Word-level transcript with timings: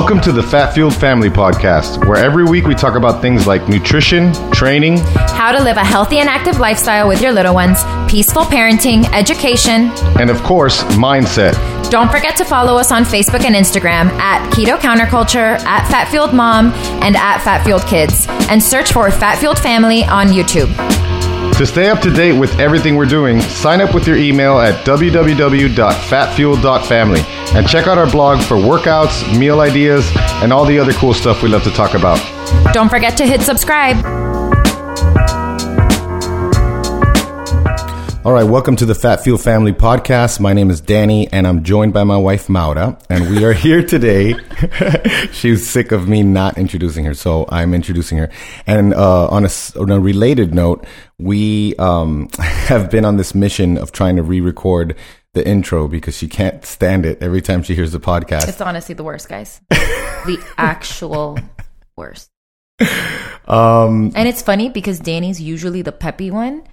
Welcome 0.00 0.22
to 0.22 0.32
the 0.32 0.42
Fat 0.42 0.72
Fueled 0.72 0.94
Family 0.94 1.28
Podcast, 1.28 2.08
where 2.08 2.16
every 2.16 2.42
week 2.42 2.64
we 2.64 2.74
talk 2.74 2.94
about 2.94 3.20
things 3.20 3.46
like 3.46 3.68
nutrition, 3.68 4.32
training, 4.50 4.96
how 4.96 5.52
to 5.52 5.62
live 5.62 5.76
a 5.76 5.84
healthy 5.84 6.20
and 6.20 6.28
active 6.28 6.58
lifestyle 6.58 7.06
with 7.06 7.20
your 7.20 7.32
little 7.32 7.52
ones, 7.52 7.82
peaceful 8.10 8.44
parenting, 8.44 9.04
education, 9.12 9.90
and 10.18 10.30
of 10.30 10.42
course, 10.42 10.82
mindset. 10.94 11.52
Don't 11.90 12.10
forget 12.10 12.34
to 12.38 12.46
follow 12.46 12.78
us 12.78 12.90
on 12.90 13.04
Facebook 13.04 13.44
and 13.44 13.54
Instagram 13.54 14.06
at 14.18 14.50
Keto 14.54 14.78
Counterculture, 14.78 15.60
at 15.66 15.86
Fat 15.90 16.08
Fueled 16.08 16.32
Mom, 16.32 16.72
and 17.02 17.14
at 17.14 17.42
Fat 17.42 17.62
Fueled 17.62 17.86
Kids, 17.86 18.26
and 18.48 18.62
search 18.62 18.92
for 18.94 19.10
Fat 19.10 19.36
Fueled 19.38 19.58
Family 19.58 20.04
on 20.04 20.28
YouTube. 20.28 20.74
To 21.60 21.66
stay 21.66 21.90
up 21.90 22.00
to 22.00 22.10
date 22.10 22.32
with 22.32 22.58
everything 22.58 22.96
we're 22.96 23.04
doing, 23.04 23.38
sign 23.42 23.82
up 23.82 23.94
with 23.94 24.06
your 24.06 24.16
email 24.16 24.58
at 24.58 24.86
www.fatfuel.family 24.86 27.20
and 27.54 27.68
check 27.68 27.86
out 27.86 27.98
our 27.98 28.10
blog 28.10 28.40
for 28.40 28.56
workouts, 28.56 29.38
meal 29.38 29.60
ideas, 29.60 30.10
and 30.42 30.54
all 30.54 30.64
the 30.64 30.78
other 30.78 30.94
cool 30.94 31.12
stuff 31.12 31.42
we 31.42 31.50
love 31.50 31.62
to 31.64 31.70
talk 31.70 31.92
about. 31.92 32.18
Don't 32.72 32.88
forget 32.88 33.14
to 33.18 33.26
hit 33.26 33.42
subscribe. 33.42 34.29
All 38.22 38.32
right, 38.32 38.44
welcome 38.44 38.76
to 38.76 38.84
the 38.84 38.94
Fat 38.94 39.24
Fuel 39.24 39.38
Family 39.38 39.72
Podcast. 39.72 40.40
My 40.40 40.52
name 40.52 40.68
is 40.68 40.82
Danny, 40.82 41.32
and 41.32 41.46
I'm 41.46 41.64
joined 41.64 41.94
by 41.94 42.04
my 42.04 42.18
wife 42.18 42.50
Maura, 42.50 42.98
and 43.08 43.30
we 43.30 43.46
are 43.46 43.54
here 43.54 43.82
today. 43.82 44.34
She's 45.32 45.66
sick 45.66 45.90
of 45.90 46.06
me 46.06 46.22
not 46.22 46.58
introducing 46.58 47.06
her, 47.06 47.14
so 47.14 47.46
I'm 47.48 47.72
introducing 47.72 48.18
her. 48.18 48.28
And 48.66 48.92
uh, 48.92 49.28
on, 49.28 49.46
a, 49.46 49.50
on, 49.74 49.90
a, 49.90 49.98
related 49.98 50.54
note, 50.54 50.86
we 51.18 51.74
um, 51.76 52.28
have 52.38 52.90
been 52.90 53.06
on 53.06 53.16
this 53.16 53.34
mission 53.34 53.78
of 53.78 53.90
trying 53.90 54.16
to 54.16 54.22
re-record 54.22 54.96
the 55.32 55.48
intro 55.48 55.88
because 55.88 56.14
she 56.14 56.28
can't 56.28 56.62
stand 56.66 57.06
it 57.06 57.22
every 57.22 57.40
time 57.40 57.62
she 57.62 57.74
hears 57.74 57.92
the 57.92 58.00
podcast. 58.00 58.48
It's 58.48 58.60
honestly 58.60 58.94
the 58.94 59.04
worst, 59.04 59.30
guys. 59.30 59.62
the 59.70 60.38
actual 60.58 61.38
worst. 61.96 62.28
Um, 63.48 64.12
and 64.14 64.28
it's 64.28 64.42
funny 64.42 64.68
because 64.68 65.00
Danny's 65.00 65.40
usually 65.40 65.80
the 65.80 65.92
peppy 65.92 66.30
one 66.30 66.64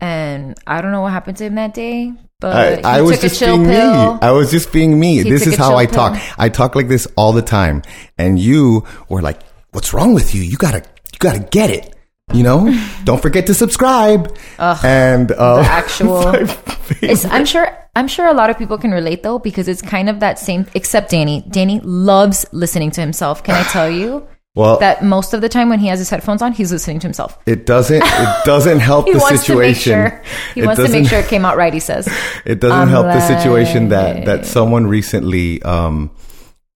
and 0.00 0.58
I 0.66 0.80
don't 0.82 0.92
know 0.92 1.00
what 1.00 1.12
happened 1.12 1.36
to 1.38 1.44
him 1.44 1.54
that 1.54 1.74
day. 1.74 2.12
But 2.38 2.84
I, 2.84 2.98
I 2.98 3.02
was 3.02 3.20
just 3.20 3.40
being 3.40 3.64
pill. 3.64 4.14
me. 4.14 4.18
I 4.20 4.30
was 4.30 4.50
just 4.50 4.70
being 4.72 5.00
me. 5.00 5.22
He 5.22 5.30
this 5.30 5.46
is 5.46 5.56
how 5.56 5.76
I 5.76 5.86
talk. 5.86 6.20
I 6.38 6.50
talk 6.50 6.74
like 6.74 6.88
this 6.88 7.06
all 7.16 7.32
the 7.32 7.42
time. 7.42 7.82
And 8.18 8.38
you 8.38 8.84
were 9.08 9.22
like, 9.22 9.40
"What's 9.70 9.94
wrong 9.94 10.12
with 10.12 10.34
you? 10.34 10.42
You 10.42 10.58
gotta, 10.58 10.78
you 11.12 11.18
gotta 11.18 11.40
get 11.40 11.70
it." 11.70 11.94
You 12.34 12.42
know, 12.42 12.78
don't 13.04 13.22
forget 13.22 13.46
to 13.46 13.54
subscribe. 13.54 14.36
Ugh, 14.58 14.84
and 14.84 15.32
uh, 15.32 15.60
actual, 15.60 16.26
I'm 17.02 17.46
sure. 17.46 17.82
I'm 17.96 18.08
sure 18.08 18.26
a 18.26 18.34
lot 18.34 18.50
of 18.50 18.58
people 18.58 18.76
can 18.76 18.90
relate 18.90 19.22
though 19.22 19.38
because 19.38 19.68
it's 19.68 19.80
kind 19.80 20.10
of 20.10 20.20
that 20.20 20.38
same. 20.38 20.66
Except 20.74 21.10
Danny. 21.10 21.42
Danny 21.48 21.80
loves 21.80 22.44
listening 22.52 22.90
to 22.90 23.00
himself. 23.00 23.42
Can 23.42 23.54
I 23.54 23.62
tell 23.62 23.90
you? 23.90 24.26
Well, 24.56 24.78
that 24.78 25.04
most 25.04 25.34
of 25.34 25.42
the 25.42 25.50
time 25.50 25.68
when 25.68 25.80
he 25.80 25.88
has 25.88 25.98
his 25.98 26.08
headphones 26.08 26.40
on, 26.40 26.52
he's 26.52 26.72
listening 26.72 26.98
to 27.00 27.06
himself. 27.06 27.38
It 27.44 27.66
doesn't. 27.66 28.02
It 28.02 28.44
doesn't 28.46 28.78
help 28.78 29.04
the 29.12 29.20
situation. 29.20 29.92
Sure, 29.92 30.22
he 30.54 30.62
it 30.62 30.66
wants 30.66 30.82
to 30.82 30.88
make 30.88 31.06
sure 31.06 31.18
it 31.18 31.28
came 31.28 31.44
out 31.44 31.58
right. 31.58 31.74
He 31.74 31.78
says 31.78 32.08
it 32.46 32.58
doesn't 32.58 32.76
I'm 32.76 32.88
help 32.88 33.04
like... 33.04 33.18
the 33.18 33.38
situation 33.38 33.90
that 33.90 34.24
that 34.24 34.46
someone 34.46 34.86
recently 34.86 35.62
um, 35.62 36.10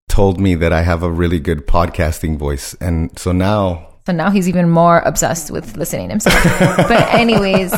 told 0.08 0.40
me 0.40 0.56
that 0.56 0.72
I 0.72 0.82
have 0.82 1.04
a 1.04 1.10
really 1.10 1.38
good 1.38 1.68
podcasting 1.68 2.36
voice, 2.36 2.74
and 2.80 3.16
so 3.16 3.30
now. 3.30 3.86
So 4.06 4.12
now 4.12 4.30
he's 4.30 4.48
even 4.48 4.68
more 4.68 4.98
obsessed 5.00 5.52
with 5.52 5.76
listening 5.76 6.10
himself. 6.10 6.42
but 6.88 7.14
anyways, 7.14 7.72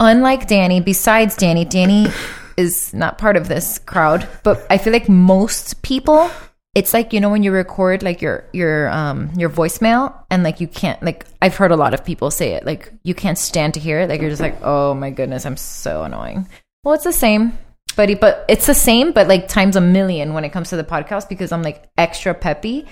unlike 0.00 0.48
Danny, 0.48 0.80
besides 0.80 1.36
Danny, 1.36 1.64
Danny 1.64 2.08
is 2.56 2.92
not 2.92 3.18
part 3.18 3.36
of 3.36 3.46
this 3.46 3.78
crowd. 3.78 4.26
But 4.42 4.66
I 4.68 4.78
feel 4.78 4.92
like 4.92 5.08
most 5.08 5.80
people 5.82 6.28
it's 6.74 6.94
like 6.94 7.12
you 7.12 7.20
know 7.20 7.28
when 7.28 7.42
you 7.42 7.52
record 7.52 8.02
like 8.02 8.22
your 8.22 8.44
your 8.52 8.88
um 8.90 9.30
your 9.36 9.50
voicemail 9.50 10.14
and 10.30 10.42
like 10.42 10.60
you 10.60 10.66
can't 10.66 11.02
like 11.02 11.26
I've 11.42 11.56
heard 11.56 11.70
a 11.70 11.76
lot 11.76 11.92
of 11.92 12.04
people 12.04 12.30
say 12.30 12.54
it 12.54 12.64
like 12.64 12.92
you 13.02 13.14
can't 13.14 13.36
stand 13.36 13.74
to 13.74 13.80
hear 13.80 14.00
it 14.00 14.08
like 14.08 14.20
you're 14.20 14.30
just 14.30 14.40
like 14.40 14.58
oh 14.62 14.94
my 14.94 15.10
goodness 15.10 15.44
I'm 15.44 15.56
so 15.56 16.02
annoying. 16.04 16.48
Well, 16.84 16.94
it's 16.94 17.04
the 17.04 17.12
same, 17.12 17.56
buddy, 17.94 18.14
but 18.14 18.44
it's 18.48 18.66
the 18.66 18.74
same 18.74 19.12
but 19.12 19.28
like 19.28 19.48
times 19.48 19.76
a 19.76 19.80
million 19.80 20.32
when 20.32 20.44
it 20.44 20.50
comes 20.50 20.70
to 20.70 20.76
the 20.76 20.84
podcast 20.84 21.28
because 21.28 21.52
I'm 21.52 21.62
like 21.62 21.88
extra 21.98 22.34
peppy. 22.34 22.86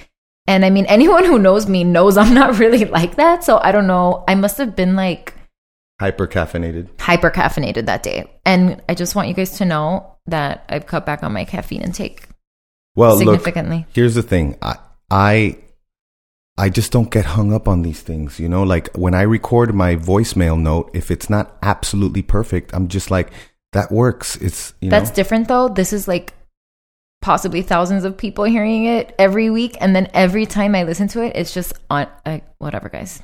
And 0.46 0.64
I 0.64 0.70
mean 0.70 0.84
anyone 0.88 1.24
who 1.24 1.38
knows 1.38 1.66
me 1.66 1.82
knows 1.82 2.18
I'm 2.18 2.34
not 2.34 2.58
really 2.58 2.84
like 3.00 3.16
that, 3.16 3.44
so 3.44 3.58
I 3.58 3.72
don't 3.72 3.86
know. 3.86 4.24
I 4.28 4.34
must 4.34 4.58
have 4.58 4.76
been 4.76 4.94
like 4.94 5.34
hyper 5.98 6.26
caffeinated. 6.26 7.00
Hyper 7.00 7.30
caffeinated 7.30 7.86
that 7.86 8.02
day. 8.02 8.30
And 8.44 8.82
I 8.88 8.94
just 8.94 9.14
want 9.14 9.28
you 9.28 9.34
guys 9.34 9.56
to 9.58 9.64
know 9.64 10.16
that 10.26 10.64
I've 10.68 10.86
cut 10.86 11.06
back 11.06 11.22
on 11.22 11.32
my 11.32 11.44
caffeine 11.44 11.82
intake 11.82 12.26
well, 13.00 13.18
significantly. 13.18 13.78
Look, 13.78 13.86
here's 13.94 14.14
the 14.14 14.22
thing. 14.22 14.56
I, 14.62 14.76
I 15.10 15.58
I 16.60 16.68
just 16.68 16.92
don't 16.92 17.10
get 17.10 17.24
hung 17.24 17.54
up 17.54 17.66
on 17.66 17.80
these 17.80 18.02
things, 18.02 18.38
you 18.38 18.48
know? 18.48 18.62
Like 18.64 18.94
when 18.94 19.14
I 19.14 19.22
record 19.22 19.74
my 19.74 19.96
voicemail 19.96 20.60
note, 20.60 20.90
if 20.92 21.10
it's 21.10 21.30
not 21.30 21.56
absolutely 21.62 22.20
perfect, 22.20 22.74
I'm 22.74 22.88
just 22.88 23.10
like 23.10 23.32
that 23.72 23.90
works. 23.90 24.36
It's 24.36 24.74
you 24.80 24.90
That's 24.90 25.10
different 25.10 25.48
though. 25.48 25.68
This 25.68 25.94
is 25.94 26.06
like 26.06 26.34
possibly 27.22 27.62
thousands 27.62 28.04
of 28.04 28.16
people 28.16 28.44
hearing 28.44 28.84
it 28.84 29.14
every 29.18 29.48
week 29.48 29.76
and 29.80 29.96
then 29.96 30.08
every 30.12 30.44
time 30.44 30.74
I 30.74 30.82
listen 30.82 31.08
to 31.08 31.24
it, 31.24 31.32
it's 31.34 31.54
just 31.54 31.72
on 31.88 32.08
uh, 32.26 32.40
whatever, 32.58 32.90
guys. 32.90 33.22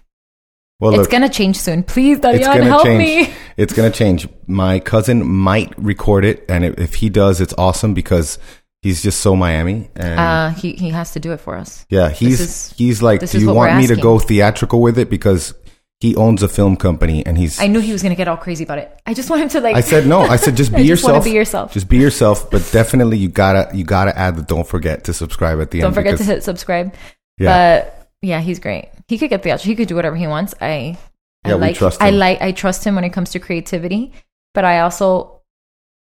Well, 0.78 0.93
it's 0.93 1.00
look, 1.00 1.10
gonna 1.10 1.28
change 1.28 1.58
soon. 1.58 1.82
Please, 1.82 2.20
Darian, 2.20 2.62
help 2.62 2.84
change. 2.84 3.28
me. 3.28 3.34
It's 3.56 3.72
gonna 3.72 3.91
change. 3.91 4.28
My 4.47 4.78
cousin 4.78 5.26
might 5.26 5.72
record 5.78 6.25
it, 6.26 6.44
and 6.50 6.64
if 6.64 6.97
he 6.97 7.08
does, 7.08 7.41
it's 7.41 7.54
awesome 7.56 7.94
because 7.94 8.38
He's 8.82 9.03
just 9.03 9.20
so 9.20 9.34
Miami, 9.34 9.91
and 9.97 10.20
uh, 10.20 10.50
he 10.50 10.72
he 10.72 10.91
has 10.91 11.12
to 11.12 11.20
do 11.20 11.32
it 11.32 11.41
for 11.41 11.56
us. 11.56 11.84
Yeah, 11.88 12.09
he's 12.09 12.41
is, 12.41 12.75
he's 12.76 13.03
like, 13.03 13.28
do 13.28 13.41
you 13.41 13.53
want 13.53 13.76
me 13.76 13.88
to 13.88 13.97
go 13.97 14.19
theatrical 14.19 14.81
with 14.81 14.98
it 14.98 15.10
because 15.10 15.54
he 16.00 16.14
owns 16.14 16.42
a 16.42 16.48
film 16.48 16.76
company 16.76 17.25
and 17.25 17.38
he's. 17.38 17.59
I 17.59 17.69
knew 17.69 17.81
he 17.81 17.92
was 17.92 18.03
gonna 18.03 18.14
get 18.14 18.28
all 18.28 18.37
crazy 18.37 18.64
about 18.64 18.78
it. 18.78 19.00
I 19.06 19.14
just 19.14 19.31
want 19.31 19.42
him 19.42 19.48
to 19.50 19.60
like. 19.60 19.76
I 19.76 19.81
said 19.81 20.06
no. 20.06 20.20
I 20.20 20.37
said 20.37 20.56
just 20.56 20.72
be 20.76 20.82
yourself. 20.82 21.25
be 21.25 21.31
yourself. 21.31 21.72
Just 21.72 21.88
be 21.88 21.97
yourself, 21.97 22.50
but 22.50 22.69
definitely 22.70 23.16
you 23.16 23.28
gotta 23.28 23.75
you 23.75 23.84
gotta 23.84 24.16
add 24.16 24.37
the 24.37 24.42
don't 24.42 24.66
forget 24.66 25.04
to 25.04 25.14
subscribe 25.14 25.60
at 25.60 25.70
the 25.70 25.81
don't 25.81 25.88
end. 25.88 25.94
Don't 25.94 26.03
forget 26.03 26.14
because, 26.14 26.26
to 26.26 26.34
hit 26.34 26.44
subscribe. 26.44 26.94
Yeah. 27.38 27.82
But 27.82 28.10
yeah, 28.20 28.41
he's 28.41 28.58
great. 28.58 28.91
He 29.08 29.16
could 29.16 29.31
get 29.31 29.43
theatrical. 29.43 29.70
He 29.70 29.75
could 29.75 29.88
do 29.88 29.97
whatever 29.97 30.16
he 30.16 30.26
wants. 30.26 30.54
I. 30.60 30.98
I 31.44 31.50
yeah, 31.50 31.54
like, 31.54 31.75
we 31.75 31.78
trust 31.78 32.00
him. 32.00 32.06
I 32.06 32.10
like. 32.10 32.43
I 32.43 32.53
trust 32.53 32.84
him 32.84 32.94
when 32.97 33.04
it 33.04 33.10
comes 33.10 33.31
to 33.31 33.38
creativity, 33.38 34.12
but 34.53 34.64
I 34.64 34.81
also 34.81 35.41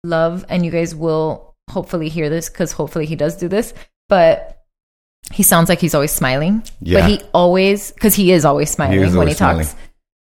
love, 0.03 0.45
and 0.49 0.65
you 0.65 0.71
guys 0.71 0.95
will 0.95 1.52
hopefully 1.73 2.09
hear 2.09 2.29
this 2.29 2.49
because 2.49 2.71
hopefully 2.71 3.05
he 3.05 3.15
does 3.15 3.35
do 3.35 3.47
this. 3.47 3.73
But 4.09 4.63
he 5.31 5.43
sounds 5.43 5.69
like 5.69 5.79
he's 5.79 5.95
always 5.95 6.11
smiling. 6.11 6.63
Yeah. 6.81 7.01
But 7.01 7.09
he 7.09 7.21
always, 7.33 7.91
because 7.91 8.15
he 8.15 8.31
is 8.31 8.45
always 8.45 8.69
smiling 8.69 8.99
he 8.99 9.05
when 9.05 9.15
always 9.15 9.33
he 9.33 9.39
talks. 9.39 9.69
Smiling. 9.69 9.89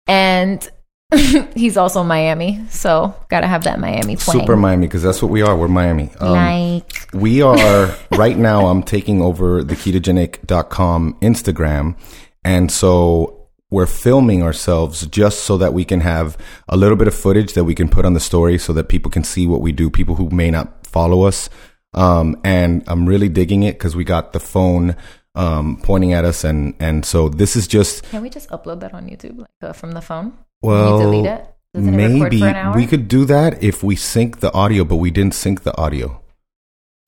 And 0.08 0.70
he's 1.54 1.76
also 1.76 2.02
Miami, 2.02 2.64
so 2.69 3.14
gotta 3.28 3.47
have 3.47 3.64
that 3.64 3.78
Miami 3.78 4.16
twang. 4.16 4.41
Super 4.41 4.56
Miami, 4.56 4.86
because 4.86 5.04
that's 5.04 5.22
what 5.22 5.30
we 5.30 5.41
are. 5.41 5.56
We're 5.56 5.69
Miami. 5.69 6.10
Um, 6.19 6.32
like 6.32 7.08
we 7.12 7.42
are 7.42 7.94
right 8.10 8.36
now. 8.36 8.66
I'm 8.66 8.82
taking 8.82 9.22
over 9.22 9.62
the 9.62 9.76
ketogenic.com 9.76 11.18
Instagram, 11.20 11.97
and 12.44 12.72
so 12.72 13.48
we're 13.70 13.86
filming 13.86 14.42
ourselves 14.42 15.06
just 15.06 15.44
so 15.44 15.56
that 15.58 15.72
we 15.72 15.84
can 15.84 16.00
have 16.00 16.36
a 16.68 16.76
little 16.76 16.97
bit 16.97 17.06
of 17.06 17.14
footage 17.14 17.54
that 17.54 17.64
we 17.64 17.74
can 17.74 17.88
put 17.88 18.04
on 18.04 18.14
the 18.14 18.20
story, 18.20 18.58
so 18.58 18.72
that 18.72 18.88
people 18.88 19.10
can 19.10 19.22
see 19.22 19.47
what 19.47 19.60
we 19.60 19.70
do. 19.70 19.88
People 19.88 20.16
who 20.16 20.28
may 20.30 20.50
not 20.50 20.75
follow 20.96 21.22
us. 21.30 21.50
Um, 21.92 22.40
and 22.44 22.82
I'm 22.86 23.06
really 23.06 23.28
digging 23.28 23.62
it 23.62 23.74
because 23.78 23.94
we 23.94 24.04
got 24.04 24.32
the 24.32 24.40
phone 24.40 24.96
um, 25.34 25.78
pointing 25.82 26.12
at 26.12 26.24
us, 26.24 26.44
and 26.44 26.74
and 26.80 27.04
so 27.04 27.28
this 27.28 27.56
is 27.56 27.66
just. 27.66 28.04
Can 28.04 28.22
we 28.22 28.30
just 28.30 28.48
upload 28.50 28.80
that 28.80 28.92
on 28.94 29.06
YouTube 29.06 29.38
like, 29.38 29.58
uh, 29.62 29.72
from 29.72 29.92
the 29.92 30.00
phone? 30.00 30.32
Well, 30.62 30.98
delete 30.98 31.26
it. 31.26 31.42
maybe 31.74 32.41
we 32.74 32.86
could 32.86 33.09
do 33.09 33.24
that 33.26 33.62
if 33.62 33.82
we 33.82 33.97
sync 33.97 34.41
the 34.41 34.53
audio, 34.53 34.84
but 34.84 34.97
we 34.97 35.10
didn't 35.10 35.34
sync 35.34 35.62
the 35.62 35.76
audio. 35.76 36.22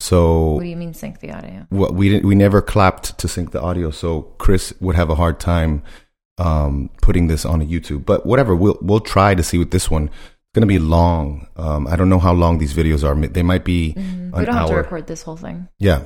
So 0.01 0.53
what 0.53 0.63
do 0.63 0.69
you 0.69 0.77
mean 0.77 0.95
sync 0.95 1.21
the 1.21 1.33
audio? 1.33 1.67
Well, 1.71 1.93
we 1.93 2.09
didn't. 2.11 2.27
We 2.27 2.35
never 2.35 2.61
clapped 2.63 3.19
to 3.19 3.29
sync 3.29 3.53
the 3.53 3.61
audio, 3.61 3.91
so 3.91 4.09
Chris 4.45 4.75
would 4.81 4.97
have 4.97 5.11
a 5.11 5.17
hard 5.17 5.41
time 5.41 5.83
um, 6.37 6.91
putting 7.03 7.27
this 7.29 7.45
on 7.45 7.61
a 7.61 7.67
YouTube. 7.67 8.05
But 8.05 8.25
whatever, 8.25 8.55
we'll 8.55 8.79
we'll 8.81 9.07
try 9.17 9.35
to 9.35 9.43
see 9.43 9.59
with 9.59 9.71
this 9.71 9.91
one 9.91 10.11
going 10.59 10.69
to 10.69 10.81
be 10.81 10.81
long. 10.81 11.47
Um, 11.57 11.87
I 11.87 11.95
don't 11.95 12.09
know 12.09 12.19
how 12.19 12.33
long 12.33 12.59
these 12.59 12.75
videos 12.75 13.05
are. 13.05 13.15
They 13.29 13.45
might 13.45 13.65
be 13.65 13.95
mm-hmm. 13.97 14.37
We 14.37 14.45
don't 14.45 14.55
hour. 14.55 14.61
have 14.61 14.69
to 14.71 14.77
record 14.77 15.07
this 15.07 15.23
whole 15.23 15.37
thing. 15.37 15.69
Yeah. 15.79 16.03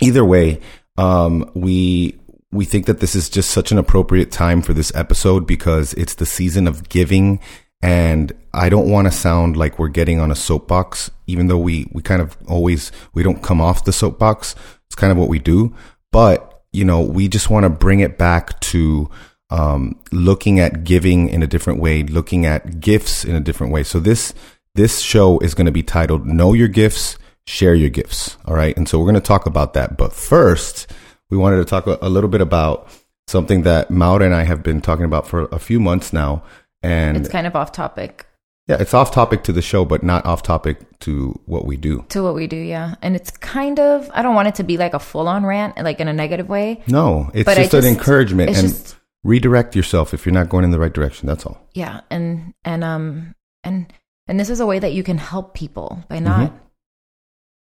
Either 0.00 0.24
way, 0.24 0.60
um, 0.98 1.50
we 1.54 2.18
we 2.52 2.64
think 2.64 2.86
that 2.86 3.00
this 3.00 3.14
is 3.14 3.28
just 3.28 3.50
such 3.50 3.72
an 3.72 3.78
appropriate 3.78 4.30
time 4.30 4.62
for 4.62 4.72
this 4.72 4.94
episode 4.94 5.46
because 5.46 5.94
it's 5.94 6.14
the 6.14 6.26
season 6.26 6.68
of 6.68 6.88
giving, 6.88 7.40
and 7.82 8.32
I 8.52 8.68
don't 8.68 8.90
want 8.90 9.06
to 9.06 9.12
sound 9.12 9.56
like 9.56 9.78
we're 9.78 9.88
getting 9.88 10.20
on 10.20 10.30
a 10.30 10.36
soapbox, 10.36 11.10
even 11.26 11.48
though 11.48 11.58
we 11.58 11.88
we 11.92 12.02
kind 12.02 12.22
of 12.22 12.36
always 12.46 12.92
we 13.14 13.22
don't 13.22 13.42
come 13.42 13.60
off 13.60 13.84
the 13.84 13.92
soapbox. 13.92 14.54
It's 14.86 14.94
kind 14.94 15.10
of 15.10 15.18
what 15.18 15.28
we 15.28 15.38
do, 15.38 15.74
but 16.12 16.62
you 16.72 16.84
know, 16.84 17.00
we 17.00 17.28
just 17.28 17.48
want 17.48 17.64
to 17.64 17.70
bring 17.70 18.00
it 18.00 18.18
back 18.18 18.60
to 18.60 19.10
um, 19.50 20.00
looking 20.12 20.60
at 20.60 20.84
giving 20.84 21.28
in 21.28 21.42
a 21.42 21.46
different 21.46 21.80
way, 21.80 22.02
looking 22.02 22.46
at 22.46 22.80
gifts 22.80 23.24
in 23.24 23.34
a 23.34 23.40
different 23.40 23.72
way. 23.72 23.82
So 23.82 24.00
this 24.00 24.34
this 24.74 25.00
show 25.00 25.38
is 25.38 25.54
going 25.54 25.66
to 25.66 25.72
be 25.72 25.82
titled 25.82 26.26
"Know 26.26 26.52
Your 26.52 26.68
Gifts, 26.68 27.18
Share 27.46 27.74
Your 27.74 27.90
Gifts." 27.90 28.36
All 28.44 28.54
right, 28.54 28.76
and 28.76 28.88
so 28.88 28.98
we're 28.98 29.04
going 29.04 29.14
to 29.14 29.20
talk 29.20 29.46
about 29.46 29.74
that. 29.74 29.96
But 29.96 30.12
first, 30.12 30.92
we 31.30 31.36
wanted 31.36 31.58
to 31.58 31.64
talk 31.64 31.86
a, 31.86 32.08
little 32.08 32.30
bit 32.30 32.40
about 32.40 32.88
something 33.28 33.62
that 33.62 33.90
Maura 33.90 34.24
and 34.24 34.34
I 34.34 34.44
have 34.44 34.62
been 34.62 34.80
talking 34.80 35.04
about 35.04 35.26
for 35.26 35.44
a 35.46 35.58
few 35.58 35.80
months 35.80 36.12
now. 36.12 36.42
And 36.82 37.16
It's 37.16 37.28
kind 37.28 37.46
of 37.46 37.56
off 37.56 37.72
topic 37.72 38.26
yeah, 38.68 38.78
it's 38.80 38.94
off 38.94 39.12
topic 39.12 39.44
to 39.44 39.52
the 39.52 39.62
show, 39.62 39.84
but 39.84 40.02
not 40.02 40.26
off 40.26 40.42
topic 40.42 40.98
to 41.00 41.38
what 41.46 41.66
we 41.66 41.76
do. 41.76 42.04
to 42.08 42.22
what 42.22 42.34
we 42.34 42.48
do, 42.48 42.56
yeah. 42.56 42.96
And 43.00 43.14
it's 43.14 43.30
kind 43.30 43.78
of 43.78 44.10
I 44.12 44.22
don't 44.22 44.34
want 44.34 44.48
it 44.48 44.56
to 44.56 44.64
be 44.64 44.76
like 44.76 44.92
a 44.92 44.98
full 44.98 45.28
on 45.28 45.46
rant, 45.46 45.76
like 45.78 46.00
in 46.00 46.08
a 46.08 46.12
negative 46.12 46.48
way. 46.48 46.82
No, 46.88 47.30
it's 47.32 47.48
I 47.48 47.54
just, 47.54 47.74
an 47.74 47.84
encouragement 47.84 48.50
and 48.50 48.68
just- 48.68 48.96
redirect 49.26 49.74
yourself 49.76 50.14
if 50.14 50.24
you're 50.24 50.32
not 50.32 50.48
going 50.48 50.64
in 50.64 50.70
the 50.70 50.78
right 50.78 50.92
direction. 50.92 51.26
That's 51.26 51.44
all. 51.46 51.58
Yeah, 51.74 52.00
and 52.10 52.54
and 52.64 52.82
um 52.84 53.34
and 53.64 53.92
and 54.28 54.38
this 54.40 54.50
is 54.50 54.60
a 54.60 54.66
way 54.66 54.78
that 54.78 54.92
you 54.92 55.02
can 55.02 55.18
help 55.18 55.54
people 55.54 56.04
by 56.08 56.18
not 56.18 56.50
Mm-hmm. 56.50 56.56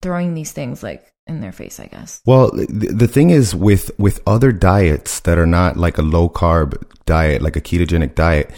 throwing 0.02 0.34
these 0.34 0.52
things 0.52 0.82
like 0.82 1.12
in 1.26 1.40
their 1.40 1.52
face, 1.52 1.80
I 1.80 1.86
guess. 1.86 2.20
Well, 2.24 2.50
the, 2.52 2.92
the 2.94 3.08
thing 3.08 3.30
is 3.30 3.54
with 3.54 3.90
with 3.98 4.20
other 4.26 4.52
diets 4.52 5.20
that 5.20 5.38
are 5.38 5.46
not 5.46 5.76
like 5.76 5.98
a 5.98 6.02
low 6.02 6.28
carb 6.28 6.80
diet, 7.06 7.42
like 7.42 7.56
a 7.56 7.60
ketogenic 7.60 8.14
diet, 8.14 8.50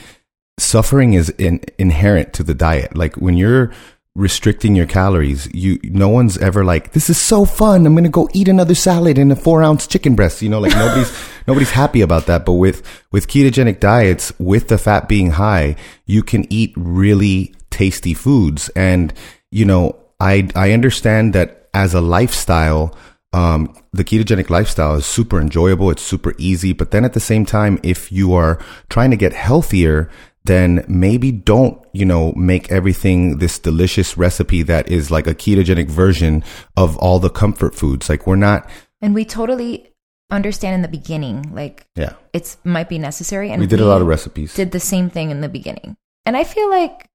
suffering 0.59 1.15
is 1.15 1.31
in, 1.31 1.61
inherent 1.79 2.33
to 2.35 2.43
the 2.43 2.55
diet. 2.55 2.97
Like 2.97 3.17
when 3.17 3.37
you're 3.37 3.73
restricting 4.15 4.75
your 4.75 4.87
calories, 4.87 5.49
you 5.55 5.79
no 5.85 6.09
one's 6.09 6.37
ever 6.39 6.65
like, 6.65 6.93
"This 6.93 7.09
is 7.09 7.19
so 7.19 7.45
fun! 7.45 7.87
I'm 7.87 7.95
gonna 7.95 8.09
go 8.11 8.29
eat 8.35 8.49
another 8.49 8.75
salad 8.75 9.17
and 9.19 9.33
a 9.33 9.37
four 9.37 9.62
ounce 9.62 9.87
chicken 9.87 10.15
breast." 10.15 10.43
You 10.43 10.49
know, 10.50 10.61
like 10.61 10.75
nobody's 10.75 11.11
nobody's 11.49 11.73
happy 11.73 12.03
about 12.03 12.27
that. 12.27 12.47
But 12.47 12.55
with 12.55 12.83
with 13.11 13.27
ketogenic 13.27 13.81
diets, 13.81 14.33
with 14.39 14.69
the 14.69 14.79
fat 14.79 15.09
being 15.09 15.33
high, 15.33 15.75
you 16.06 16.23
can 16.23 16.50
eat 16.53 16.73
really 16.77 17.55
tasty 17.71 18.15
foods, 18.15 18.69
and 18.77 19.12
you 19.50 19.65
know, 19.65 19.97
I 20.21 20.49
I 20.55 20.73
understand 20.73 21.33
that 21.33 21.69
as 21.75 21.95
a 21.95 22.00
lifestyle 22.00 22.97
um, 23.33 23.75
the 23.93 24.05
ketogenic 24.05 24.49
lifestyle 24.49 24.95
is 24.95 25.06
super 25.06 25.41
enjoyable. 25.41 25.91
It's 25.91 26.03
super 26.03 26.35
easy. 26.39 26.73
But 26.73 26.93
then 26.93 27.05
at 27.05 27.12
the 27.12 27.21
same 27.21 27.45
time, 27.45 27.79
if 27.83 28.11
you 28.11 28.33
are 28.33 28.59
trying 28.89 29.11
to 29.11 29.17
get 29.17 29.33
healthier, 29.33 30.11
then 30.45 30.85
maybe 30.89 31.31
don't, 31.31 31.79
you 31.93 32.06
know, 32.06 32.33
make 32.33 32.73
everything 32.73 33.39
this 33.39 33.59
delicious 33.59 34.17
recipe 34.17 34.62
that 34.62 34.91
is 34.91 35.11
like 35.11 35.27
a 35.27 35.35
ketogenic 35.35 35.89
version 35.89 36.43
of 36.77 36.97
all 36.97 37.19
the 37.19 37.29
comfort 37.29 37.75
foods. 37.75 38.09
Like 38.09 38.27
we're 38.27 38.37
not, 38.37 38.69
And 39.03 39.15
we 39.15 39.27
totally 39.27 39.88
understand 40.30 40.75
in 40.75 40.82
the 40.82 40.88
beginning, 40.88 41.54
like 41.54 41.86
yeah, 41.96 42.14
it's 42.32 42.58
might 42.64 42.88
be 42.88 42.98
necessary. 42.98 43.50
And 43.50 43.60
we 43.60 43.66
did 43.66 43.80
a 43.80 43.86
lot 43.86 44.00
of 44.00 44.06
recipes. 44.06 44.54
did 44.54 44.72
the 44.72 44.80
same 44.80 45.10
thing 45.10 45.30
in 45.30 45.40
the 45.40 45.48
beginning. 45.48 45.96
And 46.26 46.36
I 46.36 46.44
feel 46.44 46.69
like 46.70 47.06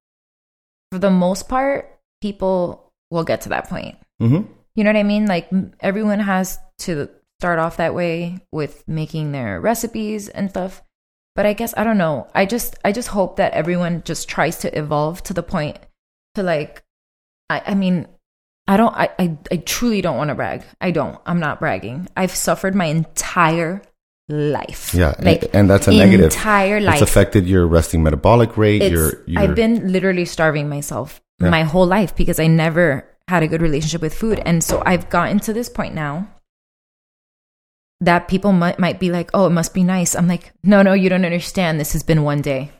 for 0.91 0.99
the 0.99 1.11
most 1.11 1.47
part, 1.47 1.99
people 2.21 2.91
will 3.11 3.23
get 3.23 3.41
to 3.41 3.49
that 3.49 3.69
point. 3.69 3.97
hmm 4.19 4.41
You 4.75 4.83
know 4.83 4.89
what 4.89 4.97
I 4.97 5.03
mean? 5.03 5.27
Like 5.27 5.49
everyone 5.79 6.19
has 6.19 6.57
to 6.79 7.09
start 7.39 7.59
off 7.59 7.77
that 7.77 7.93
way 7.93 8.39
with 8.51 8.83
making 8.87 9.31
their 9.31 9.59
recipes 9.61 10.29
and 10.29 10.49
stuff. 10.49 10.81
But 11.35 11.45
I 11.45 11.53
guess 11.53 11.73
I 11.77 11.83
don't 11.83 11.97
know. 11.97 12.27
I 12.33 12.45
just 12.45 12.77
I 12.85 12.91
just 12.91 13.09
hope 13.09 13.37
that 13.37 13.53
everyone 13.53 14.03
just 14.05 14.29
tries 14.29 14.57
to 14.59 14.77
evolve 14.77 15.21
to 15.23 15.33
the 15.33 15.43
point 15.43 15.77
to 16.35 16.43
like 16.43 16.83
I, 17.49 17.61
I 17.67 17.75
mean 17.75 18.07
I 18.67 18.77
don't 18.77 18.95
I, 18.95 19.09
I, 19.19 19.37
I 19.51 19.57
truly 19.57 20.01
don't 20.01 20.17
want 20.17 20.29
to 20.29 20.35
brag. 20.35 20.63
I 20.79 20.91
don't. 20.91 21.19
I'm 21.25 21.39
not 21.39 21.59
bragging. 21.59 22.07
I've 22.15 22.31
suffered 22.31 22.75
my 22.75 22.85
entire 22.85 23.81
life. 24.29 24.93
Yeah. 24.93 25.15
Like 25.19 25.53
and 25.53 25.69
that's 25.69 25.87
a 25.87 25.91
negative. 25.91 26.25
entire 26.25 26.79
life. 26.79 27.01
It's 27.01 27.09
affected 27.09 27.45
your 27.45 27.67
resting 27.67 28.03
metabolic 28.03 28.55
rate. 28.57 28.89
Your, 28.89 29.23
your, 29.27 29.41
I've 29.41 29.55
been 29.55 29.91
literally 29.91 30.25
starving 30.25 30.69
myself 30.69 31.21
Yeah. 31.39 31.49
my 31.49 31.63
whole 31.63 31.85
life 31.85 32.15
because 32.15 32.39
I 32.39 32.47
never 32.47 33.05
had 33.27 33.43
a 33.43 33.47
good 33.47 33.61
relationship 33.61 34.01
with 34.01 34.13
food. 34.13 34.41
And 34.45 34.63
so 34.63 34.81
I've 34.85 35.09
gotten 35.09 35.39
to 35.41 35.53
this 35.53 35.67
point 35.69 35.93
now 35.93 36.29
that 38.01 38.27
people 38.27 38.51
might, 38.51 38.79
might 38.79 38.99
be 38.99 39.11
like, 39.11 39.29
oh, 39.33 39.47
it 39.47 39.51
must 39.51 39.73
be 39.73 39.83
nice. 39.83 40.15
I'm 40.15 40.27
like, 40.27 40.51
no, 40.63 40.81
no, 40.81 40.93
you 40.93 41.09
don't 41.09 41.25
understand. 41.25 41.79
This 41.79 41.93
has 41.93 42.03
been 42.03 42.23
one 42.23 42.41
day. 42.41 42.71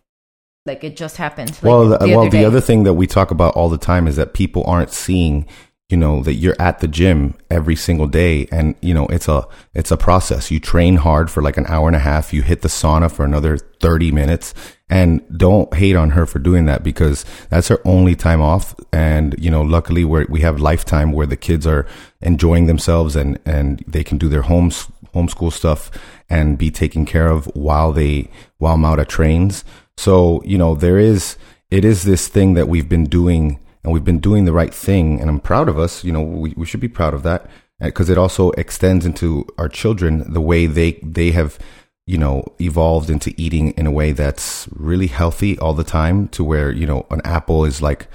Like 0.66 0.84
it 0.84 0.96
just 0.96 1.18
happened. 1.18 1.52
Like, 1.52 1.64
well, 1.64 1.90
the, 1.90 1.98
well, 2.02 2.22
other 2.22 2.30
the 2.30 2.38
day. 2.38 2.46
other 2.46 2.62
thing 2.62 2.84
that 2.84 2.94
we 2.94 3.06
talk 3.06 3.32
about 3.32 3.56
all 3.56 3.70
the 3.70 3.78
time 3.78 4.08
is 4.08 4.16
that 4.16 4.34
people 4.34 4.64
aren't 4.66 4.92
seeing, 4.92 5.46
you 5.94 5.98
know, 5.98 6.24
that 6.24 6.34
you're 6.34 6.60
at 6.60 6.80
the 6.80 6.88
gym 6.88 7.36
every 7.52 7.76
single 7.76 8.08
day, 8.08 8.48
and 8.52 8.74
you 8.82 8.96
know, 8.96 9.06
it's 9.10 9.28
a 9.28 9.48
it's 9.76 9.92
a 9.92 9.96
process. 9.96 10.50
You 10.50 10.60
train 10.60 10.96
hard 10.96 11.30
for 11.30 11.44
like 11.44 11.56
an 11.56 11.68
hour 11.68 11.86
and 11.86 11.96
a 11.96 12.00
half. 12.00 12.34
You 12.34 12.42
hit 12.42 12.64
the 12.64 12.68
sauna 12.68 13.12
for 13.12 13.24
another 13.24 13.60
thirty 13.60 14.12
minutes, 14.12 14.56
and 14.90 15.22
don't 15.38 15.72
hate 15.76 15.96
on 15.96 16.10
her 16.10 16.26
for 16.26 16.40
doing 16.40 16.66
that 16.66 16.84
because 16.84 17.26
that's 17.52 17.68
her 17.68 17.80
only 17.86 18.16
time 18.16 18.42
off. 18.42 18.74
And 18.92 19.36
you 19.38 19.52
know, 19.52 19.62
luckily, 19.62 20.04
we 20.04 20.26
we 20.26 20.42
have 20.42 20.60
lifetime 20.60 21.12
where 21.12 21.28
the 21.28 21.38
kids 21.38 21.68
are 21.68 21.86
enjoying 22.22 22.66
themselves 22.66 23.16
and 23.16 23.38
and 23.46 23.84
they 23.88 24.04
can 24.04 24.18
do 24.18 24.30
their 24.30 24.42
homes 24.42 24.88
homeschool 25.14 25.54
stuff 25.54 25.92
and 26.28 26.58
be 26.58 26.72
taken 26.72 27.06
care 27.06 27.28
of 27.28 27.46
while 27.54 27.92
they 27.92 28.32
while 28.58 28.80
Maura 28.80 29.06
trains. 29.06 29.64
So, 29.96 30.42
you 30.44 30.58
know, 30.58 30.74
there 30.74 30.98
is 30.98 31.38
it 31.70 31.86
is 31.86 32.02
this 32.02 32.28
thing 32.28 32.56
that 32.56 32.68
we've 32.68 32.90
been 32.90 33.06
doing 33.06 33.60
and 33.84 33.94
we've 33.94 34.04
been 34.04 34.20
doing 34.20 34.46
the 34.46 34.54
right 34.54 34.74
thing 34.74 35.20
and 35.20 35.30
I'm 35.30 35.40
proud 35.40 35.70
of 35.70 35.78
us, 35.78 36.04
you 36.04 36.12
know, 36.12 36.22
we, 36.22 36.54
we 36.56 36.66
should 36.66 36.80
be 36.80 36.88
proud 36.88 37.14
of 37.14 37.24
that 37.24 37.46
eh, 37.82 37.86
because 37.86 38.10
it 38.10 38.18
also 38.18 38.52
extends 38.52 39.06
into 39.06 39.46
our 39.58 39.70
children 39.70 40.32
the 40.32 40.42
way 40.42 40.66
they 40.66 40.94
they 41.04 41.32
have 41.32 41.60
you 42.06 42.18
know 42.18 42.44
evolved 42.60 43.10
into 43.10 43.34
eating 43.38 43.72
in 43.72 43.88
a 43.88 43.92
way 43.92 44.12
that's 44.12 44.68
really 44.74 45.08
healthy 45.08 45.58
all 45.60 45.74
the 45.74 45.86
time 45.86 46.28
to 46.30 46.44
where 46.44 46.70
you 46.70 46.86
know 46.86 47.06
an 47.12 47.22
apple 47.24 47.64
is 47.64 47.82
like 47.82 48.08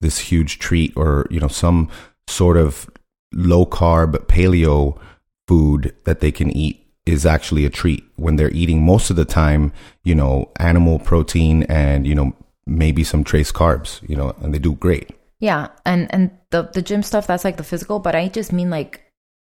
this 0.00 0.18
huge 0.18 0.58
treat 0.58 0.92
or 0.96 1.28
you 1.30 1.38
know 1.38 1.46
some 1.46 1.88
sort 2.26 2.56
of 2.56 2.90
low 3.32 3.64
carb 3.64 4.16
paleo 4.26 4.98
food 5.46 5.94
that 6.04 6.18
they 6.20 6.32
can 6.32 6.50
eat 6.50 6.86
is 7.06 7.24
actually 7.24 7.64
a 7.64 7.70
treat 7.70 8.04
when 8.16 8.36
they're 8.36 8.50
eating. 8.50 8.84
Most 8.84 9.10
of 9.10 9.16
the 9.16 9.24
time, 9.24 9.72
you 10.02 10.14
know, 10.14 10.50
animal 10.58 10.98
protein 10.98 11.62
and, 11.64 12.06
you 12.06 12.14
know, 12.14 12.34
maybe 12.66 13.04
some 13.04 13.24
trace 13.24 13.52
carbs, 13.52 14.06
you 14.08 14.16
know, 14.16 14.34
and 14.42 14.52
they 14.52 14.58
do 14.58 14.74
great. 14.74 15.10
Yeah, 15.40 15.68
and 15.84 16.12
and 16.12 16.30
the 16.50 16.70
the 16.72 16.82
gym 16.82 17.02
stuff 17.02 17.26
that's 17.26 17.44
like 17.44 17.56
the 17.56 17.64
physical, 17.64 17.98
but 17.98 18.14
I 18.14 18.28
just 18.28 18.52
mean 18.52 18.70
like 18.70 19.02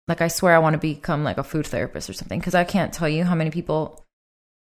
like 0.09 0.21
I 0.21 0.29
swear 0.29 0.55
I 0.55 0.59
want 0.59 0.75
to 0.75 0.79
become 0.79 1.25
like 1.25 1.39
a 1.39 1.45
food 1.45 1.67
therapist 1.67 2.11
or 2.11 2.15
something 2.15 2.41
because 2.41 2.55
I 2.55 2.65
can't 2.65 2.93
tell 2.93 3.09
you 3.09 3.25
how 3.25 3.35
many 3.35 3.51
people. 3.51 4.05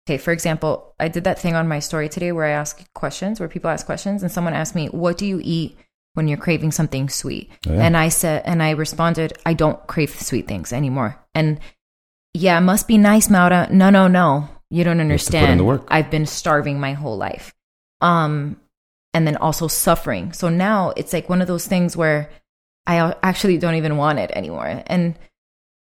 Okay, 0.07 0.17
for 0.17 0.31
example, 0.31 0.93
I 0.99 1.07
did 1.07 1.23
that 1.23 1.39
thing 1.39 1.55
on 1.55 1.67
my 1.67 1.79
story 1.79 2.09
today 2.09 2.31
where 2.31 2.45
I 2.45 2.51
ask 2.51 2.83
questions, 2.93 3.39
where 3.39 3.49
people 3.49 3.71
ask 3.71 3.85
questions, 3.85 4.21
and 4.21 4.31
someone 4.31 4.53
asked 4.53 4.75
me, 4.75 4.87
"What 4.87 5.17
do 5.17 5.25
you 5.25 5.39
eat 5.43 5.77
when 6.13 6.27
you're 6.27 6.37
craving 6.37 6.71
something 6.73 7.09
sweet?" 7.09 7.49
Oh, 7.67 7.73
yeah. 7.73 7.81
And 7.81 7.97
I 7.97 8.09
said, 8.09 8.43
and 8.45 8.61
I 8.61 8.71
responded, 8.71 9.33
"I 9.45 9.53
don't 9.53 9.87
crave 9.87 10.11
sweet 10.11 10.47
things 10.47 10.71
anymore." 10.73 11.17
And 11.33 11.59
yeah, 12.33 12.57
it 12.57 12.61
must 12.61 12.87
be 12.87 12.97
nice, 12.97 13.29
Maura. 13.29 13.67
No, 13.71 13.89
no, 13.89 14.07
no, 14.07 14.49
you 14.69 14.83
don't 14.83 14.99
have 14.99 15.07
to 15.07 15.25
put 15.25 15.33
in 15.33 15.43
understand. 15.45 15.59
the 15.59 15.63
work. 15.63 15.87
I've 15.87 16.11
been 16.11 16.25
starving 16.25 16.79
my 16.79 16.93
whole 16.93 17.17
life. 17.17 17.53
Um, 18.05 18.57
and 19.13 19.25
then 19.25 19.37
also 19.37 19.67
suffering. 19.67 20.33
So 20.33 20.49
now 20.49 20.93
it's 20.97 21.13
like 21.13 21.29
one 21.29 21.41
of 21.41 21.47
those 21.47 21.65
things 21.65 21.95
where 21.95 22.29
I 22.85 23.15
actually 23.23 23.57
don't 23.57 23.75
even 23.75 23.97
want 23.97 24.19
it 24.19 24.29
anymore. 24.31 24.83
And 24.87 25.17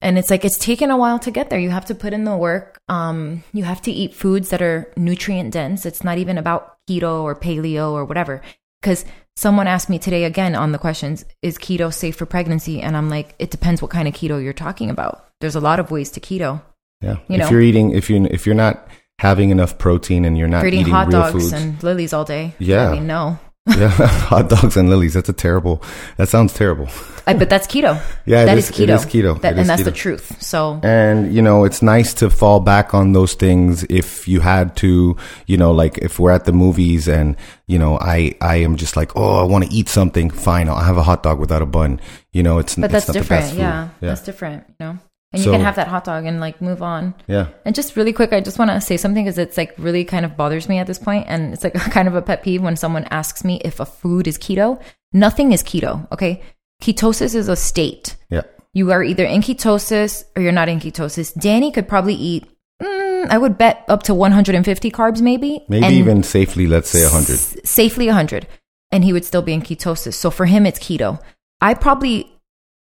and 0.01 0.17
it's 0.17 0.31
like 0.31 0.45
it's 0.45 0.59
taken 0.59 0.91
a 0.91 0.97
while 0.97 1.19
to 1.19 1.33
get 1.33 1.51
there. 1.51 1.59
You 1.59 1.71
have 1.71 1.87
to 1.87 1.95
put 1.95 2.13
in 2.13 2.25
the 2.25 2.37
work. 2.37 2.81
Um, 2.89 3.43
you 3.53 3.65
have 3.65 3.83
to 3.83 3.91
eat 3.91 4.15
foods 4.15 4.51
that 4.51 4.63
are 4.63 4.93
nutrient 4.97 5.53
dense. 5.53 5.85
It's 5.85 6.05
not 6.05 6.19
even 6.19 6.39
about 6.39 6.79
keto 6.89 7.23
or 7.23 7.35
paleo 7.35 7.91
or 7.93 8.05
whatever. 8.05 8.41
Because 8.81 9.05
someone 9.37 9.67
asked 9.67 9.91
me 9.91 9.99
today 9.99 10.23
again 10.23 10.55
on 10.55 10.71
the 10.71 10.79
questions, 10.79 11.25
is 11.43 11.59
keto 11.59 11.93
safe 11.93 12.15
for 12.15 12.27
pregnancy? 12.27 12.81
And 12.81 12.97
I'm 12.97 13.11
like, 13.11 13.35
it 13.41 13.51
depends 13.51 13.83
what 13.83 13.91
kind 13.91 14.07
of 14.07 14.15
keto 14.15 14.43
you're 14.43 14.53
talking 14.53 14.89
about. 14.89 15.27
There's 15.41 15.57
a 15.57 15.61
lot 15.61 15.81
of 15.81 15.91
ways 15.91 16.13
to 16.13 16.21
keto. 16.21 16.63
Yeah. 17.01 17.17
You 17.27 17.35
if 17.35 17.39
know. 17.41 17.51
you're 17.51 17.61
eating, 17.61 17.91
if 17.91 18.09
you 18.09 18.25
if 18.31 18.47
you're 18.47 18.55
not 18.55 18.87
having 19.19 19.51
enough 19.51 19.79
protein 19.79 20.25
and 20.25 20.39
you're 20.39 20.49
not 20.49 20.59
You're 20.61 20.69
eating 20.69 20.81
eating 20.81 20.93
hot 20.95 21.09
real 21.09 21.21
dogs 21.21 21.33
foods, 21.33 21.53
and 21.53 21.83
Lily's 21.83 22.13
all 22.13 22.25
day. 22.25 22.55
Yeah. 22.59 22.91
I 22.91 22.93
mean, 22.95 23.07
no. 23.07 23.39
yeah, 23.69 23.91
hot 23.91 24.49
dogs 24.49 24.79
and 24.79 24.89
Lily's. 24.89 25.13
That's 25.13 25.29
a 25.29 25.33
terrible. 25.35 25.83
That 26.17 26.31
sounds 26.31 26.55
terrible. 26.55 26.89
I, 27.27 27.35
but 27.35 27.51
that's 27.51 27.67
keto. 27.67 28.01
Yeah, 28.25 28.43
it 28.43 28.47
that 28.47 28.57
is- 28.59 28.71
is, 28.71 28.77
keto. 28.77 28.95
is 28.95 29.05
keto. 29.05 29.39
That, 29.43 29.53
It 29.55 29.59
and 29.59 29.69
that's 29.69 29.83
keto. 29.83 29.87
the 29.87 29.93
truth. 29.93 30.41
So 30.43 30.81
And, 30.83 31.35
you 31.35 31.43
know, 31.43 31.65
it's 31.65 31.83
nice 31.83 32.15
to 32.15 32.31
fall 32.31 32.61
back 32.61 32.95
on 32.95 33.13
those 33.13 33.35
things 33.35 33.85
if 33.91 34.27
you 34.27 34.41
had 34.41 34.75
to, 34.77 35.17
you 35.47 35.57
know, 35.59 35.73
like 35.73 35.99
if 35.99 36.19
we're 36.19 36.31
at 36.31 36.47
the 36.47 36.53
movies 36.53 37.09
and, 37.09 37.37
you 37.67 37.79
know, 37.79 37.99
I, 38.01 38.35
I 38.41 38.57
am 38.57 38.77
just 38.77 38.97
like, 38.97 39.15
oh, 39.17 39.37
I 39.37 39.43
want 39.43 39.65
to 39.65 39.71
eat 39.71 39.91
something. 39.91 40.31
Fine. 40.31 40.71
I'll 40.71 40.77
have 40.81 40.97
a 40.97 41.03
hot 41.03 41.23
dog 41.23 41.39
without 41.39 41.61
a 41.61 41.67
bun. 41.67 42.01
You 42.33 42.43
know, 42.43 42.59
it's, 42.59 42.75
but 42.77 42.91
that's 42.91 43.09
not 43.09 43.13
the 43.15 43.21
different. 43.21 43.53
Yeah, 43.53 43.89
Yeah. 44.01 44.09
that's 44.09 44.23
different. 44.23 44.65
You 44.81 44.87
know, 44.87 44.99
and 45.33 45.43
So- 45.43 45.51
you 45.51 45.57
can 45.57 45.65
have 45.65 45.77
that 45.77 45.89
hot 45.89 46.05
dog 46.05 46.25
and 46.25 46.41
like 46.41 46.61
move 46.63 46.83
on. 46.83 47.15
yeah. 47.27 47.49
And 47.65 47.75
just 47.75 47.97
really 47.97 48.13
quick, 48.13 48.33
I 48.33 48.41
just 48.41 48.59
want 48.59 48.71
to 48.71 48.81
say 48.81 48.97
something 48.97 49.25
because 49.25 49.39
it's 49.39 49.57
like 49.57 49.75
really 49.79 50.05
kind 50.05 50.25
of 50.25 50.37
bothers 50.37 50.69
me 50.69 50.79
at 50.79 50.87
this 50.87 50.99
point, 50.99 51.27
and 51.29 51.53
it's 51.53 51.65
like 51.65 51.75
kind 51.97 52.09
of 52.09 52.15
a 52.15 52.23
pet 52.23 52.43
peeve 52.43 52.63
when 52.63 52.77
someone 52.77 53.05
asks 53.11 53.45
me 53.45 53.61
if 53.65 53.81
a 53.81 53.85
food 53.87 54.27
is 54.27 54.39
keto. 54.39 54.81
Nothing 55.13 55.53
is 55.53 55.63
keto. 55.63 56.11
Okay, 56.13 56.43
ketosis 56.83 57.35
is 57.35 57.49
a 57.49 57.57
state. 57.57 58.17
Yeah. 58.31 58.43
You 58.75 58.91
are 58.93 59.03
either 59.03 59.25
in 59.25 59.41
ketosis 59.41 60.25
or 60.37 60.43
you're 60.43 60.53
not 60.53 60.69
in 60.69 60.79
ketosis. 60.79 61.33
Danny 61.39 61.73
could 61.73 61.89
probably 61.89 62.15
eat. 62.15 62.45
Mm, 62.83 63.29
I 63.31 63.39
would 63.39 63.59
bet 63.59 63.85
up 63.89 64.03
to 64.05 64.15
150 64.15 64.91
carbs, 64.93 65.21
maybe. 65.21 65.65
Maybe 65.69 65.95
even 65.97 66.23
safely, 66.23 66.67
let's 66.67 66.89
say 66.91 67.03
100. 67.03 67.33
s- 67.33 67.57
safely 67.65 68.07
100 68.07 68.47
and 68.93 69.03
he 69.05 69.13
would 69.13 69.25
still 69.25 69.43
be 69.43 69.53
in 69.53 69.61
ketosis 69.61 70.15
so 70.15 70.31
for 70.31 70.47
him 70.47 70.65
it's 70.65 70.79
keto 70.79 71.21
i 71.61 71.75
probably 71.75 72.33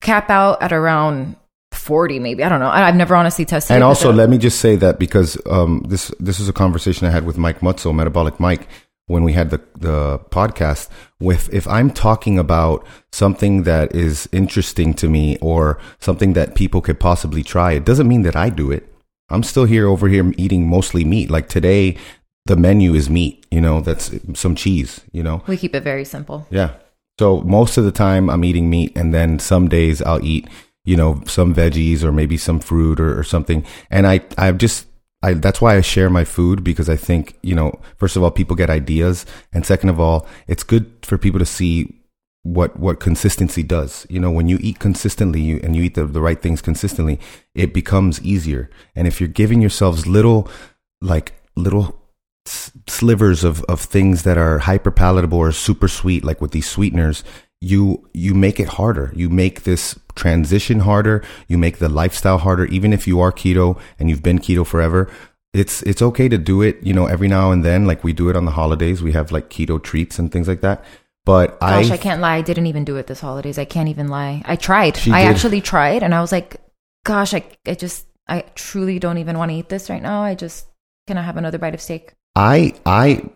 cap 0.01 0.30
out 0.30 0.62
at 0.62 0.72
around 0.72 1.36
40 1.71 2.19
maybe. 2.19 2.43
I 2.43 2.50
don't 2.50 2.59
know. 2.59 2.69
I've 2.69 2.95
never 2.95 3.15
honestly 3.15 3.45
tested 3.45 3.75
And 3.75 3.83
also, 3.83 4.12
let 4.12 4.29
me 4.29 4.38
just 4.38 4.59
say 4.59 4.75
that 4.77 5.00
because 5.00 5.38
um, 5.50 5.83
this 5.88 6.12
this 6.19 6.39
is 6.39 6.50
a 6.50 6.53
conversation 6.53 7.07
I 7.07 7.12
had 7.12 7.25
with 7.25 7.38
Mike 7.38 7.59
Mutzel, 7.62 7.93
Metabolic 7.93 8.39
Mike, 8.39 8.67
when 9.07 9.24
we 9.24 9.33
had 9.33 9.50
the 9.50 9.62
the 9.75 10.19
podcast. 10.31 10.89
With 11.19 11.51
if 11.53 11.67
I'm 11.67 11.89
talking 11.91 12.38
about 12.38 12.86
something 13.12 13.63
that 13.63 13.95
is 13.95 14.27
interesting 14.31 14.93
to 14.95 15.09
me 15.09 15.38
or 15.41 15.79
something 16.00 16.33
that 16.33 16.55
people 16.55 16.81
could 16.81 17.00
possibly 17.00 17.43
try, 17.43 17.74
it 17.74 17.86
doesn't 17.86 18.07
mean 18.07 18.21
that 18.24 18.36
I 18.36 18.50
do 18.50 18.71
it. 18.71 18.93
I'm 19.29 19.43
still 19.43 19.65
here 19.65 19.88
over 19.88 20.07
here 20.07 20.31
eating 20.38 20.67
mostly 20.69 21.03
meat. 21.03 21.29
Like 21.29 21.50
today, 21.50 21.97
the 22.45 22.55
menu 22.55 22.93
is 22.93 23.09
meat. 23.09 23.45
You 23.51 23.62
know, 23.62 23.81
that's 23.81 24.12
some 24.36 24.55
cheese. 24.55 25.01
You 25.12 25.24
know, 25.24 25.43
we 25.47 25.57
keep 25.57 25.75
it 25.75 25.83
very 25.83 26.05
simple. 26.05 26.47
yeah. 26.50 26.71
So 27.19 27.41
most 27.41 27.77
of 27.77 27.83
the 27.83 27.91
time 27.91 28.29
I'm 28.29 28.43
eating 28.45 28.69
meat 28.69 28.95
and 28.95 29.12
then 29.12 29.39
some 29.39 29.67
days 29.69 30.03
I'll 30.03 30.24
eat, 30.24 30.47
you 30.88 30.96
know, 30.96 31.22
some 31.25 31.53
veggies 31.53 32.01
or 32.01 32.13
maybe 32.13 32.38
some 32.38 32.62
fruit 32.62 32.98
or, 32.98 33.20
or 33.20 33.24
something. 33.24 33.65
And 33.91 34.08
I, 34.08 34.22
I've 34.38 34.58
just, 34.58 34.88
I, 35.22 35.34
that's 35.34 35.60
why 35.60 35.75
I 35.75 35.82
share 35.82 36.10
my 36.10 36.24
food 36.24 36.63
because 36.63 36.88
I 36.88 36.96
think, 36.96 37.38
you 37.44 37.53
know, 37.53 37.77
first 37.98 38.15
of 38.15 38.24
all, 38.24 38.32
people 38.32 38.56
get 38.56 38.70
ideas. 38.70 39.25
And 39.51 39.65
second 39.65 39.89
of 39.89 40.00
all, 40.00 40.25
it's 40.48 40.63
good 40.63 40.89
for 41.01 41.17
people 41.17 41.39
to 41.39 41.46
see 41.46 41.94
what, 42.44 42.79
what 42.79 43.01
consistency 43.01 43.63
does. 43.63 44.08
You 44.10 44.22
know, 44.22 44.32
when 44.32 44.48
you 44.48 44.60
eat 44.62 44.79
consistently 44.79 45.41
you, 45.41 45.60
and 45.62 45.75
you 45.75 45.84
eat 45.84 45.96
the, 45.96 46.06
the 46.06 46.22
right 46.22 46.41
things 46.41 46.62
consistently, 46.62 47.20
it 47.53 47.74
becomes 47.74 48.22
easier. 48.22 48.70
And 48.96 49.10
if 49.10 49.20
you're 49.20 49.27
giving 49.27 49.60
yourselves 49.60 50.08
little, 50.08 50.50
like 51.01 51.34
little 51.58 52.01
slivers 52.46 53.44
of, 53.44 53.62
of 53.65 53.82
things 53.82 54.24
that 54.24 54.38
are 54.38 54.60
hyper 54.60 54.91
palatable 54.91 55.38
or 55.38 55.51
super 55.51 55.89
sweet, 55.89 56.24
like 56.24 56.39
with 56.39 56.51
these 56.51 56.70
sweeteners, 56.70 57.25
you 57.62 58.08
you 58.14 58.34
make 58.34 58.60
it 58.60 58.68
harder. 58.68 59.12
You 59.16 59.30
make 59.30 59.64
this 59.64 60.00
transition 60.16 60.82
harder. 60.82 61.24
You 61.48 61.58
make 61.58 61.78
the 61.78 61.90
lifestyle 61.90 62.38
harder. 62.38 62.66
Even 62.66 62.94
if 62.94 63.08
you 63.08 63.20
are 63.20 63.32
keto 63.32 63.80
and 64.00 64.10
you've 64.10 64.24
been 64.24 64.40
keto 64.40 64.66
forever, 64.66 65.10
it's 65.54 65.82
it's 65.84 66.02
okay 66.02 66.30
to 66.30 66.38
do 66.38 66.62
it. 66.62 66.78
You 66.84 66.94
know, 66.94 67.08
every 67.08 67.28
now 67.28 67.52
and 67.52 67.66
then, 67.66 67.88
like 67.88 68.04
we 68.04 68.14
do 68.14 68.30
it 68.30 68.36
on 68.36 68.46
the 68.46 68.52
holidays. 68.52 69.02
We 69.02 69.14
have 69.14 69.32
like 69.32 69.50
keto 69.50 69.82
treats 69.82 70.20
and 70.20 70.32
things 70.32 70.48
like 70.48 70.62
that. 70.62 70.84
But 71.26 71.58
I 71.60 71.82
Gosh, 71.82 71.92
I, 71.92 71.96
I 71.96 71.98
can't 71.98 72.22
lie. 72.22 72.36
I 72.38 72.42
didn't 72.42 72.68
even 72.68 72.86
do 72.86 72.96
it 72.96 73.08
this 73.08 73.20
holidays. 73.20 73.58
I 73.58 73.66
can't 73.66 73.90
even 73.90 74.08
lie. 74.08 74.44
I 74.46 74.56
tried. 74.56 74.98
I 75.10 75.24
did. 75.24 75.36
actually 75.36 75.62
tried, 75.62 76.04
and 76.04 76.16
I 76.16 76.22
was 76.22 76.32
like, 76.32 76.62
"Gosh, 77.04 77.34
I, 77.34 77.44
I 77.66 77.74
just, 77.74 78.06
I 78.30 78.42
truly 78.56 78.98
don't 78.98 79.18
even 79.18 79.38
want 79.38 79.52
to 79.52 79.58
eat 79.58 79.68
this 79.68 79.90
right 79.90 80.02
now. 80.02 80.22
I 80.22 80.36
just 80.36 80.68
can 81.06 81.18
I 81.18 81.24
have 81.24 81.36
another 81.36 81.58
bite 81.58 81.74
of 81.74 81.82
steak?" 81.82 82.14
I 82.36 82.76
I 82.86 83.30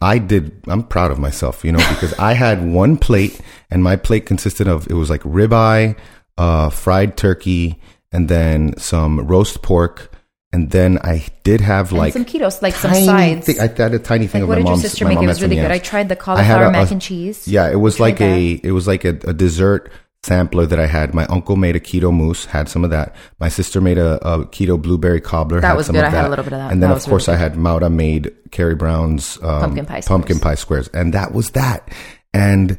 I 0.00 0.18
did 0.18 0.62
I'm 0.66 0.82
proud 0.82 1.10
of 1.10 1.18
myself, 1.18 1.64
you 1.64 1.72
know, 1.72 1.78
because 1.88 2.12
I 2.18 2.34
had 2.34 2.66
one 2.66 2.96
plate 2.96 3.40
and 3.70 3.82
my 3.82 3.96
plate 3.96 4.26
consisted 4.26 4.68
of 4.68 4.88
it 4.90 4.94
was 4.94 5.10
like 5.10 5.22
ribeye, 5.22 5.96
uh 6.38 6.70
fried 6.70 7.16
turkey 7.16 7.80
and 8.12 8.28
then 8.28 8.76
some 8.78 9.26
roast 9.26 9.62
pork 9.62 10.12
and 10.52 10.70
then 10.70 10.98
I 11.02 11.26
did 11.42 11.60
have 11.60 11.90
And 11.90 11.98
like 11.98 12.12
some 12.12 12.24
ketos, 12.24 12.62
like 12.62 12.74
some 12.74 12.94
sides. 12.94 13.58
I 13.58 13.66
had 13.66 13.92
a 13.94 13.98
tiny 13.98 14.26
thing 14.26 14.40
like, 14.40 14.42
of 14.44 14.48
what 14.48 14.54
my 14.54 14.58
did 14.60 14.64
your 14.64 14.70
mom's 14.70 14.82
sister 14.82 15.04
my 15.04 15.10
make? 15.10 15.16
mom 15.16 15.24
It 15.24 15.28
was 15.28 15.42
really 15.42 15.56
good. 15.56 15.70
I 15.70 15.78
tried 15.78 16.08
the 16.08 16.16
cauliflower 16.16 16.64
a- 16.64 16.70
mac 16.72 16.90
and 16.90 17.02
cheese. 17.02 17.46
Yeah, 17.46 17.68
it 17.70 17.76
was 17.76 18.00
like 18.00 18.20
a 18.20 18.52
it 18.62 18.70
was 18.70 18.86
like 18.86 19.04
a, 19.04 19.10
a 19.24 19.34
dessert 19.34 19.90
sampler 20.22 20.66
that 20.66 20.78
I 20.78 20.86
had. 20.86 21.14
My 21.14 21.26
uncle 21.26 21.56
made 21.56 21.76
a 21.76 21.80
keto 21.80 22.12
mousse, 22.12 22.46
had 22.46 22.68
some 22.68 22.84
of 22.84 22.90
that. 22.90 23.14
My 23.38 23.48
sister 23.48 23.80
made 23.80 23.98
a, 23.98 24.16
a 24.26 24.46
keto 24.46 24.80
blueberry 24.80 25.20
cobbler. 25.20 25.60
That 25.60 25.68
had 25.68 25.76
was 25.76 25.86
some 25.86 25.94
good. 25.94 26.04
Of 26.04 26.12
I 26.12 26.16
had 26.16 26.26
a 26.26 26.30
little 26.30 26.44
bit 26.44 26.52
of 26.52 26.58
that. 26.58 26.72
And 26.72 26.82
then 26.82 26.90
That 26.90 26.96
of 26.96 27.04
course 27.04 27.28
really 27.28 27.38
I 27.38 27.42
had 27.42 27.56
Maura 27.56 27.90
made 27.90 28.32
Carrie 28.50 28.74
Brown's 28.74 29.38
um, 29.42 29.60
Pumpkin 29.60 29.86
pie 29.86 30.00
pumpkin 30.00 30.38
pie 30.38 30.54
squares, 30.54 30.88
and 30.88 31.14
that 31.14 31.32
was 31.32 31.50
that. 31.50 31.88
And 32.34 32.78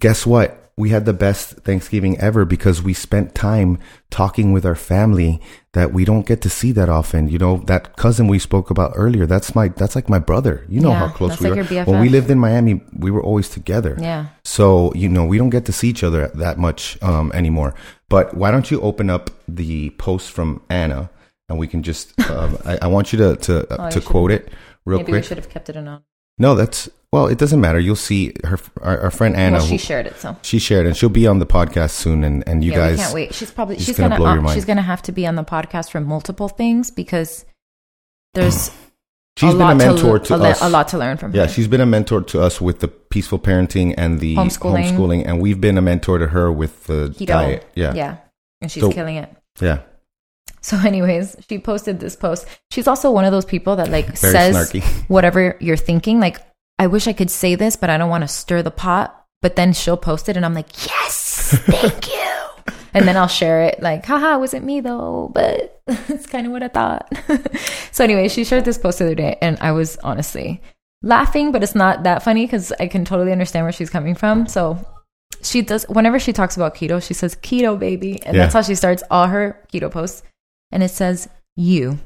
guess 0.00 0.26
what? 0.26 0.59
We 0.80 0.88
had 0.90 1.04
the 1.04 1.12
best 1.26 1.44
Thanksgiving 1.68 2.18
ever 2.18 2.42
because 2.44 2.82
we 2.82 2.94
spent 2.94 3.34
time 3.34 3.78
talking 4.08 4.48
with 4.54 4.64
our 4.70 4.74
family 4.92 5.32
that 5.76 5.92
we 5.92 6.04
don't 6.04 6.26
get 6.26 6.40
to 6.42 6.50
see 6.50 6.72
that 6.72 6.88
often. 6.88 7.28
You 7.28 7.38
know, 7.38 7.58
that 7.66 7.96
cousin 7.96 8.26
we 8.26 8.38
spoke 8.38 8.70
about 8.70 8.92
earlier, 8.96 9.26
that's 9.26 9.54
my 9.54 9.68
that's 9.68 9.94
like 9.94 10.08
my 10.08 10.18
brother. 10.18 10.64
You 10.68 10.80
know 10.80 10.90
Yeah, 10.90 11.06
how 11.06 11.08
close 11.18 11.38
we 11.40 11.50
like 11.50 11.58
are. 11.58 11.74
your 11.74 11.84
When 11.84 12.00
we 12.00 12.08
lived 12.08 12.30
in 12.30 12.38
Miami, 12.38 12.74
we 13.04 13.10
were 13.10 13.22
always 13.22 13.48
together. 13.48 13.94
Yeah. 14.00 14.22
So, 14.42 14.92
you 14.94 15.08
know, 15.08 15.24
we 15.24 15.36
don't 15.38 15.50
get 15.50 15.64
to 15.66 15.72
see 15.72 15.88
each 15.88 16.02
other 16.02 16.28
that 16.34 16.58
much 16.58 17.00
um, 17.02 17.30
anymore. 17.32 17.74
But 18.08 18.34
why 18.34 18.50
don't 18.50 18.70
you 18.70 18.80
open 18.80 19.10
up 19.10 19.30
the 19.46 19.90
post 19.90 20.32
from 20.32 20.62
Anna 20.68 21.10
and 21.48 21.58
we 21.58 21.66
can 21.66 21.82
just, 21.82 22.18
um, 22.30 22.58
I, 22.64 22.78
I 22.82 22.86
want 22.86 23.12
you 23.12 23.18
to, 23.18 23.36
to, 23.36 23.54
Oh, 23.70 23.82
uh, 23.84 23.86
you 23.86 23.92
to 23.92 24.00
quote 24.00 24.30
it 24.32 24.48
real 24.84 24.98
Maybe 25.00 25.12
we 25.12 25.22
should 25.22 25.36
have 25.36 25.48
kept 25.48 25.68
it 25.68 25.76
anonymous. 25.76 26.06
No, 26.38 26.54
that's, 26.54 26.88
well, 27.12 27.26
it 27.26 27.38
doesn't 27.38 27.60
matter. 27.60 27.78
You'll 27.80 27.96
see 27.96 28.32
her, 28.44 28.58
our, 28.80 29.00
our 29.00 29.10
friend 29.10 29.34
Anna. 29.36 29.58
well, 29.58 29.66
she 29.66 29.78
shared 29.78 30.06
it, 30.06 30.16
so 30.20 30.36
she 30.42 30.58
shared 30.58 30.86
and 30.86 30.96
she'll 30.96 31.08
be 31.08 31.26
on 31.26 31.38
the 31.40 31.46
podcast 31.46 31.90
soon. 31.90 32.22
And, 32.24 32.46
and 32.48 32.62
you 32.64 32.70
yeah, 32.72 32.76
guys, 32.78 32.92
we 32.98 33.02
can't 33.02 33.14
wait. 33.14 33.34
She's 33.34 33.50
probably 33.50 33.78
she's 33.78 33.96
gonna 33.96 34.10
gonna, 34.10 34.18
blow 34.20 34.30
your 34.30 34.38
uh, 34.38 34.42
mind. 34.42 34.54
she's 34.54 34.64
gonna 34.64 34.82
have 34.82 35.02
to 35.02 35.12
be 35.12 35.26
on 35.26 35.34
the 35.34 35.44
podcast 35.44 35.90
for 35.90 36.00
multiple 36.00 36.48
things 36.48 36.90
because 36.90 37.44
there's 38.34 38.70
she's 39.36 39.54
a 39.54 39.56
been 39.56 39.70
a 39.70 39.74
mentor 39.74 40.18
to, 40.20 40.24
to, 40.26 40.34
a, 40.34 40.50
us. 40.50 40.62
a 40.62 40.68
lot 40.68 40.88
to 40.88 40.98
learn 40.98 41.16
from 41.16 41.34
Yeah, 41.34 41.42
her. 41.42 41.48
she's 41.48 41.66
been 41.68 41.80
a 41.80 41.86
mentor 41.86 42.22
to 42.22 42.40
us 42.42 42.60
with 42.60 42.78
the 42.80 42.88
peaceful 42.88 43.38
parenting 43.40 43.94
and 43.98 44.20
the 44.20 44.36
Homeschooling. 44.36 44.90
homeschooling, 44.92 45.26
and 45.26 45.40
we've 45.40 45.60
been 45.60 45.78
a 45.78 45.82
mentor 45.82 46.18
to 46.18 46.28
her 46.28 46.52
with 46.52 46.84
the 46.84 47.08
Keto. 47.18 47.26
diet. 47.26 47.66
Yeah, 47.74 47.92
yeah, 47.94 48.16
and 48.60 48.70
she's 48.70 48.82
So- 48.82 48.92
killing 48.92 49.16
it. 49.16 49.34
yeah. 49.60 49.80
So, 50.62 50.76
anyways, 50.76 51.36
she 51.48 51.58
posted 51.58 52.00
this 52.00 52.14
post. 52.16 52.46
She's 52.70 52.86
also 52.86 53.10
one 53.10 53.24
of 53.24 53.32
those 53.32 53.46
people 53.46 53.76
that 53.76 53.88
like 53.88 54.14
says 54.16 54.54
snarky. 54.54 54.82
whatever 55.08 55.56
you're 55.58 55.78
thinking. 55.78 56.20
Like, 56.20 56.36
I 56.80 56.86
wish 56.88 57.06
I 57.06 57.12
could 57.12 57.30
say 57.30 57.54
this, 57.54 57.76
but 57.76 57.90
I 57.90 57.98
don't 57.98 58.10
want 58.10 58.22
to 58.22 58.28
stir 58.28 58.62
the 58.62 58.70
pot. 58.72 59.16
But 59.42 59.54
then 59.56 59.72
she'll 59.72 59.96
post 59.96 60.28
it, 60.28 60.36
and 60.36 60.44
I'm 60.44 60.52
like, 60.54 60.86
yes, 60.86 61.54
thank 61.66 62.08
you. 62.14 62.74
and 62.92 63.06
then 63.08 63.16
I'll 63.16 63.26
share 63.28 63.62
it, 63.62 63.80
like, 63.82 64.04
haha, 64.04 64.36
it 64.36 64.38
wasn't 64.38 64.66
me 64.66 64.80
though, 64.80 65.30
but 65.32 65.80
it's 65.86 66.26
kind 66.26 66.46
of 66.46 66.52
what 66.52 66.62
I 66.62 66.68
thought. 66.68 67.10
so, 67.92 68.04
anyway, 68.04 68.28
she 68.28 68.44
shared 68.44 68.64
this 68.66 68.76
post 68.76 68.98
the 68.98 69.06
other 69.06 69.14
day, 69.14 69.38
and 69.40 69.56
I 69.60 69.72
was 69.72 69.96
honestly 70.04 70.60
laughing, 71.02 71.52
but 71.52 71.62
it's 71.62 71.74
not 71.74 72.02
that 72.02 72.22
funny 72.22 72.44
because 72.44 72.70
I 72.80 72.86
can 72.86 73.04
totally 73.06 73.32
understand 73.32 73.64
where 73.64 73.72
she's 73.72 73.88
coming 73.88 74.14
from. 74.14 74.46
So, 74.46 74.78
she 75.42 75.62
does 75.62 75.84
whenever 75.88 76.18
she 76.18 76.34
talks 76.34 76.56
about 76.56 76.74
keto, 76.74 77.02
she 77.02 77.14
says 77.14 77.34
keto 77.36 77.78
baby, 77.78 78.22
and 78.24 78.36
Yeah. 78.36 78.42
that's 78.42 78.52
how 78.54 78.60
she 78.62 78.74
starts 78.74 79.02
all 79.10 79.26
her 79.28 79.58
keto 79.72 79.90
posts. 79.90 80.22
And 80.70 80.82
it 80.82 80.90
says 80.90 81.28
you. 81.56 81.98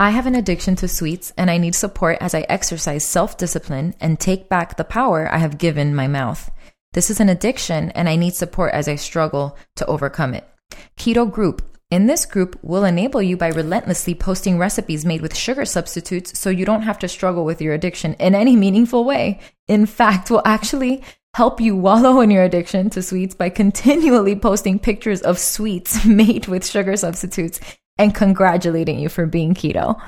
I 0.00 0.10
have 0.10 0.26
an 0.26 0.36
addiction 0.36 0.76
to 0.76 0.86
sweets 0.86 1.32
and 1.36 1.50
I 1.50 1.58
need 1.58 1.74
support 1.74 2.18
as 2.20 2.32
I 2.32 2.46
exercise 2.48 3.04
self 3.04 3.36
discipline 3.36 3.96
and 4.00 4.18
take 4.18 4.48
back 4.48 4.76
the 4.76 4.84
power 4.84 5.28
I 5.32 5.38
have 5.38 5.58
given 5.58 5.92
my 5.92 6.06
mouth. 6.06 6.52
This 6.92 7.10
is 7.10 7.18
an 7.18 7.28
addiction 7.28 7.90
and 7.90 8.08
I 8.08 8.14
need 8.14 8.34
support 8.34 8.72
as 8.74 8.86
I 8.86 8.94
struggle 8.94 9.58
to 9.74 9.86
overcome 9.86 10.34
it. 10.34 10.48
Keto 10.96 11.28
Group. 11.28 11.62
In 11.90 12.06
this 12.06 12.26
group, 12.26 12.58
will 12.62 12.84
enable 12.84 13.22
you 13.22 13.36
by 13.36 13.48
relentlessly 13.48 14.14
posting 14.14 14.56
recipes 14.56 15.04
made 15.04 15.22
with 15.22 15.34
sugar 15.34 15.64
substitutes 15.64 16.38
so 16.38 16.50
you 16.50 16.64
don't 16.64 16.82
have 16.82 16.98
to 17.00 17.08
struggle 17.08 17.44
with 17.44 17.60
your 17.60 17.74
addiction 17.74 18.14
in 18.14 18.36
any 18.36 18.54
meaningful 18.54 19.04
way. 19.04 19.40
In 19.66 19.84
fact, 19.86 20.30
will 20.30 20.42
actually 20.44 21.02
help 21.34 21.60
you 21.60 21.74
wallow 21.74 22.20
in 22.20 22.30
your 22.30 22.44
addiction 22.44 22.90
to 22.90 23.02
sweets 23.02 23.34
by 23.34 23.48
continually 23.48 24.36
posting 24.36 24.78
pictures 24.78 25.22
of 25.22 25.38
sweets 25.38 26.04
made 26.04 26.46
with 26.46 26.64
sugar 26.64 26.96
substitutes 26.96 27.58
and 27.98 28.14
congratulating 28.14 28.98
you 28.98 29.08
for 29.08 29.26
being 29.26 29.54
keto. 29.54 30.00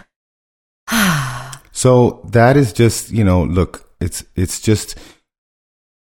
So 1.73 2.21
that 2.31 2.57
is 2.57 2.73
just, 2.73 3.11
you 3.11 3.25
know, 3.25 3.45
look, 3.45 3.89
it's 4.01 4.25
it's 4.37 4.61
just 4.61 4.99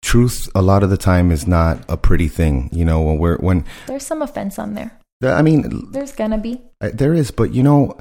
truth 0.02 0.48
a 0.54 0.62
lot 0.62 0.84
of 0.84 0.90
the 0.90 0.98
time 0.98 1.32
is 1.32 1.48
not 1.48 1.84
a 1.90 1.98
pretty 1.98 2.28
thing, 2.28 2.70
you 2.72 2.86
know, 2.86 3.02
when 3.02 3.18
we're 3.18 3.38
when 3.38 3.66
There's 3.88 4.06
some 4.06 4.22
offense 4.22 4.60
on 4.60 4.76
there. 4.76 4.98
I 5.24 5.42
mean, 5.42 5.92
There's 5.92 6.12
gonna 6.12 6.38
be. 6.38 6.62
There 6.80 7.14
is, 7.14 7.32
but 7.32 7.54
you 7.54 7.64
know, 7.64 7.98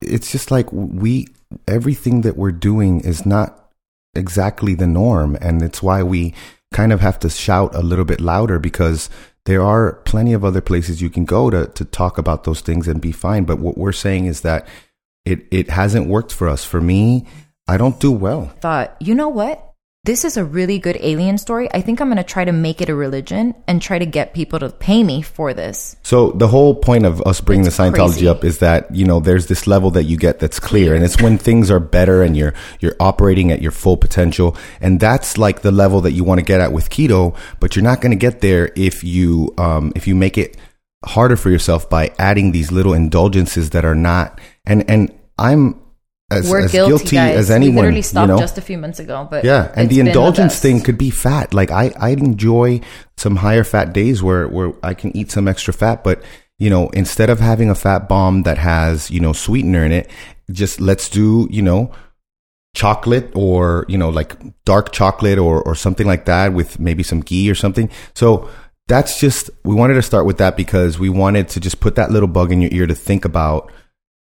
it's 0.00 0.32
just 0.32 0.50
like 0.50 0.70
we 0.72 1.28
everything 1.68 2.22
that 2.22 2.36
we're 2.36 2.52
doing 2.52 3.00
is 3.00 3.24
not 3.24 3.70
exactly 4.14 4.74
the 4.74 4.86
norm, 4.86 5.36
and 5.40 5.62
it's 5.62 5.82
why 5.82 6.02
we 6.02 6.34
kind 6.72 6.92
of 6.92 7.00
have 7.00 7.18
to 7.20 7.30
shout 7.30 7.74
a 7.74 7.82
little 7.82 8.04
bit 8.04 8.20
louder 8.20 8.58
because 8.58 9.08
there 9.46 9.62
are 9.62 9.94
plenty 10.04 10.32
of 10.32 10.44
other 10.44 10.60
places 10.60 11.02
you 11.02 11.10
can 11.10 11.24
go 11.24 11.50
to 11.50 11.66
to 11.66 11.84
talk 11.84 12.18
about 12.18 12.44
those 12.44 12.60
things 12.60 12.88
and 12.88 13.00
be 13.00 13.12
fine. 13.12 13.44
But 13.44 13.58
what 13.58 13.76
we're 13.76 13.92
saying 13.92 14.26
is 14.26 14.40
that 14.40 14.66
it 15.24 15.46
it 15.50 15.70
hasn't 15.70 16.08
worked 16.08 16.32
for 16.32 16.48
us. 16.48 16.64
For 16.64 16.80
me, 16.80 17.26
I 17.68 17.76
don't 17.76 18.00
do 18.00 18.10
well. 18.10 18.52
Thought, 18.60 18.96
you 19.00 19.14
know 19.14 19.28
what? 19.28 19.73
This 20.04 20.26
is 20.26 20.36
a 20.36 20.44
really 20.44 20.78
good 20.78 20.98
alien 21.00 21.38
story. 21.38 21.66
I 21.72 21.80
think 21.80 21.98
I'm 21.98 22.08
gonna 22.08 22.22
try 22.22 22.44
to 22.44 22.52
make 22.52 22.82
it 22.82 22.90
a 22.90 22.94
religion 22.94 23.54
and 23.66 23.80
try 23.80 23.98
to 23.98 24.04
get 24.04 24.34
people 24.34 24.58
to 24.58 24.68
pay 24.68 25.02
me 25.02 25.22
for 25.22 25.54
this. 25.54 25.96
So 26.02 26.32
the 26.32 26.46
whole 26.46 26.74
point 26.74 27.06
of 27.06 27.22
us 27.22 27.40
bringing 27.40 27.66
It's 27.66 27.78
the 27.78 27.82
Scientology 27.84 28.12
crazy. 28.12 28.28
up 28.28 28.44
is 28.44 28.58
that 28.58 28.94
you 28.94 29.06
know 29.06 29.20
there's 29.20 29.46
this 29.46 29.66
level 29.66 29.90
that 29.92 30.04
you 30.04 30.18
get 30.18 30.40
that's 30.40 30.60
clear, 30.60 30.94
and 30.94 31.02
it's 31.02 31.22
when 31.22 31.38
things 31.38 31.70
are 31.70 31.80
better 31.80 32.22
and 32.22 32.36
you're 32.36 32.52
you're 32.80 32.96
operating 33.00 33.50
at 33.50 33.62
your 33.62 33.72
full 33.72 33.96
potential, 33.96 34.58
and 34.82 35.00
that's 35.00 35.38
like 35.38 35.62
the 35.62 35.72
level 35.72 36.02
that 36.02 36.12
you 36.12 36.22
want 36.22 36.38
to 36.38 36.44
get 36.44 36.60
at 36.60 36.72
with 36.72 36.90
keto. 36.90 37.34
But 37.58 37.74
you're 37.74 37.82
not 37.82 38.02
going 38.02 38.12
to 38.12 38.16
get 38.16 38.42
there 38.42 38.72
if 38.76 39.04
you 39.04 39.54
um, 39.56 39.90
if 39.96 40.06
you 40.06 40.14
make 40.14 40.36
it 40.36 40.58
harder 41.02 41.36
for 41.36 41.48
yourself 41.48 41.88
by 41.88 42.12
adding 42.18 42.52
these 42.52 42.70
little 42.70 42.92
indulgences 42.92 43.70
that 43.70 43.86
are 43.86 43.94
not. 43.94 44.38
And 44.66 44.88
and 44.90 45.18
I'm 45.38 45.80
as, 46.38 46.50
We're 46.50 46.64
as 46.64 46.72
guilty, 46.72 46.90
guilty, 46.90 47.16
as 47.18 47.50
anyone. 47.50 47.74
we 47.74 47.80
literally 47.82 48.02
stopped 48.02 48.28
you 48.28 48.34
know? 48.34 48.40
just 48.40 48.58
a 48.58 48.60
few 48.60 48.78
months 48.78 48.98
ago, 48.98 49.26
but 49.30 49.44
Yeah, 49.44 49.72
and 49.76 49.88
the 49.88 50.00
indulgence 50.00 50.54
best. 50.54 50.62
thing 50.62 50.80
could 50.82 50.98
be 50.98 51.10
fat. 51.10 51.54
Like 51.54 51.70
I, 51.70 51.92
I 51.98 52.10
enjoy 52.10 52.80
some 53.16 53.36
higher 53.36 53.64
fat 53.64 53.92
days 53.92 54.22
where 54.22 54.48
where 54.48 54.72
I 54.82 54.94
can 54.94 55.16
eat 55.16 55.30
some 55.30 55.48
extra 55.48 55.72
fat, 55.72 56.04
but 56.04 56.22
you 56.58 56.70
know, 56.70 56.88
instead 56.90 57.30
of 57.30 57.40
having 57.40 57.68
a 57.70 57.74
fat 57.74 58.08
bomb 58.08 58.42
that 58.44 58.58
has 58.58 59.10
you 59.10 59.20
know 59.20 59.32
sweetener 59.32 59.84
in 59.84 59.92
it, 59.92 60.10
just 60.50 60.80
let's 60.80 61.08
do 61.08 61.48
you 61.50 61.62
know 61.62 61.90
chocolate 62.74 63.30
or 63.34 63.84
you 63.88 63.96
know 63.96 64.10
like 64.10 64.36
dark 64.64 64.92
chocolate 64.92 65.38
or 65.38 65.62
or 65.62 65.74
something 65.74 66.06
like 66.06 66.24
that 66.24 66.52
with 66.52 66.78
maybe 66.80 67.02
some 67.02 67.20
ghee 67.20 67.50
or 67.50 67.54
something. 67.54 67.88
So 68.14 68.48
that's 68.88 69.18
just 69.18 69.48
we 69.64 69.74
wanted 69.74 69.94
to 69.94 70.02
start 70.02 70.26
with 70.26 70.38
that 70.38 70.56
because 70.56 70.98
we 70.98 71.08
wanted 71.08 71.48
to 71.50 71.60
just 71.60 71.80
put 71.80 71.94
that 71.94 72.10
little 72.10 72.28
bug 72.28 72.52
in 72.52 72.60
your 72.60 72.70
ear 72.72 72.86
to 72.86 72.94
think 72.94 73.24
about 73.24 73.72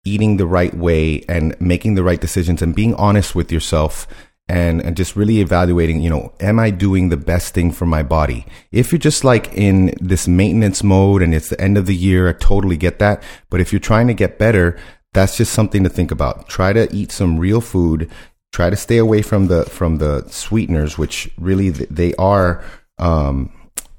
eating 0.04 0.36
the 0.36 0.46
right 0.46 0.74
way 0.74 1.24
and 1.28 1.54
making 1.60 1.94
the 1.94 2.02
right 2.02 2.20
decisions 2.20 2.62
and 2.62 2.74
being 2.74 2.94
honest 2.94 3.34
with 3.34 3.52
yourself 3.52 4.06
and, 4.48 4.80
and 4.82 4.96
just 4.96 5.14
really 5.14 5.40
evaluating, 5.40 6.00
you 6.00 6.10
know, 6.10 6.32
am 6.40 6.58
I 6.58 6.70
doing 6.70 7.08
the 7.08 7.16
best 7.16 7.54
thing 7.54 7.70
for 7.70 7.86
my 7.86 8.02
body? 8.02 8.46
If 8.72 8.90
you're 8.90 8.98
just 8.98 9.22
like 9.22 9.52
in 9.52 9.94
this 10.00 10.26
maintenance 10.26 10.82
mode 10.82 11.22
and 11.22 11.32
it's 11.34 11.50
the 11.50 11.60
end 11.60 11.78
of 11.78 11.86
the 11.86 11.94
year, 11.94 12.28
I 12.28 12.32
totally 12.32 12.76
get 12.76 12.98
that. 12.98 13.22
But 13.48 13.60
if 13.60 13.72
you're 13.72 13.78
trying 13.78 14.08
to 14.08 14.14
get 14.14 14.38
better, 14.38 14.76
that's 15.12 15.36
just 15.36 15.52
something 15.52 15.84
to 15.84 15.88
think 15.88 16.10
about. 16.10 16.48
Try 16.48 16.72
to 16.72 16.92
eat 16.92 17.12
some 17.12 17.38
real 17.38 17.60
food. 17.60 18.10
Try 18.52 18.70
to 18.70 18.76
stay 18.76 18.96
away 18.96 19.22
from 19.22 19.46
the 19.46 19.64
from 19.66 19.98
the 19.98 20.26
sweeteners, 20.28 20.98
which 20.98 21.30
really 21.38 21.70
they 21.70 22.14
are 22.14 22.64
um, 22.98 23.52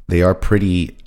they 0.09 0.21
are 0.21 0.35
pretty 0.35 0.97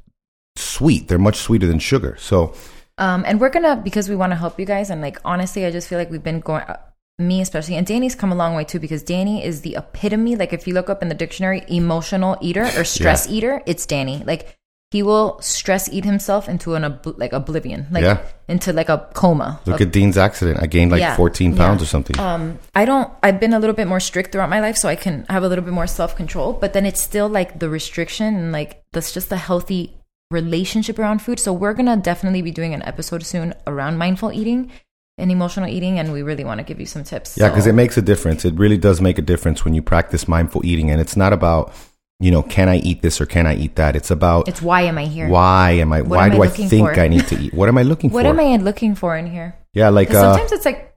sweet. 0.56 1.08
They're 1.08 1.18
much 1.18 1.36
sweeter 1.36 1.66
than 1.66 1.78
sugar. 1.78 2.16
So 2.18 2.54
Um, 2.98 3.24
and 3.26 3.40
we're 3.40 3.50
gonna 3.50 3.76
because 3.76 4.08
we 4.08 4.16
want 4.16 4.30
to 4.32 4.36
help 4.36 4.58
you 4.60 4.66
guys. 4.66 4.90
And 4.90 5.00
like 5.00 5.18
honestly, 5.24 5.64
I 5.66 5.70
just 5.70 5.88
feel 5.88 5.98
like 5.98 6.10
we've 6.10 6.22
been 6.22 6.40
going. 6.40 6.62
Uh, 6.62 6.76
me 7.16 7.40
especially, 7.40 7.76
and 7.76 7.86
Danny's 7.86 8.16
come 8.16 8.32
a 8.32 8.34
long 8.34 8.56
way 8.56 8.64
too 8.64 8.80
because 8.80 9.02
Danny 9.04 9.44
is 9.44 9.60
the 9.60 9.76
epitome. 9.76 10.34
Like 10.34 10.52
if 10.52 10.66
you 10.66 10.74
look 10.74 10.90
up 10.90 11.00
in 11.00 11.08
the 11.08 11.14
dictionary, 11.14 11.62
emotional 11.68 12.36
eater 12.40 12.64
or 12.76 12.82
stress 12.82 13.28
eater, 13.28 13.62
it's 13.66 13.86
Danny. 13.86 14.24
Like 14.26 14.56
he 14.90 15.02
will 15.04 15.40
stress 15.40 15.88
eat 15.92 16.04
himself 16.04 16.48
into 16.48 16.74
an 16.74 16.84
ob- 16.84 17.14
like 17.16 17.32
oblivion, 17.32 17.86
like 17.92 18.02
Yeah. 18.02 18.18
into 18.48 18.72
like 18.72 18.88
a 18.88 19.08
coma. 19.14 19.60
Look 19.64 19.80
at 19.80 19.92
Dean's 19.92 20.18
accident. 20.18 20.58
I 20.60 20.66
gained 20.66 20.90
like 20.90 21.00
Yeah, 21.00 21.14
14 21.14 21.56
pounds 21.56 21.80
yeah. 21.80 21.84
or 21.84 21.86
something. 21.86 22.18
Um, 22.18 22.58
I 22.74 22.84
don't. 22.84 23.08
I've 23.22 23.38
been 23.38 23.52
a 23.54 23.60
little 23.60 23.76
bit 23.76 23.86
more 23.86 24.00
strict 24.00 24.32
throughout 24.32 24.50
my 24.50 24.58
life, 24.60 24.76
so 24.76 24.88
I 24.88 24.96
can 24.96 25.24
have 25.28 25.44
a 25.44 25.48
little 25.48 25.64
bit 25.64 25.72
more 25.74 25.86
self 25.86 26.16
control. 26.16 26.52
But 26.52 26.72
then 26.72 26.84
it's 26.84 27.00
still 27.00 27.28
like 27.28 27.60
the 27.60 27.68
restriction 27.68 28.34
and 28.34 28.50
like 28.50 28.82
that's 28.92 29.12
just 29.12 29.30
a 29.30 29.36
healthy 29.36 29.96
relationship 30.35 30.99
around 30.99 31.21
food. 31.23 31.38
So 31.41 31.53
we're 31.53 31.73
gonna 31.75 31.97
definitely 31.97 32.43
be 32.43 32.50
doing 32.50 32.75
an 32.75 32.83
episode 32.83 33.25
soon 33.25 33.55
around 33.67 33.97
mindful 33.97 34.33
eating 34.33 34.71
and 35.17 35.31
emotional 35.31 35.69
eating, 35.69 35.99
and 35.99 36.12
we 36.12 36.23
really 36.23 36.45
want 36.45 36.59
to 36.59 36.64
give 36.64 36.81
you 36.81 36.87
some 36.87 37.05
tips. 37.05 37.38
yeah, 37.38 37.49
because 37.49 37.67
it 37.67 37.75
makes 37.75 37.97
a 37.97 38.03
difference. 38.03 38.45
It 38.45 38.55
really 38.55 38.76
does 38.76 39.00
make 39.00 39.17
a 39.17 39.23
difference 39.23 39.64
when 39.64 39.73
you 39.73 39.81
practice 39.81 40.26
mindful 40.26 40.67
eating. 40.67 40.91
And 40.91 41.00
it's 41.00 41.17
not 41.17 41.33
about, 41.33 41.73
you 42.19 42.33
know, 42.33 42.43
can 42.43 42.69
I 42.69 42.79
eat 42.79 43.00
this 43.00 43.21
or 43.21 43.26
can 43.26 43.47
I 43.47 43.55
eat 43.55 43.76
that? 43.76 43.95
It's 43.95 44.11
about 44.11 44.49
it's 44.49 44.61
why 44.61 44.83
am 44.83 44.99
I 44.99 45.07
here? 45.07 45.29
why 45.29 45.71
am 45.73 45.93
I, 45.93 46.03
why 46.03 46.26
am 46.26 46.33
do 46.33 46.43
I 46.43 46.47
looking 46.47 46.69
think 46.69 46.88
for? 46.88 47.00
I 47.00 47.09
need 47.09 47.26
to 47.29 47.38
eat? 47.38 47.55
What 47.55 47.69
am 47.69 47.79
I 47.79 47.85
looking 47.85 48.11
What 48.11 48.25
for? 48.25 48.35
What 48.35 48.41
am 48.41 48.53
I 48.53 48.57
looking 48.57 48.97
for 48.97 49.17
in 49.17 49.26
here? 49.26 49.57
yeah, 49.73 49.88
like 49.91 50.11
uh, 50.11 50.21
sometimes 50.21 50.50
it's 50.53 50.64
like 50.64 50.97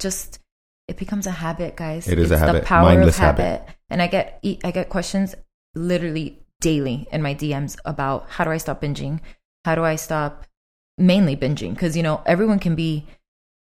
just 0.00 0.40
it 0.88 0.96
becomes 0.96 1.26
a 1.26 1.30
habit, 1.30 1.76
guys. 1.76 2.08
It 2.08 2.18
is 2.18 2.30
a 2.30 2.38
habit. 2.38 2.62
The 2.62 2.66
power 2.66 2.86
Mindless 2.86 3.16
of 3.16 3.22
habit. 3.22 3.62
And 3.88 4.02
I 4.02 4.08
get 4.08 4.40
I 4.64 4.70
get 4.72 4.88
questions 4.88 5.36
literally 5.76 6.40
daily 6.68 7.06
in 7.12 7.20
my 7.22 7.34
DMs 7.34 7.76
about 7.84 8.18
how 8.34 8.44
do 8.44 8.50
I 8.50 8.58
stop 8.58 8.80
binging? 8.80 9.20
How 9.66 9.74
do 9.74 9.84
I 9.84 9.96
stop 9.96 10.46
mainly 10.98 11.36
binging? 11.36 11.72
Because 11.74 11.96
you 11.96 12.02
know 12.02 12.22
everyone 12.26 12.58
can 12.58 12.74
be 12.74 13.06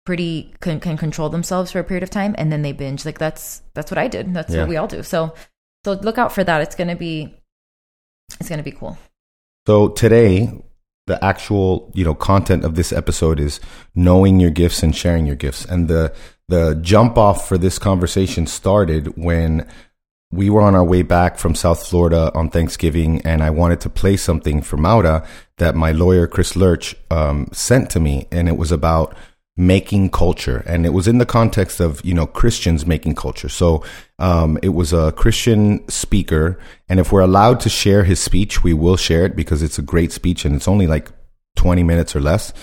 pretty 0.06 0.52
can, 0.60 0.80
can 0.80 0.96
control 0.96 1.28
themselves 1.28 1.70
for 1.72 1.78
a 1.80 1.84
period 1.84 2.02
of 2.02 2.10
time 2.10 2.34
and 2.38 2.50
then 2.52 2.62
they 2.62 2.72
binge. 2.72 3.04
Like 3.04 3.18
that's 3.18 3.62
that's 3.74 3.90
what 3.90 3.98
I 3.98 4.08
did. 4.08 4.32
That's 4.34 4.52
Yeah. 4.52 4.60
what 4.60 4.68
we 4.68 4.76
all 4.76 4.86
do. 4.88 5.02
So 5.02 5.34
so 5.84 5.92
look 5.92 6.18
out 6.18 6.32
for 6.32 6.44
that. 6.44 6.62
It's 6.62 6.76
gonna 6.76 6.96
be 6.96 7.34
it's 8.40 8.48
gonna 8.48 8.62
be 8.62 8.72
cool. 8.80 8.96
So 9.66 9.88
today, 9.88 10.50
the 11.06 11.22
actual 11.24 11.90
you 11.94 12.04
know 12.04 12.14
content 12.14 12.64
of 12.64 12.74
this 12.74 12.92
episode 12.92 13.38
is 13.40 13.60
knowing 13.94 14.40
your 14.40 14.50
gifts 14.50 14.82
and 14.82 14.94
sharing 14.94 15.26
your 15.26 15.36
gifts. 15.36 15.64
And 15.64 15.88
the 15.88 16.12
the 16.48 16.74
jump 16.82 17.16
off 17.16 17.48
for 17.48 17.58
this 17.58 17.78
conversation 17.78 18.46
started 18.46 19.16
when 19.16 19.66
we 20.32 20.48
were 20.48 20.62
on 20.62 20.74
our 20.74 20.84
way 20.84 21.02
back 21.02 21.36
from 21.36 21.54
South 21.54 21.86
Florida 21.86 22.32
on 22.34 22.48
Thanksgiving, 22.48 23.20
and 23.20 23.42
I 23.42 23.50
wanted 23.50 23.80
to 23.82 23.90
play 23.90 24.16
something 24.16 24.62
for 24.62 24.78
Maura 24.78 25.26
that 25.58 25.76
my 25.76 25.92
lawyer 25.92 26.26
Chris 26.26 26.56
Lurch 26.56 26.96
um, 27.10 27.48
sent 27.52 27.90
to 27.90 28.00
me, 28.00 28.26
and 28.32 28.48
it 28.48 28.56
was 28.56 28.72
about 28.72 29.14
making 29.54 30.08
culture, 30.10 30.64
and 30.66 30.86
it 30.86 30.94
was 30.94 31.06
in 31.06 31.18
the 31.18 31.26
context 31.26 31.80
of 31.80 32.02
you 32.02 32.14
know 32.14 32.26
Christians 32.26 32.86
making 32.86 33.14
culture. 33.14 33.50
So 33.50 33.84
um, 34.18 34.58
it 34.62 34.70
was 34.70 34.94
a 34.94 35.12
Christian 35.12 35.86
speaker, 35.88 36.58
and 36.88 36.98
if 36.98 37.12
we're 37.12 37.20
allowed 37.20 37.60
to 37.60 37.68
share 37.68 38.04
his 38.04 38.18
speech, 38.18 38.64
we 38.64 38.72
will 38.72 38.96
share 38.96 39.26
it 39.26 39.36
because 39.36 39.62
it's 39.62 39.78
a 39.78 39.82
great 39.82 40.12
speech, 40.12 40.46
and 40.46 40.56
it's 40.56 40.68
only 40.68 40.86
like 40.86 41.12
twenty 41.56 41.82
minutes 41.82 42.16
or 42.16 42.20
less. 42.20 42.54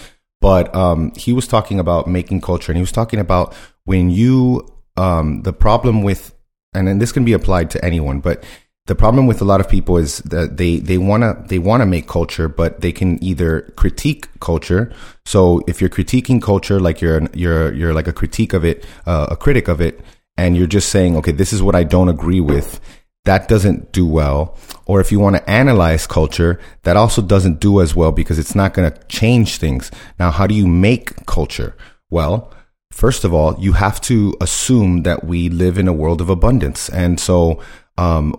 But 0.41 0.73
um, 0.73 1.11
he 1.15 1.33
was 1.33 1.47
talking 1.47 1.79
about 1.79 2.07
making 2.07 2.41
culture, 2.41 2.71
and 2.71 2.77
he 2.77 2.81
was 2.81 2.91
talking 2.91 3.19
about 3.19 3.53
when 3.85 4.09
you 4.09 4.67
um, 4.97 5.43
the 5.43 5.53
problem 5.53 6.01
with 6.01 6.33
and 6.73 6.87
then 6.87 6.99
this 6.99 7.11
can 7.11 7.25
be 7.25 7.33
applied 7.33 7.69
to 7.71 7.83
anyone, 7.83 8.19
but 8.19 8.43
the 8.89 8.95
problem 8.95 9.27
with 9.27 9.39
a 9.39 9.45
lot 9.45 9.59
of 9.61 9.69
people 9.69 9.97
is 9.97 10.17
that 10.19 10.57
they 10.57 10.79
they 10.79 10.97
want 10.97 11.21
to 11.21 11.37
they 11.47 11.59
want 11.59 11.81
to 11.81 11.85
make 11.85 12.07
culture, 12.07 12.49
but 12.49 12.81
they 12.81 12.91
can 12.91 13.23
either 13.23 13.61
critique 13.75 14.27
culture. 14.39 14.91
So 15.25 15.61
if 15.67 15.79
you're 15.79 15.91
critiquing 15.91 16.41
culture, 16.41 16.79
like 16.79 16.99
you're 16.99 17.21
you're 17.33 17.71
you're 17.71 17.93
like 17.93 18.07
a 18.07 18.13
critique 18.13 18.51
of 18.51 18.65
it, 18.65 18.83
uh, 19.05 19.27
a 19.29 19.37
critic 19.37 19.67
of 19.67 19.79
it, 19.79 20.01
and 20.37 20.57
you're 20.57 20.65
just 20.65 20.89
saying, 20.89 21.15
okay, 21.17 21.31
this 21.31 21.53
is 21.53 21.61
what 21.61 21.75
I 21.75 21.83
don't 21.83 22.09
agree 22.09 22.39
with. 22.39 22.81
That 23.25 23.47
doesn't 23.47 23.91
do 23.91 24.07
well. 24.07 24.57
Or 24.87 24.99
if 24.99 25.11
you 25.11 25.19
want 25.19 25.35
to 25.35 25.47
analyze 25.47 26.07
culture, 26.07 26.59
that 26.81 26.97
also 26.97 27.21
doesn't 27.21 27.59
do 27.59 27.81
as 27.81 27.95
well 27.95 28.11
because 28.11 28.39
it's 28.39 28.55
not 28.55 28.73
going 28.73 28.91
to 28.91 28.99
change 29.07 29.57
things. 29.57 29.91
Now, 30.17 30.31
how 30.31 30.47
do 30.47 30.55
you 30.55 30.65
make 30.65 31.27
culture? 31.27 31.75
Well, 32.09 32.51
First 32.99 33.23
of 33.23 33.33
all, 33.33 33.55
you 33.57 33.71
have 33.71 34.01
to 34.01 34.35
assume 34.41 35.03
that 35.03 35.23
we 35.23 35.47
live 35.47 35.77
in 35.77 35.87
a 35.87 35.93
world 35.93 36.19
of 36.19 36.29
abundance. 36.29 36.89
And 36.89 37.17
so, 37.17 37.61
um, 37.97 38.35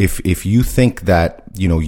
if, 0.00 0.18
if 0.24 0.44
you 0.44 0.64
think 0.64 1.02
that, 1.02 1.44
you 1.54 1.68
know, 1.68 1.80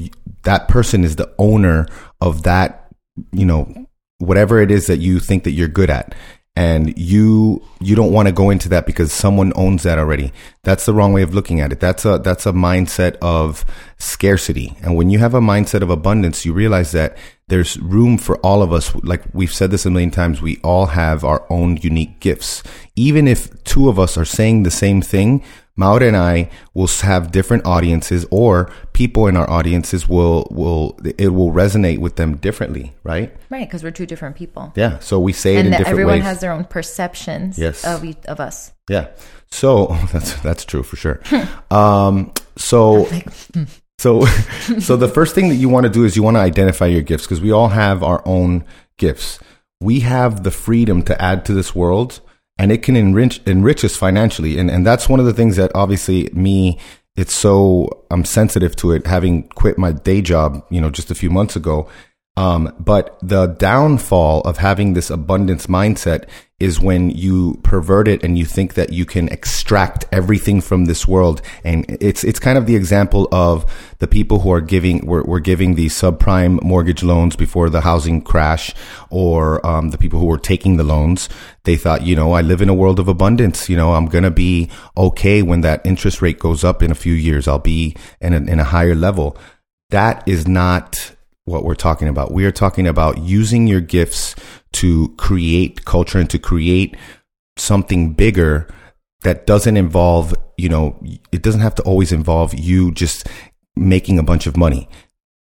that 0.45 0.69
person 0.69 1.03
is 1.03 1.17
the 1.17 1.35
owner 1.37 1.89
of 2.21 2.45
that, 2.45 2.95
you 3.33 3.45
know, 3.45 3.75
whatever 4.19 4.61
it 4.61 4.71
is 4.71 4.87
that 4.87 4.99
you 4.99 5.19
think 5.19 5.43
that 5.43 5.51
you're 5.51 5.67
good 5.67 5.91
at, 5.91 6.15
and 6.55 6.97
you 6.99 7.63
you 7.81 7.97
don't 7.97 8.13
want 8.13 8.29
to 8.29 8.33
go 8.33 8.51
into 8.51 8.69
that 8.69 8.85
because 8.85 9.11
someone 9.13 9.53
owns 9.57 9.85
that 9.85 9.99
already. 9.99 10.33
That's 10.63 10.85
the 10.85 10.93
wrong 10.93 11.13
way 11.13 11.23
of 11.23 11.35
looking 11.35 11.61
at 11.61 11.73
it. 11.73 11.81
That's 11.81 12.05
a 12.05 12.19
that's 12.19 12.45
a 12.45 12.53
mindset 12.53 13.17
of 13.23 13.65
scarcity. 13.99 14.77
And 14.83 14.95
when 14.95 15.09
you 15.09 15.19
have 15.19 15.33
a 15.35 15.41
mindset 15.41 15.81
of 15.81 15.89
abundance 15.89 16.45
you 16.45 16.53
realize 16.53 16.93
that 16.93 17.17
there's 17.49 17.79
room 17.81 18.19
for 18.19 18.37
all 18.39 18.63
of 18.63 18.73
us. 18.73 18.95
Like 18.97 19.23
we've 19.33 19.53
said 19.53 19.71
this 19.71 19.87
a 19.87 19.91
million 19.91 20.11
times 20.11 20.43
we 20.43 20.59
all 20.63 20.87
have 20.87 21.25
our 21.25 21.47
own 21.51 21.79
unique 21.79 22.21
gifts. 22.21 22.63
Even 22.97 23.27
if 23.27 23.63
two 23.65 23.89
of 23.89 23.99
us 23.99 24.19
are 24.19 24.25
saying 24.25 24.63
the 24.63 24.71
same 24.71 25.01
thing 25.01 25.43
Maura 25.77 26.07
and 26.07 26.17
I 26.17 26.51
will 26.75 26.87
have 26.87 27.33
different 27.33 27.67
audiences 27.67 28.27
or 28.31 28.71
people 28.93 29.27
in 29.27 29.37
our 29.37 29.49
audiences 29.49 30.07
will 30.09 30.47
will 30.51 30.99
it 31.19 31.29
will 31.29 31.51
resonate 31.51 31.99
with 31.99 32.17
them 32.17 32.37
differently 32.37 32.93
right 33.05 33.35
Right, 33.49 33.67
because 33.67 33.83
we're 33.83 33.91
two 33.91 34.07
different 34.07 34.37
people. 34.37 34.73
yeah 34.77 34.99
so 34.99 35.19
we 35.19 35.33
say 35.33 35.55
it 35.57 35.61
and 35.61 35.67
in 35.69 35.73
different 35.73 35.89
everyone 35.89 36.15
ways 36.17 36.25
has 36.25 36.41
their 36.41 36.53
own 36.53 36.65
perceptions 36.65 37.59
Yes. 37.59 37.85
of 37.85 38.05
each, 38.05 38.19
of 38.27 38.39
us. 38.41 38.73
Yeah. 38.91 39.09
So 39.51 39.87
that's 40.13 40.35
that's 40.43 40.65
true 40.65 40.83
for 40.83 40.97
sure. 40.97 41.21
um, 41.71 42.33
so 42.57 43.07
so 43.99 44.25
so 44.79 44.97
the 44.97 45.09
first 45.09 45.35
thing 45.35 45.49
that 45.49 45.57
you 45.57 45.69
want 45.69 45.85
to 45.85 45.91
do 45.91 46.05
is 46.05 46.17
you 46.17 46.23
want 46.23 46.37
to 46.37 46.41
identify 46.41 46.87
your 46.87 47.03
gifts 47.03 47.25
because 47.25 47.41
we 47.41 47.51
all 47.53 47.69
have 47.69 48.03
our 48.03 48.23
own 48.27 48.65
gifts. 48.99 49.39
We 49.81 50.01
have 50.01 50.43
the 50.45 50.51
freedom 50.51 51.03
to 51.05 51.21
add 51.21 51.45
to 51.47 51.55
this 51.55 51.75
world 51.75 52.21
and 52.59 52.71
it 52.73 52.83
can 52.83 52.97
enrich 52.97 53.41
enrich 53.47 53.85
us 53.85 53.97
financially. 53.97 54.59
And 54.59 54.71
and 54.71 54.87
that's 54.87 55.09
one 55.09 55.21
of 55.21 55.27
the 55.27 55.33
things 55.33 55.57
that 55.57 55.71
obviously 55.75 56.29
me 56.33 56.79
it's 57.15 57.35
so 57.35 58.05
I'm 58.11 58.25
sensitive 58.25 58.75
to 58.77 58.93
it 58.93 59.07
having 59.07 59.49
quit 59.49 59.77
my 59.77 59.93
day 59.93 60.23
job, 60.23 60.65
you 60.71 60.81
know, 60.81 60.91
just 60.91 61.11
a 61.11 61.15
few 61.15 61.31
months 61.31 61.57
ago. 61.57 61.89
Um, 62.35 62.75
but 62.79 63.19
the 63.21 63.47
downfall 63.47 64.41
of 64.43 64.57
having 64.57 64.95
this 64.95 65.11
abundance 65.11 65.67
mindset 65.67 66.29
is 66.59 66.81
when 66.81 67.11
you 67.11 67.61
pervert 67.63 68.09
it 68.09 68.23
and 68.23 68.39
you 68.39 68.47
think 68.47 68.75
that 68.75 68.93
you 68.93 69.05
can 69.05 69.29
extract 69.29 70.07
everything 70.13 70.63
from 70.63 70.87
this 70.87 71.07
world. 71.07 71.43
And 71.63 71.85
it's, 72.01 72.25
it's 72.25 72.39
kind 72.39 72.57
of 72.57 72.67
the 72.67 72.77
example 72.77 73.29
of 73.33 73.67
the 73.99 74.07
people 74.07 74.39
who 74.39 74.53
are 74.53 74.61
giving, 74.63 75.05
were, 75.05 75.25
were 75.25 75.41
giving 75.41 75.75
the 75.75 75.87
subprime 75.87 76.63
mortgage 76.63 77.03
loans 77.03 77.37
before 77.37 77.69
the 77.69 77.83
housing 77.83 78.23
crash 78.23 78.73
or, 79.11 79.65
um, 79.67 79.91
the 79.91 79.99
people 79.99 80.19
who 80.19 80.27
were 80.27 80.39
taking 80.39 80.77
the 80.79 80.85
loans. 80.85 81.29
They 81.65 81.77
thought, 81.77 82.03
you 82.03 82.17
know, 82.17 82.33
I 82.33 82.41
live 82.41 82.61
in 82.61 82.69
a 82.69 82.75
world 82.75 82.99
of 82.99 83.09
abundance. 83.09 83.69
You 83.69 83.77
know, 83.77 83.95
I'm 83.95 84.07
going 84.07 84.25
to 84.25 84.31
be 84.31 84.69
okay 84.97 85.43
when 85.43 85.61
that 85.61 85.85
interest 85.87 86.21
rate 86.21 86.39
goes 86.39 86.65
up 86.65 86.83
in 86.83 86.91
a 86.91 86.97
few 86.97 87.13
years. 87.13 87.47
I'll 87.47 87.59
be 87.59 87.97
in 88.21 88.35
a, 88.35 88.39
in 88.39 88.59
a 88.59 88.65
higher 88.65 88.95
level. 88.95 89.37
That 89.91 90.27
is 90.27 90.49
not 90.49 91.15
what 91.45 91.65
we're 91.65 91.75
talking 91.75 92.09
about. 92.09 92.33
We 92.33 92.45
are 92.45 92.53
talking 92.53 92.87
about 92.87 93.19
using 93.19 93.67
your 93.67 93.81
gifts 93.81 94.35
to 94.73 95.15
create 95.19 95.85
culture 95.85 96.19
and 96.19 96.31
to 96.31 96.39
create 96.39 96.97
something 97.57 98.15
bigger 98.15 98.69
that 99.23 99.47
doesn't 99.47 99.77
involve, 99.77 100.35
you 100.57 100.69
know, 100.69 101.01
it 101.31 101.43
doesn't 101.43 101.61
have 101.61 101.75
to 101.77 101.83
always 101.83 102.13
involve 102.13 102.55
you 102.55 102.91
just 102.93 103.29
making 103.77 104.19
a 104.19 104.23
bunch 104.23 104.47
of 104.47 104.57
money. 104.57 104.89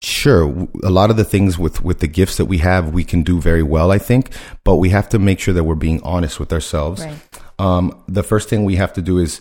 Sure, 0.02 0.68
a 0.82 0.90
lot 0.90 1.10
of 1.10 1.16
the 1.16 1.24
things 1.24 1.58
with 1.58 1.84
with 1.84 2.00
the 2.00 2.08
gifts 2.08 2.36
that 2.38 2.46
we 2.46 2.58
have, 2.58 2.92
we 2.92 3.04
can 3.04 3.22
do 3.22 3.40
very 3.40 3.62
well, 3.62 3.92
I 3.92 3.98
think, 3.98 4.30
but 4.64 4.76
we 4.76 4.88
have 4.90 5.08
to 5.10 5.18
make 5.18 5.38
sure 5.38 5.54
that 5.54 5.62
we're 5.64 5.76
being 5.76 6.02
honest 6.02 6.40
with 6.40 6.52
ourselves. 6.52 7.04
Right. 7.04 7.16
Um, 7.60 8.02
the 8.08 8.24
first 8.24 8.48
thing 8.48 8.64
we 8.64 8.74
have 8.76 8.92
to 8.94 9.02
do 9.02 9.18
is 9.18 9.40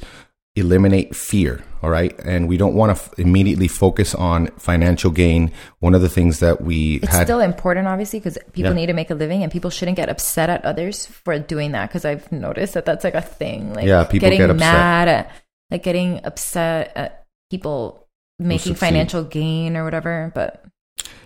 eliminate 0.56 1.16
fear. 1.16 1.64
All 1.82 1.90
right, 1.90 2.14
and 2.24 2.48
we 2.48 2.58
don't 2.58 2.76
want 2.76 2.96
to 2.96 3.02
f- 3.04 3.18
immediately 3.18 3.68
focus 3.68 4.14
on 4.14 4.48
financial 4.60 5.10
gain. 5.10 5.52
One 5.80 5.96
of 5.96 6.02
the 6.02 6.10
things 6.10 6.40
that 6.42 6.62
we 6.62 6.98
It's 6.98 7.12
had 7.12 7.26
still 7.26 7.40
important, 7.40 7.88
obviously, 7.88 8.20
because 8.20 8.38
people 8.54 8.74
Yeah. 8.74 8.76
need 8.76 8.86
to 8.86 8.94
make 8.94 9.10
a 9.10 9.16
living, 9.16 9.42
and 9.42 9.52
people 9.52 9.72
shouldn't 9.72 9.98
get 9.98 10.10
upset 10.10 10.52
at 10.52 10.64
others 10.64 11.08
for 11.08 11.40
doing 11.40 11.72
that. 11.72 11.90
Because 11.90 12.06
I've 12.06 12.32
noticed 12.32 12.76
that 12.76 12.86
that's 12.86 13.04
like 13.04 13.16
a 13.16 13.22
thing. 13.22 13.74
Like, 13.74 13.88
Yeah, 13.88 14.04
people 14.04 14.28
getting 14.28 14.38
get 14.42 14.52
upset. 14.52 14.60
mad 14.74 15.08
at, 15.08 15.32
like, 15.72 15.82
getting 15.82 16.22
upset 16.24 16.92
at 16.96 17.26
people 17.50 18.06
making 18.42 18.76
financial 18.76 19.24
gain 19.24 19.78
or 19.78 19.84
whatever. 19.84 20.32
But 20.36 20.64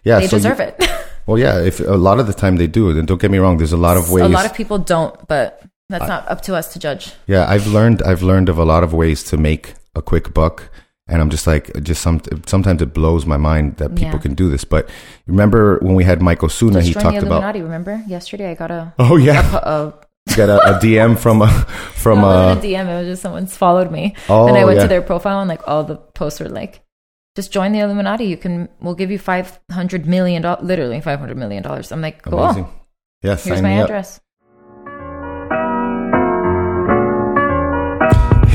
yeah, 0.04 0.19
they 0.19 0.28
so 0.28 0.36
you- 0.38 0.41
deserve 0.43 0.60
it. 0.60 0.75
Well, 1.28 1.39
yeah, 1.39 1.60
if 1.60 1.80
a 1.80 1.97
lot 1.97 2.19
of 2.19 2.28
the 2.28 2.34
time 2.34 2.58
they 2.58 2.67
do, 2.67 2.91
and 2.91 3.08
don't 3.08 3.19
get 3.19 3.32
me 3.32 3.39
wrong, 3.39 3.58
there's 3.58 3.73
a 3.73 3.78
lot 3.78 3.97
of 3.97 4.12
ways. 4.12 4.25
a 4.25 4.30
lot 4.30 4.45
of 4.45 4.54
people 4.54 4.78
don't, 4.78 5.28
but 5.28 5.60
that's 5.89 6.08
not 6.08 6.30
up 6.30 6.41
to 6.41 6.54
us 6.56 6.71
to 6.73 6.78
judge. 6.78 7.13
yeah, 7.25 7.49
I've 7.49 7.65
learned 7.65 8.04
I've 8.04 8.21
learned 8.21 8.47
of 8.47 8.60
a 8.60 8.63
lot 8.63 8.84
of 8.84 8.93
ways 8.93 9.23
to 9.23 9.36
make 9.36 9.73
a 9.95 10.04
quick 10.04 10.36
buck, 10.36 10.69
and 11.08 11.19
I'm 11.23 11.32
just 11.32 11.47
like, 11.47 11.82
just 11.82 12.04
some 12.04 12.21
sometimes 12.45 12.84
it 12.84 12.93
blows 12.93 13.25
my 13.25 13.38
mind 13.38 13.78
that 13.78 13.95
people 13.95 14.17
Yeah. 14.17 14.19
can 14.21 14.36
do 14.36 14.49
this. 14.49 14.63
But 14.65 14.88
remember 15.25 15.80
when 15.82 15.95
we 15.95 16.04
had 16.04 16.21
Michael 16.21 16.49
Suna? 16.49 16.82
he 16.82 16.93
Just 16.93 17.04
join 17.04 17.13
talked 17.13 17.25
about. 17.25 17.56
Remember 17.56 18.04
yesterday? 18.08 18.51
I 18.51 18.54
got 18.54 18.69
a, 18.69 18.93
Oh 18.99 19.17
yeah, 19.17 19.41
a, 19.51 19.58
a 19.58 19.93
got 20.38 20.49
a, 20.49 20.75
a 20.75 20.80
DM 20.80 21.17
from 21.17 21.41
a 21.41 21.47
from 21.95 22.21
no, 22.21 22.30
a. 22.30 22.51
a 22.54 22.56
DM. 22.58 22.86
It 22.88 22.97
was 22.99 23.08
just 23.08 23.23
someone's 23.23 23.58
followed 23.58 23.89
me, 23.91 24.13
Oh, 24.30 24.45
and 24.47 24.56
I 24.56 24.62
oh, 24.62 24.67
went 24.67 24.78
yeah. 24.78 24.84
to 24.84 24.89
their 24.89 25.01
profile, 25.01 25.39
and 25.39 25.49
like 25.49 25.67
all 25.67 25.84
the 25.84 25.95
posts 25.95 26.39
were 26.39 26.49
like, 26.49 26.82
"Just 27.36 27.52
join 27.52 27.71
the 27.71 27.80
Illuminati. 27.80 28.26
You 28.26 28.38
can. 28.38 28.69
We'll 28.82 28.95
give 28.95 29.12
you 29.12 29.19
five 29.19 29.60
hundred 29.71 30.06
million 30.06 30.41
dollars. 30.41 30.63
Literally 30.63 31.02
five 31.02 31.19
hundred 31.19 31.38
million 31.38 31.63
dollars." 31.63 31.91
I'm 31.91 32.02
like, 32.02 32.21
"Cool. 32.21 32.39
Amazing. 32.39 32.67
Yeah, 33.21 33.36
Here's 33.38 33.62
my 33.62 33.76
me 33.76 33.80
up. 33.82 33.89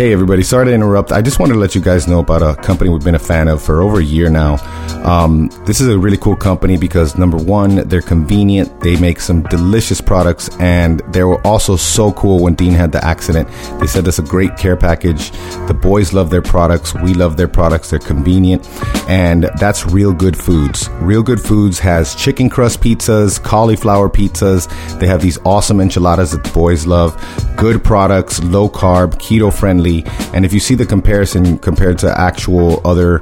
Hey, 0.01 0.15
everybody. 0.15 0.43
Sorry 0.43 0.65
to 0.65 0.73
interrupt. 0.73 1.13
I 1.13 1.21
just 1.21 1.39
wanted 1.41 1.53
to 1.53 1.59
let 1.59 1.75
you 1.75 1.83
guys 1.83 2.09
know 2.09 2.21
about 2.21 2.41
a 2.41 2.57
company 2.63 2.89
we've 2.89 3.05
been 3.05 3.17
a 3.17 3.19
fan 3.19 3.49
of 3.49 3.63
for 3.63 3.83
over 3.83 4.01
a 4.01 4.03
year 4.03 4.31
now. 4.31 4.57
Um, 5.05 5.51
this 5.67 5.79
is 5.79 5.89
a 5.89 5.99
really 5.99 6.17
cool 6.17 6.37
company 6.37 6.79
because, 6.79 7.19
number 7.19 7.37
one, 7.37 7.87
they're 7.87 8.01
convenient. 8.01 8.81
They 8.81 8.99
make 8.99 9.21
some 9.21 9.43
delicious 9.43 10.01
products, 10.01 10.49
and 10.59 11.01
they 11.13 11.23
were 11.23 11.47
also 11.47 11.77
so 11.77 12.13
cool 12.13 12.43
when 12.43 12.55
Dean 12.55 12.73
had 12.73 12.93
the 12.93 13.05
accident. 13.05 13.47
They 13.79 13.87
said 13.87 14.07
that's 14.07 14.19
a 14.19 14.23
great 14.23 14.57
care 14.57 14.75
package. 14.75 15.33
The 15.69 15.79
boys 15.79 16.15
love 16.15 16.31
their 16.31 16.41
products. 16.41 16.95
We 16.95 17.13
love 17.13 17.37
their 17.37 17.49
products. 17.49 17.91
They're 17.91 17.99
convenient, 17.99 18.67
and 19.07 19.51
that's 19.59 19.85
Real 19.85 20.15
Good 20.15 20.37
Foods. 20.37 20.89
Real 21.01 21.23
Good 21.23 21.43
Foods 21.43 21.79
has 21.79 22.15
chicken 22.15 22.49
crust 22.49 22.81
pizzas, 22.81 23.43
cauliflower 23.43 24.09
pizzas. 24.09 24.67
They 24.99 25.09
have 25.09 25.21
these 25.21 25.37
awesome 25.45 25.79
enchiladas 25.79 26.31
that 26.33 26.43
the 26.43 26.53
boys 26.53 26.87
love. 26.87 27.23
Good 27.59 27.85
products, 27.85 28.43
low 28.43 28.67
carb, 28.71 29.17
keto 29.17 29.53
friendly. 29.53 29.90
And 30.33 30.45
if 30.45 30.53
you 30.53 30.61
see 30.61 30.75
the 30.75 30.87
comparison 30.87 31.59
compared 31.59 31.99
to 32.01 32.19
actual 32.19 32.81
other 32.85 33.19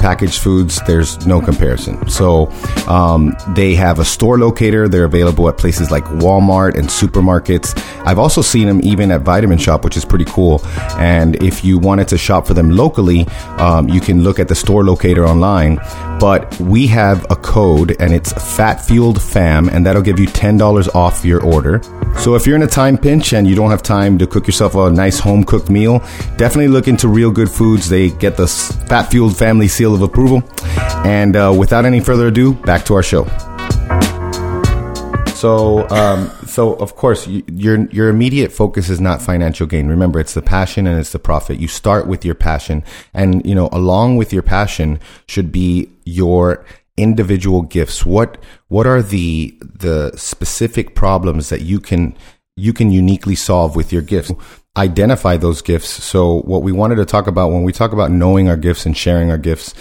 packaged 0.00 0.40
foods, 0.40 0.80
there's 0.86 1.26
no 1.26 1.40
comparison. 1.40 2.08
So 2.08 2.50
um, 2.88 3.36
they 3.54 3.74
have 3.74 3.98
a 3.98 4.04
store 4.04 4.38
locator. 4.38 4.88
They're 4.88 5.04
available 5.04 5.48
at 5.48 5.58
places 5.58 5.90
like 5.90 6.04
Walmart 6.04 6.76
and 6.76 6.88
supermarkets. 6.88 7.72
I've 8.06 8.18
also 8.18 8.42
seen 8.42 8.66
them 8.66 8.80
even 8.82 9.10
at 9.10 9.22
Vitamin 9.22 9.58
Shoppe, 9.58 9.84
which 9.84 9.96
is 9.96 10.04
pretty 10.04 10.24
cool. 10.26 10.60
And 10.96 11.42
if 11.42 11.64
you 11.64 11.78
wanted 11.78 12.08
to 12.08 12.18
shop 12.18 12.46
for 12.46 12.54
them 12.54 12.70
locally, 12.70 13.26
um, 13.58 13.88
you 13.88 14.00
can 14.00 14.22
look 14.22 14.38
at 14.38 14.48
the 14.48 14.54
store 14.54 14.84
locator 14.84 15.26
online. 15.26 15.78
But 16.18 16.58
we 16.60 16.86
have 16.86 17.24
a 17.30 17.36
code, 17.36 17.96
and 17.98 18.12
it's 18.14 18.32
Fat 18.56 18.76
Fueled 18.76 19.20
Fam, 19.20 19.68
and 19.68 19.84
that'll 19.84 20.02
give 20.02 20.20
you 20.20 20.26
ten 20.26 20.56
dollars 20.56 20.88
off 20.88 21.24
your 21.24 21.42
order. 21.42 21.82
So 22.18 22.36
if 22.36 22.46
you're 22.46 22.54
in 22.54 22.62
a 22.62 22.68
time 22.68 22.96
pinch 22.96 23.32
and 23.32 23.48
you 23.48 23.56
don't 23.56 23.70
have 23.70 23.82
time 23.82 24.18
to 24.18 24.26
cook 24.26 24.46
yourself 24.46 24.76
a 24.76 24.90
nice 24.90 25.18
home 25.18 25.42
cooked 25.42 25.68
meal, 25.70 25.98
definitely 26.36 26.68
look 26.68 26.86
into 26.86 27.08
Real 27.08 27.32
Good 27.32 27.50
Foods. 27.50 27.88
They 27.88 28.10
get 28.10 28.36
the 28.36 28.46
Fat 28.46 29.10
Fueled 29.10 29.36
Family 29.36 29.66
seal 29.82 29.94
of 29.94 30.02
approval. 30.02 30.42
And 31.04 31.34
uh, 31.34 31.52
without 31.58 31.84
any 31.84 31.98
further 31.98 32.28
ado, 32.28 32.54
back 32.54 32.84
to 32.84 32.94
our 32.94 33.02
show. 33.02 33.24
So, 35.34 35.88
um, 35.88 36.30
so 36.46 36.74
of 36.74 36.94
course, 36.94 37.26
you, 37.26 37.42
your 37.48 37.86
your 37.86 38.08
immediate 38.08 38.52
focus 38.52 38.88
is 38.88 39.00
not 39.00 39.20
financial 39.20 39.66
gain. 39.66 39.88
Remember, 39.88 40.20
it's 40.20 40.34
the 40.34 40.42
passion 40.42 40.86
and 40.86 41.00
it's 41.00 41.10
the 41.10 41.18
profit. 41.18 41.58
You 41.58 41.66
start 41.66 42.06
with 42.06 42.24
your 42.24 42.36
passion, 42.36 42.84
and 43.12 43.44
you 43.44 43.56
know, 43.56 43.68
along 43.72 44.18
with 44.18 44.32
your 44.32 44.44
passion 44.44 45.00
should 45.26 45.50
be 45.50 45.90
your 46.04 46.64
individual 46.96 47.62
gifts. 47.62 48.06
What 48.06 48.38
what 48.68 48.86
are 48.86 49.02
the 49.02 49.52
the 49.60 50.12
specific 50.16 50.94
problems 50.94 51.48
that 51.48 51.62
you 51.62 51.80
can 51.80 52.14
you 52.56 52.72
can 52.72 52.90
uniquely 52.90 53.34
solve 53.34 53.76
with 53.76 53.92
your 53.92 54.02
gifts? 54.02 54.32
Identify 54.76 55.36
those 55.36 55.62
gifts. 55.62 55.88
So, 55.88 56.40
what 56.42 56.62
we 56.62 56.72
wanted 56.72 56.96
to 56.96 57.04
talk 57.04 57.26
about 57.26 57.50
when 57.50 57.62
we 57.62 57.72
talk 57.72 57.92
about 57.92 58.10
knowing 58.10 58.48
our 58.48 58.56
gifts 58.56 58.86
and 58.86 58.96
sharing 58.96 59.30
our 59.30 59.38
gifts 59.38 59.74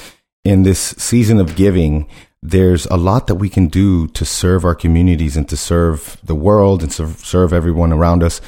in 0.43 0.63
this 0.63 0.79
season 0.79 1.39
of 1.39 1.55
giving, 1.55 2.07
there's 2.41 2.85
a 2.87 2.97
lot 2.97 3.27
that 3.27 3.35
we 3.35 3.49
can 3.49 3.67
do 3.67 4.07
to 4.09 4.25
serve 4.25 4.65
our 4.65 4.75
communities 4.75 5.37
and 5.37 5.47
to 5.49 5.55
serve 5.55 6.17
the 6.23 6.35
world 6.35 6.81
and 6.81 6.91
serve, 6.91 7.17
serve 7.17 7.53
everyone 7.53 7.93
around 7.93 8.23
us. 8.23 8.41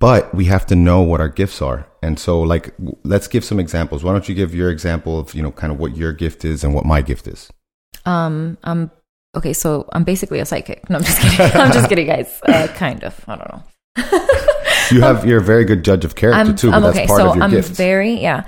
But 0.00 0.34
we 0.34 0.46
have 0.46 0.66
to 0.66 0.74
know 0.74 1.02
what 1.02 1.20
our 1.20 1.28
gifts 1.28 1.62
are. 1.62 1.86
And 2.02 2.18
so, 2.18 2.40
like, 2.40 2.74
let's 3.04 3.28
give 3.28 3.44
some 3.44 3.60
examples. 3.60 4.02
Why 4.02 4.12
don't 4.12 4.28
you 4.28 4.34
give 4.34 4.54
your 4.54 4.70
example 4.70 5.18
of, 5.20 5.32
you 5.34 5.42
know, 5.42 5.52
kind 5.52 5.72
of 5.72 5.78
what 5.78 5.96
your 5.96 6.12
gift 6.12 6.44
is 6.44 6.64
and 6.64 6.74
what 6.74 6.84
my 6.84 7.02
gift 7.02 7.28
is? 7.28 7.48
Um, 8.04 8.58
I'm 8.64 8.90
okay. 9.36 9.52
So 9.52 9.88
I'm 9.92 10.04
basically 10.04 10.38
a 10.40 10.46
psychic. 10.46 10.88
No, 10.90 10.96
I'm 10.98 11.04
just 11.04 11.20
kidding. 11.20 11.40
I'm 11.60 11.72
just 11.72 11.88
kidding, 11.88 12.06
guys. 12.06 12.40
Uh, 12.42 12.68
kind 12.74 13.04
of. 13.04 13.24
I 13.28 13.36
don't 13.36 13.52
know. 13.52 13.62
You 14.90 15.00
have, 15.00 15.24
you're 15.24 15.40
a 15.40 15.44
very 15.44 15.64
good 15.64 15.84
judge 15.84 16.04
of 16.04 16.16
character 16.16 16.38
I'm, 16.40 16.56
too, 16.56 16.70
but 16.70 16.76
I'm 16.76 16.82
that's 16.82 16.96
okay. 16.98 17.06
part 17.06 17.20
So 17.20 17.30
of 17.30 17.36
your 17.36 17.44
I'm 17.44 17.50
gift. 17.50 17.70
very 17.70 18.20
yeah. 18.20 18.44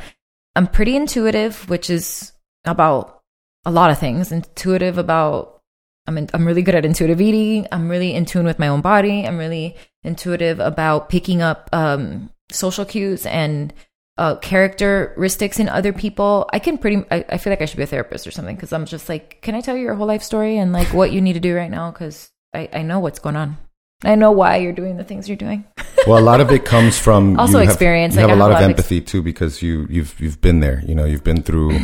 I'm 0.56 0.66
pretty 0.66 0.94
intuitive, 0.94 1.68
which 1.70 1.88
is 1.88 2.32
about 2.66 3.22
a 3.64 3.70
lot 3.70 3.90
of 3.90 3.98
things. 3.98 4.30
Intuitive 4.30 4.98
about 4.98 5.62
I'm 6.06 6.18
in, 6.18 6.28
I'm 6.34 6.46
really 6.46 6.60
good 6.60 6.74
at 6.74 6.84
intuitive 6.84 7.20
eating. 7.20 7.66
I'm 7.72 7.88
really 7.88 8.14
in 8.14 8.26
tune 8.26 8.44
with 8.44 8.58
my 8.58 8.68
own 8.68 8.82
body. 8.82 9.26
I'm 9.26 9.38
really 9.38 9.76
intuitive 10.02 10.60
about 10.60 11.08
picking 11.08 11.40
up 11.40 11.70
um, 11.72 12.28
social 12.50 12.84
cues 12.84 13.24
and 13.24 13.72
uh, 14.16 14.36
characteristics 14.36 15.58
in 15.58 15.68
other 15.68 15.92
people. 15.92 16.48
I 16.52 16.58
can 16.58 16.78
pretty. 16.78 17.04
I, 17.10 17.24
I 17.28 17.38
feel 17.38 17.50
like 17.52 17.62
I 17.62 17.64
should 17.64 17.76
be 17.78 17.82
a 17.82 17.86
therapist 17.86 18.26
or 18.26 18.30
something 18.30 18.54
because 18.56 18.72
I'm 18.72 18.86
just 18.86 19.08
like, 19.08 19.40
can 19.42 19.54
I 19.54 19.60
tell 19.60 19.76
you 19.76 19.82
your 19.82 19.94
whole 19.94 20.06
life 20.06 20.22
story 20.22 20.56
and 20.58 20.72
like 20.72 20.88
what 20.94 21.10
you 21.12 21.20
need 21.20 21.32
to 21.34 21.40
do 21.40 21.54
right 21.54 21.70
now? 21.70 21.90
Because 21.90 22.30
I, 22.54 22.68
I 22.72 22.82
know 22.82 23.00
what's 23.00 23.18
going 23.18 23.36
on. 23.36 23.56
I 24.04 24.14
know 24.16 24.32
why 24.32 24.56
you're 24.58 24.72
doing 24.72 24.96
the 24.96 25.04
things 25.04 25.28
you're 25.28 25.36
doing. 25.36 25.64
well, 26.06 26.18
a 26.18 26.22
lot 26.22 26.40
of 26.40 26.50
it 26.52 26.64
comes 26.64 26.98
from 26.98 27.38
Also 27.40 27.54
you 27.54 27.58
have- 27.60 27.68
experience. 27.68 28.14
You 28.14 28.20
Like, 28.22 28.30
have 28.30 28.38
a 28.38 28.40
lot 28.40 28.50
have 28.50 28.60
a 28.60 28.62
lot 28.62 28.64
of 28.64 28.70
ex- 28.70 28.78
empathy 28.80 29.00
too 29.00 29.22
because 29.22 29.62
you 29.62 29.86
you've 29.90 30.18
you've 30.20 30.40
been 30.40 30.60
there. 30.60 30.82
You 30.86 30.94
know, 30.94 31.04
you've 31.04 31.24
been 31.24 31.42
through 31.42 31.78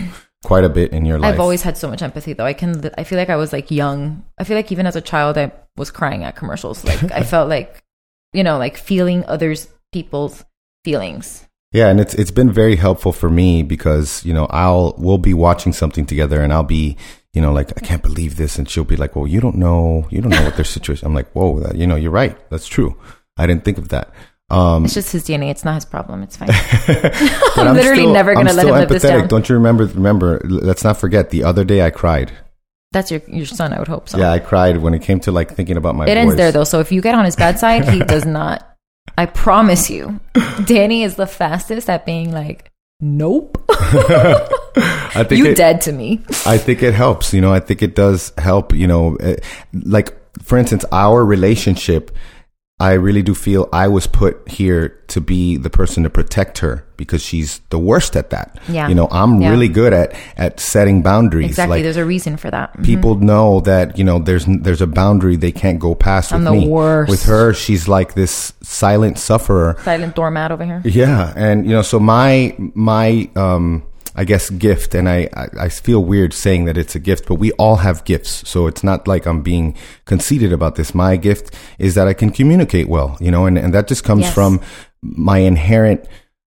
quite 0.44 0.64
a 0.64 0.68
bit 0.68 0.92
in 0.92 1.04
your 1.04 1.18
life. 1.18 1.34
I've 1.34 1.40
always 1.40 1.62
had 1.62 1.76
so 1.76 1.88
much 1.88 2.02
empathy, 2.02 2.32
though. 2.34 2.44
I 2.46 2.52
can. 2.52 2.90
I 2.96 3.04
feel 3.04 3.18
like 3.18 3.30
I 3.30 3.36
was 3.36 3.52
like 3.52 3.70
young. 3.70 4.24
I 4.38 4.44
feel 4.44 4.56
like 4.56 4.70
even 4.70 4.86
as 4.86 4.96
a 4.96 5.00
child, 5.00 5.36
I 5.38 5.52
was 5.76 5.90
crying 5.90 6.22
at 6.24 6.36
commercials. 6.36 6.84
Like 6.84 7.10
I 7.10 7.22
felt 7.34 7.48
like, 7.48 7.82
you 8.32 8.44
know, 8.44 8.58
like 8.58 8.76
feeling 8.76 9.24
others 9.26 9.68
people's 9.92 10.44
feelings. 10.84 11.46
Yeah, 11.72 11.88
and 11.88 12.00
it's 12.00 12.14
it's 12.14 12.32
been 12.32 12.50
very 12.50 12.76
helpful 12.76 13.12
for 13.12 13.30
me 13.30 13.62
because 13.62 14.24
you 14.24 14.34
know 14.34 14.46
I'll 14.50 14.94
we'll 14.98 15.18
be 15.18 15.34
watching 15.34 15.72
something 15.72 16.04
together 16.04 16.40
and 16.42 16.52
I'll 16.52 16.64
be 16.64 16.96
you 17.32 17.40
know 17.40 17.52
like 17.52 17.70
I 17.76 17.80
can't 17.86 18.02
believe 18.02 18.36
this 18.36 18.58
and 18.58 18.68
she'll 18.68 18.84
be 18.84 18.96
like, 18.96 19.14
well, 19.14 19.26
you 19.26 19.40
don't 19.40 19.56
know 19.56 20.06
you 20.10 20.20
don't 20.20 20.30
know 20.30 20.42
what 20.42 20.56
their 20.56 20.64
situation. 20.76 21.06
I'm 21.06 21.14
like, 21.14 21.30
whoa, 21.32 21.60
that, 21.60 21.76
you 21.76 21.86
know, 21.86 21.96
you're 21.96 22.10
right. 22.10 22.36
That's 22.50 22.66
true. 22.66 22.96
I 23.36 23.46
didn't 23.46 23.64
think 23.64 23.78
of 23.78 23.88
that. 23.90 24.12
Um, 24.50 24.84
It's 24.84 24.94
just 24.94 25.12
his 25.12 25.24
DNA. 25.24 25.48
It's 25.50 25.64
not 25.64 25.76
his 25.76 25.84
problem. 25.84 26.24
It's 26.24 26.36
fine. 26.36 26.48
I'm 27.56 27.76
literally 27.76 28.06
never 28.06 28.34
gonna 28.34 28.50
I'm 28.50 28.56
let 28.56 28.66
him 28.66 28.70
still 28.72 28.78
live 28.80 28.88
this 28.88 29.04
empathetic. 29.04 29.18
down. 29.20 29.28
Don't 29.28 29.48
you 29.48 29.54
remember? 29.54 29.86
Remember, 29.86 30.40
let's 30.44 30.82
not 30.82 30.96
forget. 30.96 31.30
The 31.30 31.44
other 31.44 31.62
day 31.62 31.82
I 31.82 31.90
cried. 31.90 32.32
That's 32.90 33.12
your 33.12 33.20
your 33.28 33.46
son. 33.46 33.72
I 33.72 33.78
would 33.78 33.86
hope 33.86 34.08
so. 34.08 34.18
Yeah, 34.18 34.32
I 34.32 34.40
cried 34.40 34.78
when 34.78 34.92
it 34.94 35.02
came 35.02 35.20
to 35.20 35.30
like 35.30 35.54
thinking 35.54 35.76
about 35.76 35.94
my. 35.94 36.06
it 36.08 36.16
ends 36.16 36.34
there 36.34 36.50
though. 36.50 36.64
So 36.64 36.80
if 36.80 36.90
you 36.90 37.00
get 37.00 37.14
on 37.14 37.24
his 37.24 37.36
bad 37.36 37.60
side, 37.60 37.88
he 37.88 38.00
does 38.00 38.26
not. 38.26 38.66
I 39.20 39.26
promise 39.26 39.90
you, 39.90 40.18
Danny 40.64 41.02
is 41.02 41.16
the 41.16 41.26
fastest 41.26 41.90
at 41.90 42.06
being 42.06 42.32
like, 42.32 42.70
nope, 43.02 43.62
I 43.68 45.26
think 45.28 45.44
you 45.44 45.46
it, 45.48 45.58
dead 45.58 45.82
to 45.82 45.92
me. 45.92 46.22
I 46.46 46.56
think 46.56 46.82
it 46.82 46.94
helps. 46.94 47.34
You 47.34 47.42
know, 47.42 47.52
I 47.52 47.60
think 47.60 47.82
it 47.82 47.94
does 47.94 48.32
help. 48.38 48.72
You 48.72 48.86
know, 48.86 49.16
eh, 49.16 49.36
like 49.74 50.16
for 50.42 50.56
instance, 50.56 50.86
our 50.90 51.22
relationship 51.22 52.10
I 52.80 52.92
really 52.94 53.22
do 53.22 53.34
feel 53.34 53.68
I 53.72 53.88
was 53.88 54.06
put 54.06 54.40
here 54.48 54.96
to 55.08 55.20
be 55.20 55.56
the 55.58 55.68
person 55.68 56.02
to 56.04 56.10
protect 56.10 56.58
her 56.58 56.84
because 56.96 57.20
she's 57.22 57.60
the 57.68 57.78
worst 57.78 58.16
at 58.16 58.30
that. 58.30 58.58
Yeah. 58.68 58.88
You 58.88 58.94
know, 58.94 59.06
I'm 59.10 59.40
Yeah. 59.42 59.50
really 59.50 59.68
good 59.68 59.92
at 59.92 60.14
at 60.38 60.60
setting 60.60 61.02
boundaries. 61.02 61.46
Exactly. 61.50 61.78
Like 61.78 61.82
There's 61.84 61.96
a 61.98 62.04
reason 62.06 62.36
for 62.38 62.50
that. 62.50 62.72
Mhm. 62.78 62.84
people 62.84 63.14
know 63.16 63.60
that 63.60 63.98
you 63.98 64.04
know 64.04 64.18
there's 64.18 64.46
there's 64.48 64.80
a 64.80 64.86
boundary 64.86 65.36
they 65.36 65.52
can't 65.52 65.78
go 65.78 65.94
past 65.94 66.32
I'm 66.32 66.40
with 66.44 66.52
the 66.54 66.60
me. 66.60 66.68
worst. 66.68 67.10
With 67.10 67.24
her, 67.24 67.52
she's 67.52 67.86
like 67.86 68.14
this 68.14 68.52
silent 68.62 69.18
sufferer. 69.18 69.76
Silent 69.84 70.14
doormat 70.14 70.50
over 70.50 70.64
here. 70.64 70.80
Yeah, 70.84 71.32
and 71.36 71.66
you 71.66 71.72
know, 71.72 71.82
so 71.82 72.00
my 72.00 72.54
my 72.74 73.28
um 73.36 73.82
I 74.14 74.24
guess 74.24 74.50
gift, 74.50 74.94
and 74.94 75.08
I, 75.08 75.28
I 75.34 75.46
I 75.66 75.68
feel 75.68 76.02
weird 76.04 76.32
saying 76.34 76.64
that 76.66 76.76
it's 76.76 76.94
a 76.94 76.98
gift, 76.98 77.26
but 77.26 77.36
we 77.36 77.52
all 77.52 77.76
have 77.76 78.04
gifts, 78.04 78.48
so 78.48 78.66
it's 78.66 78.82
not 78.82 79.06
like 79.06 79.26
I'm 79.26 79.42
being 79.42 79.76
conceited 80.04 80.52
about 80.52 80.74
this. 80.74 80.94
My 80.94 81.16
gift 81.16 81.54
is 81.78 81.94
that 81.94 82.08
I 82.08 82.12
can 82.14 82.30
communicate 82.30 82.88
well, 82.88 83.16
you 83.20 83.30
know, 83.30 83.46
and 83.46 83.56
and 83.58 83.72
that 83.74 83.86
just 83.88 84.02
comes 84.04 84.22
Yes. 84.22 84.34
from 84.34 84.60
my 85.02 85.38
inherent 85.38 86.04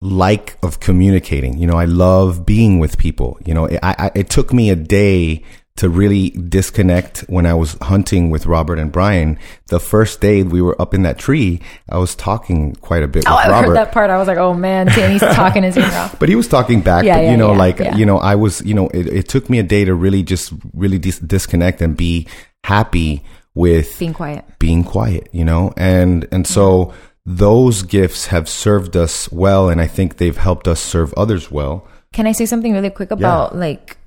like 0.02 0.58
of 0.64 0.80
communicating. 0.80 1.58
You 1.58 1.68
know, 1.68 1.78
I 1.78 1.86
love 1.86 2.46
being 2.46 2.80
with 2.80 2.98
people. 2.98 3.38
You 3.46 3.54
know, 3.54 3.68
I, 3.84 3.96
I 4.00 4.12
it 4.16 4.30
took 4.30 4.52
me 4.54 4.70
a 4.70 4.76
day 4.76 5.44
to 5.82 5.90
really 5.90 6.30
disconnect 6.30 7.22
when 7.22 7.48
I 7.48 7.56
was 7.56 7.76
hunting 7.82 8.30
with 8.30 8.46
Robert 8.46 8.78
and 8.78 8.92
Brian. 8.92 9.40
The 9.70 9.80
first 9.80 10.22
day 10.22 10.44
we 10.44 10.62
were 10.62 10.80
up 10.80 10.94
in 10.94 11.02
that 11.02 11.18
tree, 11.18 11.60
I 11.90 11.98
was 11.98 12.14
talking 12.14 12.76
quite 12.76 13.02
a 13.02 13.08
bit 13.08 13.24
Oh, 13.28 13.36
with 13.36 13.46
I 13.46 13.50
Robert. 13.50 13.68
heard 13.70 13.78
that 13.78 13.92
part. 13.92 14.12
I 14.12 14.18
was 14.20 14.28
like, 14.28 14.38
oh 14.38 14.54
man, 14.54 14.86
Danny's 14.86 15.22
talking 15.34 15.64
his 15.64 15.76
ear 15.76 15.86
off. 15.86 16.20
But 16.20 16.30
he 16.30 16.36
was 16.36 16.48
talking 16.48 16.82
back, 16.82 17.04
Yeah, 17.04 17.16
but 17.18 17.24
yeah, 17.24 17.32
you 17.32 17.38
know, 17.38 17.54
yeah, 17.54 17.58
like, 17.58 17.80
yeah. 17.80 17.96
you 17.96 18.06
know, 18.06 18.20
I 18.20 18.36
was, 18.36 18.62
you 18.62 18.76
know, 18.76 18.90
it, 18.90 19.08
it 19.08 19.28
took 19.28 19.50
me 19.50 19.58
a 19.58 19.64
day 19.64 19.84
to 19.86 19.96
really 19.96 20.22
just 20.22 20.54
really 20.76 21.00
dis- 21.00 21.18
disconnect 21.18 21.82
and 21.82 21.98
be 21.98 22.28
happy 22.64 23.24
with 23.56 23.98
Being 23.98 24.14
quiet. 24.14 24.46
being 24.60 24.84
quiet, 24.84 25.30
you 25.32 25.44
know? 25.44 25.74
And, 25.78 26.28
and 26.32 26.46
so 26.46 26.86
mm-hmm. 26.86 26.96
those 27.26 27.82
gifts 27.82 28.28
have 28.28 28.48
served 28.48 28.96
us 28.96 29.32
well. 29.32 29.68
And 29.68 29.82
I 29.82 29.88
think 29.88 30.18
they've 30.18 30.38
helped 30.38 30.68
us 30.68 30.80
serve 30.80 31.12
others 31.18 31.50
well. 31.50 31.88
Can 32.14 32.28
I 32.28 32.34
say 32.34 32.46
something 32.46 32.72
really 32.72 32.92
quick 32.92 33.10
about 33.10 33.56
like 33.56 33.98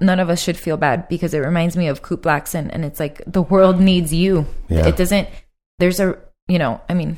none 0.00 0.20
of 0.20 0.28
us 0.28 0.42
should 0.42 0.56
feel 0.56 0.76
bad 0.76 1.08
because 1.08 1.34
it 1.34 1.38
reminds 1.38 1.76
me 1.76 1.88
of 1.88 2.02
Coop 2.02 2.22
Blackson 2.22 2.68
and 2.72 2.84
it's 2.84 3.00
like 3.00 3.22
the 3.26 3.42
world 3.42 3.80
needs 3.80 4.12
you. 4.12 4.46
Yeah. 4.68 4.86
It 4.86 4.96
doesn't 4.96 5.28
there's 5.78 6.00
a 6.00 6.18
you 6.48 6.58
know, 6.58 6.80
I 6.88 6.94
mean, 6.94 7.16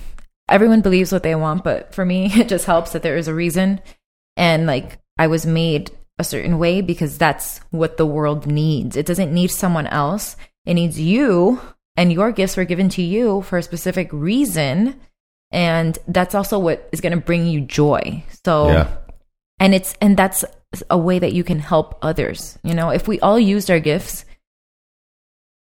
everyone 0.49 0.81
believes 0.81 1.13
what 1.13 1.23
they 1.23 1.35
want, 1.35 1.65
but 1.65 1.95
for 1.95 2.05
me 2.05 2.27
it 2.35 2.49
just 2.49 2.67
helps 2.67 2.93
that 2.93 3.03
there 3.03 3.17
is 3.17 3.29
a 3.29 3.35
reason 3.35 3.81
and 4.37 4.67
like 4.67 4.99
I 5.19 5.27
was 5.27 5.45
made 5.45 5.91
a 6.19 6.25
certain 6.25 6.59
way 6.59 6.81
because 6.81 7.19
that's 7.19 7.59
what 7.71 7.97
the 7.97 8.07
world 8.07 8.47
needs. 8.47 8.97
It 8.97 9.07
doesn't 9.07 9.33
need 9.33 9.51
someone 9.51 9.87
else. 9.87 10.37
It 10.65 10.75
needs 10.75 10.99
you 11.01 11.61
and 11.97 12.13
your 12.13 12.33
gifts 12.33 12.57
were 12.57 12.65
given 12.65 12.89
to 12.91 13.03
you 13.03 13.43
for 13.43 13.59
a 13.59 13.63
specific 13.63 14.09
reason 14.13 15.01
and 15.51 15.99
that's 16.07 16.35
also 16.35 16.59
what 16.59 16.89
is 16.93 17.01
going 17.01 17.15
to 17.15 17.25
bring 17.25 17.47
you 17.47 17.61
joy. 17.63 18.23
So 18.45 18.69
Yeah. 18.69 18.97
And 19.61 19.75
it's 19.75 19.95
and 20.01 20.17
that's 20.17 20.45
a 20.91 20.99
way 20.99 21.19
that 21.19 21.33
you 21.33 21.43
can 21.45 21.59
help 21.59 21.99
others 22.03 22.59
you 22.63 22.75
know? 22.75 22.91
If 22.91 23.09
we 23.09 23.19
all 23.21 23.39
used 23.39 23.71
our 23.71 23.81
gifts 23.81 24.25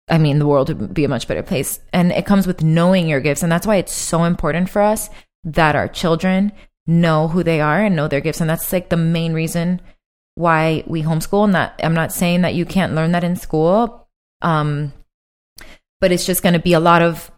i 0.10 0.18
mean 0.18 0.40
the 0.40 0.48
world 0.48 0.68
would 0.70 0.94
be 0.94 1.06
a 1.06 1.10
much 1.10 1.28
better 1.28 1.44
place. 1.44 1.80
And 1.94 2.12
it 2.12 2.26
comes 2.26 2.48
with 2.48 2.64
knowing 2.64 3.08
your 3.08 3.22
gifts. 3.22 3.44
And 3.44 3.52
that's 3.52 3.68
why 3.68 3.78
it's 3.78 3.94
so 3.94 4.24
important 4.24 4.70
for 4.70 4.82
us 4.82 5.10
that 5.44 5.76
our 5.76 5.88
children 5.88 6.52
know 6.88 7.28
who 7.28 7.44
they 7.44 7.62
are 7.62 7.84
and 7.84 7.96
know 7.96 8.08
their 8.08 8.22
gifts. 8.22 8.42
And 8.42 8.50
that's 8.50 8.74
like 8.74 8.90
the 8.90 8.98
main 8.98 9.34
reason 9.34 9.82
why 10.36 10.84
we 10.88 11.04
homeschool. 11.04 11.44
And 11.44 11.56
that 11.56 11.80
i'm 11.84 11.94
not 11.94 12.12
saying 12.12 12.42
that 12.42 12.56
you 12.56 12.66
can't 12.66 12.96
learn 12.96 13.12
that 13.12 13.24
in 13.24 13.36
school 13.36 14.08
um 14.42 14.94
but 16.02 16.12
it's 16.12 16.26
just 16.26 16.42
going 16.42 16.54
to 16.54 16.60
be 16.60 16.74
a 16.74 16.80
lot 16.80 17.02
of 17.02 17.32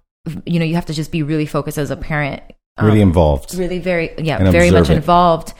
you 0.46 0.60
know 0.60 0.66
you 0.66 0.76
have 0.76 0.86
to 0.86 0.94
just 0.94 1.12
be 1.12 1.24
really 1.24 1.46
focused 1.48 1.78
as 1.78 1.92
a 1.92 1.98
parent. 1.98 2.42
Um, 2.78 2.88
Really 2.88 3.02
involved. 3.02 3.54
really 3.56 3.80
very 3.80 4.14
yeah 4.18 4.52
very 4.52 4.72
much 4.72 4.90
involved 4.90 5.54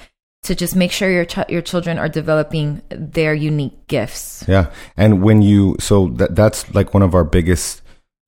to 0.44 0.56
just 0.56 0.76
make 0.76 0.92
sure 0.92 1.10
your 1.12 1.26
ch- 1.26 1.50
your 1.50 1.62
children 1.62 1.98
are 2.00 2.10
developing 2.10 2.82
their 2.90 3.34
unique 3.34 3.88
gifts 3.88 4.44
Yeah. 4.48 4.72
And 4.98 5.22
when 5.22 5.42
you, 5.42 5.76
so 5.80 6.08
that, 6.16 6.36
that's 6.36 6.74
like 6.74 6.94
one 6.94 7.04
of 7.04 7.14
our 7.14 7.24
biggest 7.24 7.82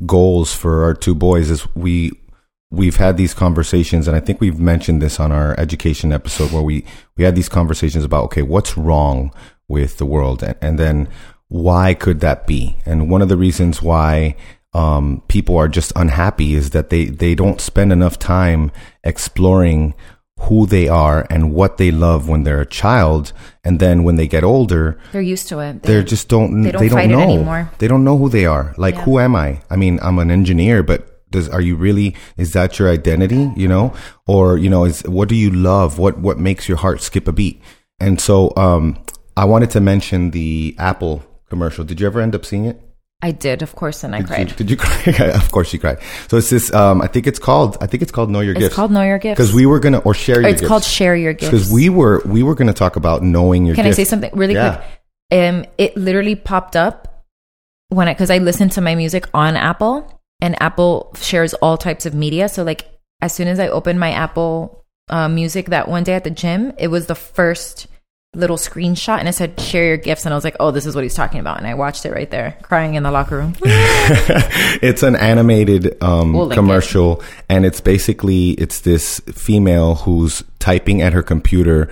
goals 0.05 0.53
for 0.53 0.83
our 0.83 0.93
two 0.93 1.15
boys 1.15 1.49
is 1.49 1.73
we, 1.75 2.11
we've 2.69 2.97
had 2.97 3.17
these 3.17 3.33
conversations 3.33 4.07
and 4.07 4.15
I 4.15 4.19
think 4.19 4.39
we've 4.41 4.59
mentioned 4.59 5.01
this 5.01 5.19
on 5.19 5.31
our 5.31 5.59
education 5.59 6.11
episode 6.11 6.51
where 6.51 6.63
we, 6.63 6.85
we 7.17 7.23
had 7.23 7.35
these 7.35 7.49
conversations 7.49 8.03
about, 8.03 8.25
okay, 8.25 8.41
what's 8.41 8.77
wrong 8.77 9.33
with 9.67 9.97
the 9.97 10.05
world? 10.05 10.43
And, 10.43 10.55
and 10.61 10.79
then 10.79 11.09
why 11.47 11.93
could 11.93 12.19
that 12.19 12.45
be? 12.47 12.77
And 12.85 13.09
one 13.09 13.21
of 13.21 13.29
the 13.29 13.37
reasons 13.37 13.81
why, 13.81 14.35
um, 14.75 15.21
people 15.27 15.55
are 15.55 15.67
just 15.67 15.93
unhappy 15.95 16.55
is 16.55 16.71
that 16.71 16.89
they, 16.89 17.05
they 17.05 17.35
don't 17.35 17.61
spend 17.61 17.91
enough 17.91 18.17
time 18.17 18.71
exploring 19.03 19.93
who 20.47 20.65
they 20.65 20.87
are 20.87 21.25
and 21.29 21.53
what 21.53 21.77
they 21.77 21.91
love 21.91 22.27
when 22.27 22.43
they're 22.43 22.61
a 22.61 22.65
child. 22.83 23.31
And 23.63 23.79
then 23.79 24.03
when 24.03 24.15
they 24.17 24.27
get 24.27 24.43
older, 24.43 24.97
they're 25.11 25.21
used 25.35 25.47
to 25.49 25.59
it. 25.59 25.83
they 25.83 26.03
just 26.03 26.27
don't 26.27 26.61
They 26.63 26.71
don't 26.71 26.81
they 26.81 26.89
don't 26.89 27.09
know. 27.11 27.21
anymore. 27.21 27.71
they 27.79 27.87
don't 27.87 28.03
know 28.03 28.17
who 28.17 28.29
they 28.29 28.45
are. 28.45 28.73
Like 28.77 28.95
Yeah. 28.95 29.03
who 29.05 29.19
am 29.19 29.35
i? 29.35 29.61
I 29.69 29.75
mean 29.75 29.99
i'm 30.01 30.19
an 30.19 30.29
engineer 30.31 30.83
but 30.83 30.99
does 31.31 31.47
are 31.49 31.61
you 31.61 31.75
really 31.75 32.15
is 32.37 32.51
that 32.53 32.77
your 32.77 32.89
identity 32.91 33.51
you 33.55 33.67
know? 33.67 33.93
Or 34.27 34.57
you 34.57 34.69
know 34.69 34.83
is 34.85 35.01
what 35.17 35.29
do 35.29 35.35
you 35.35 35.49
love? 35.49 35.97
What 35.97 36.19
what 36.19 36.37
makes 36.37 36.67
your 36.69 36.77
heart 36.77 37.01
skip 37.01 37.27
a 37.27 37.31
beat? 37.31 37.61
And 37.99 38.19
so 38.21 38.51
um 38.57 38.97
i 39.37 39.45
wanted 39.45 39.71
to 39.71 39.79
mention 39.81 40.31
the 40.31 40.75
apple 40.77 41.23
commercial. 41.49 41.83
Did 41.85 41.99
you 42.01 42.07
ever 42.07 42.19
end 42.21 42.35
up 42.35 42.45
seeing 42.45 42.65
it 42.65 42.77
i 43.23 43.31
did 43.31 43.61
of 43.63 43.71
course 43.81 44.03
and 44.03 44.13
i 44.15 44.19
did 44.19 44.27
cried. 44.27 44.49
you, 44.51 44.55
did 44.61 44.69
you 44.71 44.77
cry? 44.77 45.01
Of 45.41 45.51
course 45.55 45.73
you 45.73 45.79
cried. 45.79 45.97
So 46.29 46.37
it's 46.37 46.49
this 46.49 46.71
um 46.81 47.01
i 47.01 47.07
think 47.07 47.25
it's 47.31 47.39
called 47.39 47.77
i 47.81 47.87
think 47.87 48.03
it's 48.03 48.11
called 48.11 48.29
know 48.29 48.41
your 48.41 48.53
Gift. 48.53 48.65
it's 48.65 48.69
gifts. 48.71 48.75
called 48.75 48.91
know 48.91 49.01
your 49.11 49.17
gifts. 49.25 49.37
Because 49.39 49.53
we 49.53 49.65
were 49.65 49.79
gonna 49.79 49.99
or 50.07 50.13
share 50.13 50.37
Or 50.37 50.41
your 50.41 50.49
it's 50.51 50.61
gifts. 50.61 50.69
called 50.69 50.83
share 50.83 51.15
your 51.15 51.33
gifts. 51.33 51.51
Because 51.51 51.71
we 51.71 51.89
were 51.89 52.21
we 52.25 52.43
were 52.43 52.53
gonna 52.59 52.73
talk 52.83 52.95
about 53.01 53.23
knowing 53.23 53.65
your 53.65 53.75
can 53.75 53.85
gifts. 53.85 53.97
i 53.99 54.03
say 54.03 54.09
something 54.09 54.31
really 54.33 54.53
Yeah. 54.55 54.75
quick? 54.75 55.39
Um 55.39 55.65
it 55.77 55.97
literally 55.97 56.35
popped 56.35 56.75
up 56.75 57.25
when 57.89 58.07
i 58.07 58.13
because 58.13 58.29
i 58.29 58.39
listened 58.49 58.71
to 58.73 58.81
my 58.81 58.93
music 58.95 59.23
on 59.33 59.55
apple 59.55 59.95
and 60.41 60.61
apple 60.61 61.13
shares 61.29 61.53
all 61.55 61.77
types 61.77 62.05
of 62.05 62.13
media. 62.13 62.49
So 62.49 62.63
like 62.63 62.81
as 63.21 63.31
soon 63.33 63.47
as 63.47 63.57
i 63.59 63.67
opened 63.69 63.99
my 63.99 64.11
apple 64.11 64.83
uh, 65.09 65.27
music 65.29 65.67
that 65.67 65.87
one 65.87 66.03
day 66.03 66.13
at 66.13 66.23
the 66.23 66.35
gym 66.43 66.73
it 66.77 66.87
was 66.89 67.07
the 67.07 67.15
first 67.15 67.87
little 68.35 68.57
screenshot 68.57 69.19
and 69.19 69.27
it 69.27 69.33
said 69.33 69.59
share 69.59 69.85
your 69.85 69.97
gifts 69.97 70.25
and 70.25 70.33
i 70.33 70.35
was 70.35 70.43
like 70.43 70.55
oh 70.59 70.71
this 70.71 70.85
is 70.87 70.95
what 70.95 71.03
he's 71.03 71.13
talking 71.13 71.39
about 71.39 71.57
and 71.59 71.67
i 71.67 71.73
watched 71.75 72.03
it 72.03 72.11
right 72.11 72.31
there 72.31 72.57
crying 72.63 72.95
in 72.95 73.03
the 73.03 73.11
locker 73.11 73.37
room 73.37 73.53
it's 74.81 75.03
an 75.03 75.15
animated 75.15 76.01
um, 76.03 76.33
We'll 76.33 76.49
commercial, 76.49 77.23
and 77.49 77.65
it's 77.65 77.81
basically 77.81 78.51
it's 78.51 78.81
this 78.81 79.19
female 79.31 79.95
who's 79.95 80.43
typing 80.59 81.01
at 81.01 81.13
her 81.13 81.21
computer, 81.23 81.89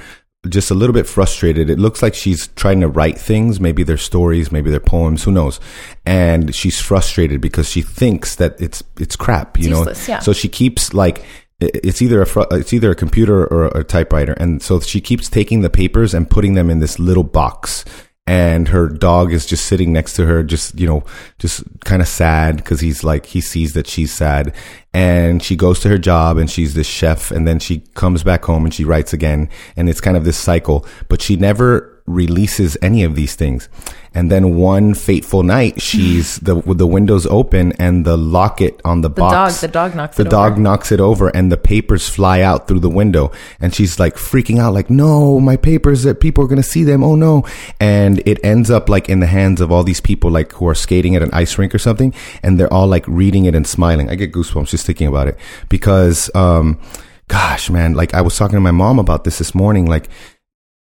just 0.49 0.71
a 0.71 0.73
little 0.73 0.93
bit 0.93 1.07
frustrated. 1.07 1.69
It 1.69 1.77
looks 1.79 2.01
like 2.01 2.13
she's 2.15 2.47
trying 2.55 2.81
to 2.81 2.87
write 2.87 3.17
things. 3.17 3.59
Maybe 3.59 3.83
they're 3.83 3.97
stories, 3.97 4.51
maybe 4.51 4.69
they're 4.71 4.79
poems. 4.79 5.23
Who 5.23 5.31
knows? 5.31 5.59
And 6.05 6.53
she's 6.55 6.79
frustrated 6.79 7.41
because 7.41 7.69
she 7.69 7.81
thinks 7.81 8.35
that 8.35 8.59
it's 8.59 8.83
it's 8.99 9.15
crap. 9.15 9.57
You 9.57 9.65
It's 9.65 9.71
know, 9.71 9.77
useless, 9.79 10.09
yeah. 10.09 10.19
so 10.19 10.33
she 10.33 10.49
keeps 10.49 10.93
like. 10.93 11.23
It's 11.61 12.01
either 12.01 12.21
a 12.21 12.25
fr- 12.25 12.51
it's 12.51 12.73
either 12.73 12.91
a 12.91 12.95
computer 12.95 13.45
or 13.45 13.67
a 13.67 13.83
typewriter, 13.83 14.33
and 14.33 14.61
so 14.61 14.79
she 14.79 14.99
keeps 14.99 15.29
taking 15.29 15.61
the 15.61 15.69
papers 15.69 16.13
and 16.13 16.29
putting 16.29 16.55
them 16.55 16.69
in 16.69 16.79
this 16.79 16.97
little 16.97 17.23
box, 17.23 17.85
and 18.27 18.69
her 18.69 18.87
dog 18.87 19.33
is 19.33 19.45
just 19.45 19.65
sitting 19.65 19.91
next 19.91 20.13
to 20.13 20.25
her 20.25 20.43
just 20.43 20.79
you 20.79 20.87
know 20.87 21.03
just 21.37 21.63
kind 21.83 22.01
of 22.01 22.07
sad 22.07 22.57
because 22.57 22.79
he's 22.79 23.03
like 23.03 23.25
he 23.27 23.41
sees 23.41 23.73
that 23.73 23.87
she's 23.87 24.13
sad. 24.13 24.53
And 24.93 25.41
she 25.41 25.55
goes 25.55 25.79
to 25.81 25.89
her 25.89 25.97
job 25.97 26.37
and 26.37 26.49
she's 26.49 26.73
this 26.73 26.87
chef. 26.87 27.31
And 27.31 27.47
then 27.47 27.59
she 27.59 27.79
comes 27.93 28.23
back 28.23 28.43
home 28.43 28.65
and 28.65 28.73
she 28.73 28.83
writes 28.83 29.13
again. 29.13 29.49
And 29.77 29.89
it's 29.89 30.01
kind 30.01 30.17
of 30.17 30.25
this 30.25 30.37
cycle. 30.37 30.85
But 31.07 31.21
she 31.21 31.37
never 31.37 31.90
releases 32.13 32.77
any 32.81 33.03
of 33.03 33.15
these 33.15 33.35
things. 33.35 33.69
And 34.13 34.29
then 34.29 34.57
one 34.57 34.93
fateful 34.93 35.41
night 35.41 35.81
she's 35.81 36.35
the 36.39 36.55
with 36.55 36.77
the 36.77 36.87
windows 36.87 37.25
open 37.25 37.71
and 37.79 38.05
the 38.05 38.17
locket 38.17 38.81
on 38.83 38.99
the, 39.01 39.07
the 39.07 39.15
box 39.21 39.61
dog 39.61 39.61
the 39.61 39.67
dog 39.71 39.95
knocks 39.95 40.17
the 40.17 40.23
it 40.23 40.29
dog 40.29 40.51
over. 40.53 40.61
knocks 40.61 40.91
it 40.91 40.99
over 40.99 41.29
and 41.29 41.49
the 41.49 41.55
papers 41.55 42.09
fly 42.09 42.41
out 42.41 42.67
through 42.67 42.81
the 42.81 42.89
window. 42.89 43.31
And 43.61 43.73
she's 43.73 43.99
like 43.99 44.15
freaking 44.15 44.59
out 44.59 44.73
like 44.73 44.89
no 44.89 45.39
my 45.39 45.55
papers 45.55 46.03
that 46.03 46.19
people 46.19 46.43
are 46.43 46.47
going 46.47 46.61
to 46.61 46.67
see 46.67 46.83
them. 46.83 47.03
Oh 47.05 47.15
no. 47.15 47.45
And 47.79 48.21
it 48.25 48.43
ends 48.43 48.69
up 48.69 48.89
like 48.89 49.07
in 49.07 49.21
the 49.21 49.27
hands 49.27 49.61
of 49.61 49.71
all 49.71 49.83
these 49.83 50.01
people 50.01 50.29
like 50.29 50.51
who 50.53 50.67
are 50.67 50.75
skating 50.75 51.15
at 51.15 51.23
an 51.23 51.29
ice 51.31 51.57
rink 51.57 51.73
or 51.73 51.79
something. 51.79 52.13
And 52.43 52.59
they're 52.59 52.73
all 52.73 52.87
like 52.87 53.07
reading 53.07 53.45
it 53.45 53.55
and 53.55 53.65
smiling. 53.65 54.09
I 54.09 54.15
get 54.15 54.33
goosebumps 54.33 54.71
just 54.71 54.85
thinking 54.85 55.07
about 55.07 55.29
it. 55.29 55.37
Because 55.69 56.29
um 56.35 56.81
gosh 57.27 57.69
man 57.69 57.93
like 57.93 58.13
i 58.13 58.19
was 58.19 58.35
talking 58.35 58.57
to 58.57 58.59
my 58.59 58.71
mom 58.71 58.99
about 58.99 59.23
this 59.23 59.37
this 59.37 59.55
morning. 59.55 59.85
Like 59.85 60.09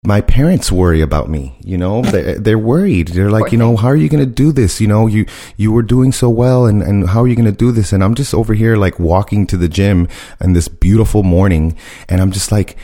my 0.07 0.21
parents 0.21 0.71
worry 0.71 1.01
about 1.01 1.29
me 1.29 1.57
you 1.67 1.77
know? 1.77 2.01
They're, 2.03 2.39
they're 2.39 2.59
worried. 2.59 3.09
They're 3.09 3.31
like 3.31 3.51
you 3.51 3.59
know 3.59 3.77
how 3.77 3.89
are 3.89 3.97
you 3.97 4.09
going 4.09 4.25
to 4.25 4.31
do 4.31 4.53
this? 4.53 4.81
You 4.81 4.87
know 4.87 5.09
you 5.09 5.27
you 5.57 5.73
were 5.73 5.83
doing 5.83 6.13
so 6.13 6.31
well 6.31 6.65
and 6.65 6.81
and 6.81 7.09
how 7.09 7.23
are 7.23 7.29
you 7.29 7.35
going 7.35 7.53
to 7.53 7.65
do 7.67 7.73
this? 7.73 7.93
And 7.93 8.03
i'm 8.05 8.15
just 8.15 8.33
over 8.33 8.55
here 8.55 8.77
like 8.77 8.99
walking 9.01 9.47
to 9.49 9.57
the 9.57 9.69
gym 9.69 10.09
on 10.41 10.53
this 10.53 10.69
beautiful 10.69 11.23
morning 11.23 11.77
and 12.09 12.21
i'm 12.21 12.31
just 12.31 12.53
like 12.53 12.77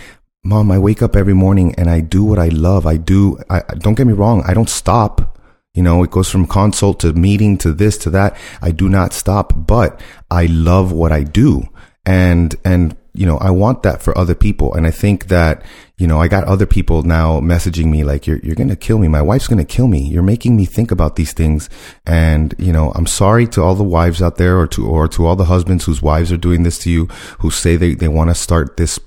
mom 0.44 0.72
i 0.72 0.78
wake 0.78 1.02
up 1.02 1.14
every 1.14 1.34
morning 1.34 1.74
and 1.76 1.88
i 1.88 2.00
do 2.00 2.24
what 2.24 2.38
i 2.38 2.48
love. 2.48 2.86
I 2.86 2.96
do 2.96 3.38
i 3.48 3.60
don't 3.78 3.94
get 3.94 4.06
me 4.06 4.12
wrong 4.12 4.42
i 4.46 4.54
don't 4.54 4.70
stop. 4.70 5.38
You 5.74 5.82
know, 5.82 6.02
it 6.02 6.10
goes 6.10 6.28
from 6.28 6.46
consult 6.46 7.00
to 7.00 7.14
meeting 7.14 7.56
to 7.58 7.72
this 7.72 7.96
to 7.98 8.10
that. 8.10 8.36
I 8.60 8.72
do 8.72 8.90
not 8.90 9.14
stop, 9.14 9.54
but 9.56 9.98
I 10.30 10.44
love 10.44 10.92
what 10.92 11.12
I 11.12 11.22
do. 11.22 11.62
And, 12.04 12.54
and, 12.62 12.94
you 13.14 13.26
know, 13.26 13.36
I 13.38 13.50
want 13.50 13.82
that 13.82 14.02
for 14.02 14.16
other 14.16 14.34
people. 14.34 14.72
And 14.74 14.86
I 14.86 14.90
think 14.90 15.26
that, 15.26 15.62
you 15.98 16.06
know, 16.06 16.20
I 16.20 16.28
got 16.28 16.44
other 16.44 16.64
people 16.64 17.02
now 17.02 17.40
messaging 17.40 17.86
me 17.86 18.04
like, 18.04 18.26
you're, 18.26 18.38
you're 18.38 18.54
going 18.54 18.70
to 18.70 18.76
kill 18.76 18.98
me. 18.98 19.08
My 19.08 19.20
wife's 19.20 19.48
going 19.48 19.64
to 19.64 19.64
kill 19.64 19.86
me. 19.86 20.00
You're 20.00 20.22
making 20.22 20.56
me 20.56 20.64
think 20.64 20.90
about 20.90 21.16
these 21.16 21.32
things. 21.32 21.68
And, 22.06 22.54
you 22.58 22.72
know, 22.72 22.90
I'm 22.94 23.06
sorry 23.06 23.46
to 23.48 23.62
all 23.62 23.74
the 23.74 23.84
wives 23.84 24.22
out 24.22 24.36
there 24.36 24.58
or 24.58 24.66
to, 24.68 24.86
or 24.86 25.08
to 25.08 25.26
all 25.26 25.36
the 25.36 25.44
husbands 25.44 25.84
whose 25.84 26.00
wives 26.00 26.32
are 26.32 26.38
doing 26.38 26.62
this 26.62 26.78
to 26.80 26.90
you, 26.90 27.06
who 27.40 27.50
say 27.50 27.76
they, 27.76 27.94
they 27.94 28.08
want 28.08 28.30
to 28.30 28.34
start 28.34 28.78
this, 28.78 28.98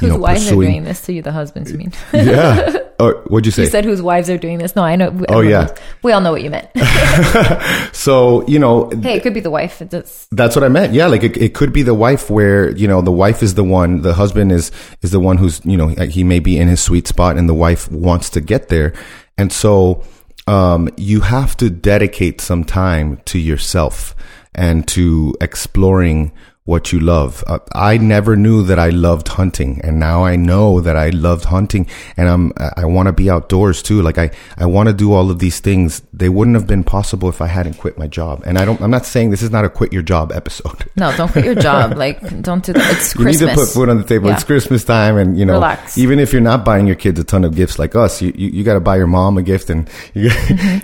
Whose 0.00 0.10
know, 0.10 0.18
wives 0.18 0.50
are 0.50 0.54
doing 0.54 0.84
this 0.84 1.02
to 1.02 1.12
you? 1.12 1.22
The 1.22 1.32
husbands, 1.32 1.72
you 1.72 1.78
mean? 1.78 1.92
yeah. 2.12 2.76
Or 3.00 3.22
what'd 3.28 3.46
you 3.46 3.52
say? 3.52 3.62
you 3.62 3.68
said 3.68 3.84
whose 3.84 4.02
wives 4.02 4.28
are 4.28 4.38
doing 4.38 4.58
this. 4.58 4.74
No, 4.74 4.82
I 4.82 4.96
know. 4.96 5.24
Oh, 5.28 5.40
yeah. 5.40 5.66
knows. 5.66 5.78
We 6.02 6.10
all 6.10 6.20
know 6.20 6.32
what 6.32 6.42
you 6.42 6.50
meant. 6.50 6.68
so, 7.94 8.44
you 8.48 8.58
know, 8.58 8.90
hey, 9.02 9.14
it 9.14 9.22
could 9.22 9.34
be 9.34 9.38
the 9.38 9.52
wife. 9.52 9.80
It's, 9.80 10.26
That's 10.32 10.56
what 10.56 10.64
I 10.64 10.68
meant. 10.68 10.92
Yeah, 10.92 11.06
like 11.06 11.22
it, 11.22 11.36
it 11.36 11.54
could 11.54 11.72
be 11.72 11.82
the 11.82 11.94
wife 11.94 12.28
where 12.28 12.76
you 12.76 12.88
know 12.88 13.00
the 13.00 13.12
wife 13.12 13.40
is 13.40 13.54
the 13.54 13.62
one, 13.62 14.02
the 14.02 14.14
husband 14.14 14.50
is 14.50 14.72
is 15.02 15.12
the 15.12 15.20
one 15.20 15.36
who's 15.36 15.64
you 15.64 15.76
know 15.76 15.86
he 15.86 16.24
may 16.24 16.40
be 16.40 16.58
in 16.58 16.66
his 16.66 16.80
sweet 16.80 17.06
spot, 17.06 17.36
and 17.36 17.48
the 17.48 17.54
wife 17.54 17.88
wants 17.92 18.30
to 18.30 18.40
get 18.40 18.68
there, 18.68 18.94
and 19.36 19.52
so 19.52 20.02
um, 20.48 20.88
you 20.96 21.20
have 21.20 21.56
to 21.58 21.70
dedicate 21.70 22.40
some 22.40 22.64
time 22.64 23.20
to 23.26 23.38
yourself 23.38 24.16
and 24.54 24.88
to 24.88 25.36
exploring 25.40 26.32
what 26.68 26.92
you 26.92 27.00
love. 27.00 27.42
Uh, 27.46 27.58
I 27.72 27.96
never 27.96 28.36
knew 28.36 28.62
that 28.64 28.78
I 28.78 28.90
loved 28.90 29.28
hunting, 29.28 29.80
and 29.82 29.98
now 29.98 30.22
I 30.24 30.36
know 30.36 30.82
that 30.82 30.96
I 30.96 31.08
loved 31.10 31.46
hunting, 31.46 31.86
and 32.18 32.28
I'm 32.28 32.52
I 32.76 32.84
want 32.84 33.06
to 33.06 33.12
be 33.12 33.30
outdoors 33.30 33.82
too. 33.82 34.02
Like 34.02 34.18
I 34.18 34.30
I 34.58 34.66
want 34.66 34.88
to 34.90 34.94
do 34.94 35.14
all 35.14 35.30
of 35.30 35.38
these 35.38 35.60
things. 35.60 36.02
They 36.12 36.28
wouldn't 36.28 36.56
have 36.56 36.66
been 36.66 36.84
possible 36.84 37.28
if 37.30 37.40
I 37.40 37.46
hadn't 37.46 37.78
quit 37.78 37.96
my 37.98 38.06
job. 38.06 38.42
And 38.44 38.58
I 38.58 38.66
don't. 38.66 38.80
I'm 38.82 38.90
not 38.90 39.06
saying 39.06 39.30
this 39.30 39.42
is 39.42 39.50
not 39.50 39.64
a 39.64 39.70
quit 39.70 39.92
your 39.94 40.02
job 40.02 40.30
episode. 40.30 40.84
no, 40.96 41.16
don't 41.16 41.32
quit 41.32 41.46
your 41.46 41.54
job. 41.70 41.96
Like, 41.96 42.20
don't 42.42 42.62
do 42.62 42.74
that. 42.74 42.90
It's 42.96 43.14
You 43.14 43.22
Christmas. 43.22 43.40
need 43.40 43.48
to 43.48 43.54
put 43.54 43.68
food 43.70 43.88
on 43.88 43.96
the 43.96 44.04
table. 44.04 44.28
Yeah. 44.28 44.34
It's 44.34 44.44
Christmas 44.44 44.84
time, 44.84 45.16
and 45.16 45.38
you 45.38 45.46
know, 45.46 45.54
Relax. 45.54 45.96
even 45.96 46.18
if 46.18 46.32
you're 46.32 46.42
not 46.42 46.64
buying 46.66 46.86
your 46.86 46.96
kids 46.96 47.18
a 47.18 47.24
ton 47.24 47.44
of 47.44 47.54
gifts 47.54 47.78
like 47.78 47.96
us, 47.96 48.20
you 48.20 48.32
you, 48.36 48.48
you 48.50 48.62
got 48.64 48.74
to 48.74 48.80
buy 48.80 48.96
your 48.98 49.06
mom 49.06 49.38
a 49.38 49.42
gift, 49.42 49.70
and 49.70 49.88
you 50.14 50.30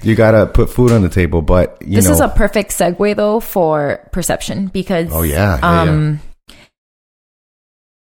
you 0.03 0.15
got 0.15 0.31
to 0.33 0.47
put 0.47 0.71
food 0.71 0.93
on 0.93 1.03
the 1.03 1.11
table. 1.11 1.43
But 1.43 1.77
you 1.83 1.89
Mm-hmm. 1.89 1.95
this 1.97 2.07
know, 2.07 2.13
is 2.13 2.21
a 2.21 2.29
perfect 2.29 2.71
segue 2.71 3.17
though 3.17 3.39
for 3.41 4.01
perception 4.13 4.69
because 4.69 5.09
oh 5.13 5.23
yeah, 5.23 5.59
yeah, 5.75 5.85
yeah. 5.85 5.91
um 5.91 6.21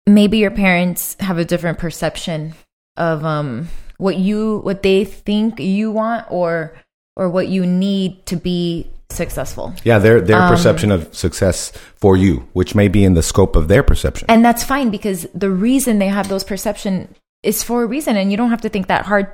maybe 0.06 0.38
your 0.38 0.50
parents 0.50 1.16
have 1.20 1.38
a 1.38 1.44
different 1.44 1.78
perception 1.78 2.54
of 2.96 3.24
um 3.24 3.68
what 3.98 4.16
you 4.16 4.58
what 4.58 4.82
they 4.82 5.04
think 5.04 5.58
you 5.60 5.90
want 5.90 6.26
or 6.30 6.72
or 7.16 7.28
what 7.30 7.48
you 7.48 7.66
need 7.66 8.24
to 8.26 8.36
be 8.36 8.90
successful 9.10 9.72
yeah. 9.84 9.98
Their 9.98 10.20
their 10.20 10.40
um, 10.42 10.50
perception 10.50 10.90
of 10.90 11.14
success 11.14 11.70
for 11.94 12.16
you, 12.16 12.48
which 12.54 12.74
may 12.74 12.88
be 12.88 13.04
in 13.04 13.14
the 13.14 13.22
scope 13.22 13.54
of 13.54 13.68
their 13.68 13.82
perception. 13.84 14.26
and 14.28 14.44
that's 14.44 14.64
fine 14.64 14.90
because 14.90 15.26
the 15.32 15.48
reason 15.50 15.98
they 16.00 16.08
have 16.08 16.28
those 16.28 16.42
perception 16.44 17.14
is 17.44 17.62
for 17.62 17.84
a 17.84 17.86
reason 17.86 18.16
and 18.16 18.30
you 18.32 18.36
don't 18.36 18.50
have 18.50 18.62
to 18.62 18.68
think 18.68 18.88
that 18.88 19.06
hard 19.06 19.28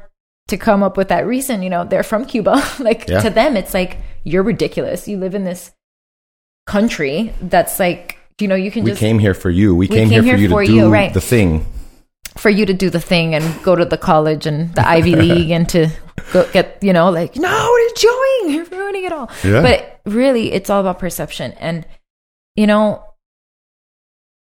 to 0.48 0.56
come 0.58 0.82
up 0.82 0.96
with 0.98 1.08
that 1.08 1.26
reason 1.26 1.62
you 1.62 1.70
know 1.70 1.84
they're 1.84 2.02
from 2.02 2.26
cuba 2.26 2.62
like 2.80 3.08
Yeah. 3.08 3.20
to 3.20 3.30
them 3.30 3.56
it's 3.56 3.72
like 3.72 3.96
you're 4.24 4.42
ridiculous 4.42 5.08
you 5.08 5.16
live 5.16 5.34
in 5.34 5.44
this 5.44 5.72
country 6.66 7.32
that's 7.40 7.78
like 7.80 8.18
you 8.40 8.48
know 8.48 8.54
you 8.54 8.70
can 8.70 8.84
we 8.84 8.90
just 8.90 9.00
came 9.00 9.18
here 9.18 9.34
for 9.34 9.50
you. 9.50 9.74
We, 9.74 9.86
We 9.86 9.96
came, 9.96 10.08
came 10.08 10.24
here 10.24 10.34
for 10.34 10.40
you 10.40 10.48
for 10.48 10.62
to 10.62 10.66
do 10.66 10.74
you, 10.74 10.88
right. 10.88 11.12
the 11.12 11.20
thing. 11.20 11.66
for 12.36 12.50
you 12.50 12.64
to 12.66 12.72
do 12.72 12.88
the 12.90 13.00
thing 13.00 13.34
and 13.34 13.62
go 13.62 13.76
to 13.76 13.84
the 13.84 13.98
college 13.98 14.46
and 14.46 14.74
the 14.74 14.86
Ivy 14.86 15.14
League 15.24 15.50
and 15.50 15.68
to 15.68 15.88
go 16.32 16.48
get, 16.52 16.78
you 16.82 16.92
know, 16.92 17.10
like, 17.10 17.36
no, 17.36 17.48
what 17.48 17.80
are 17.80 17.80
you 17.80 17.94
doing? 17.94 18.54
You're 18.54 18.64
ruining 18.80 19.04
it 19.04 19.12
all. 19.12 19.30
Yeah. 19.44 19.60
But 19.62 20.00
really, 20.06 20.52
it's 20.52 20.70
all 20.70 20.80
about 20.80 20.98
perception. 20.98 21.52
And, 21.60 21.86
you 22.56 22.66
know, 22.66 23.04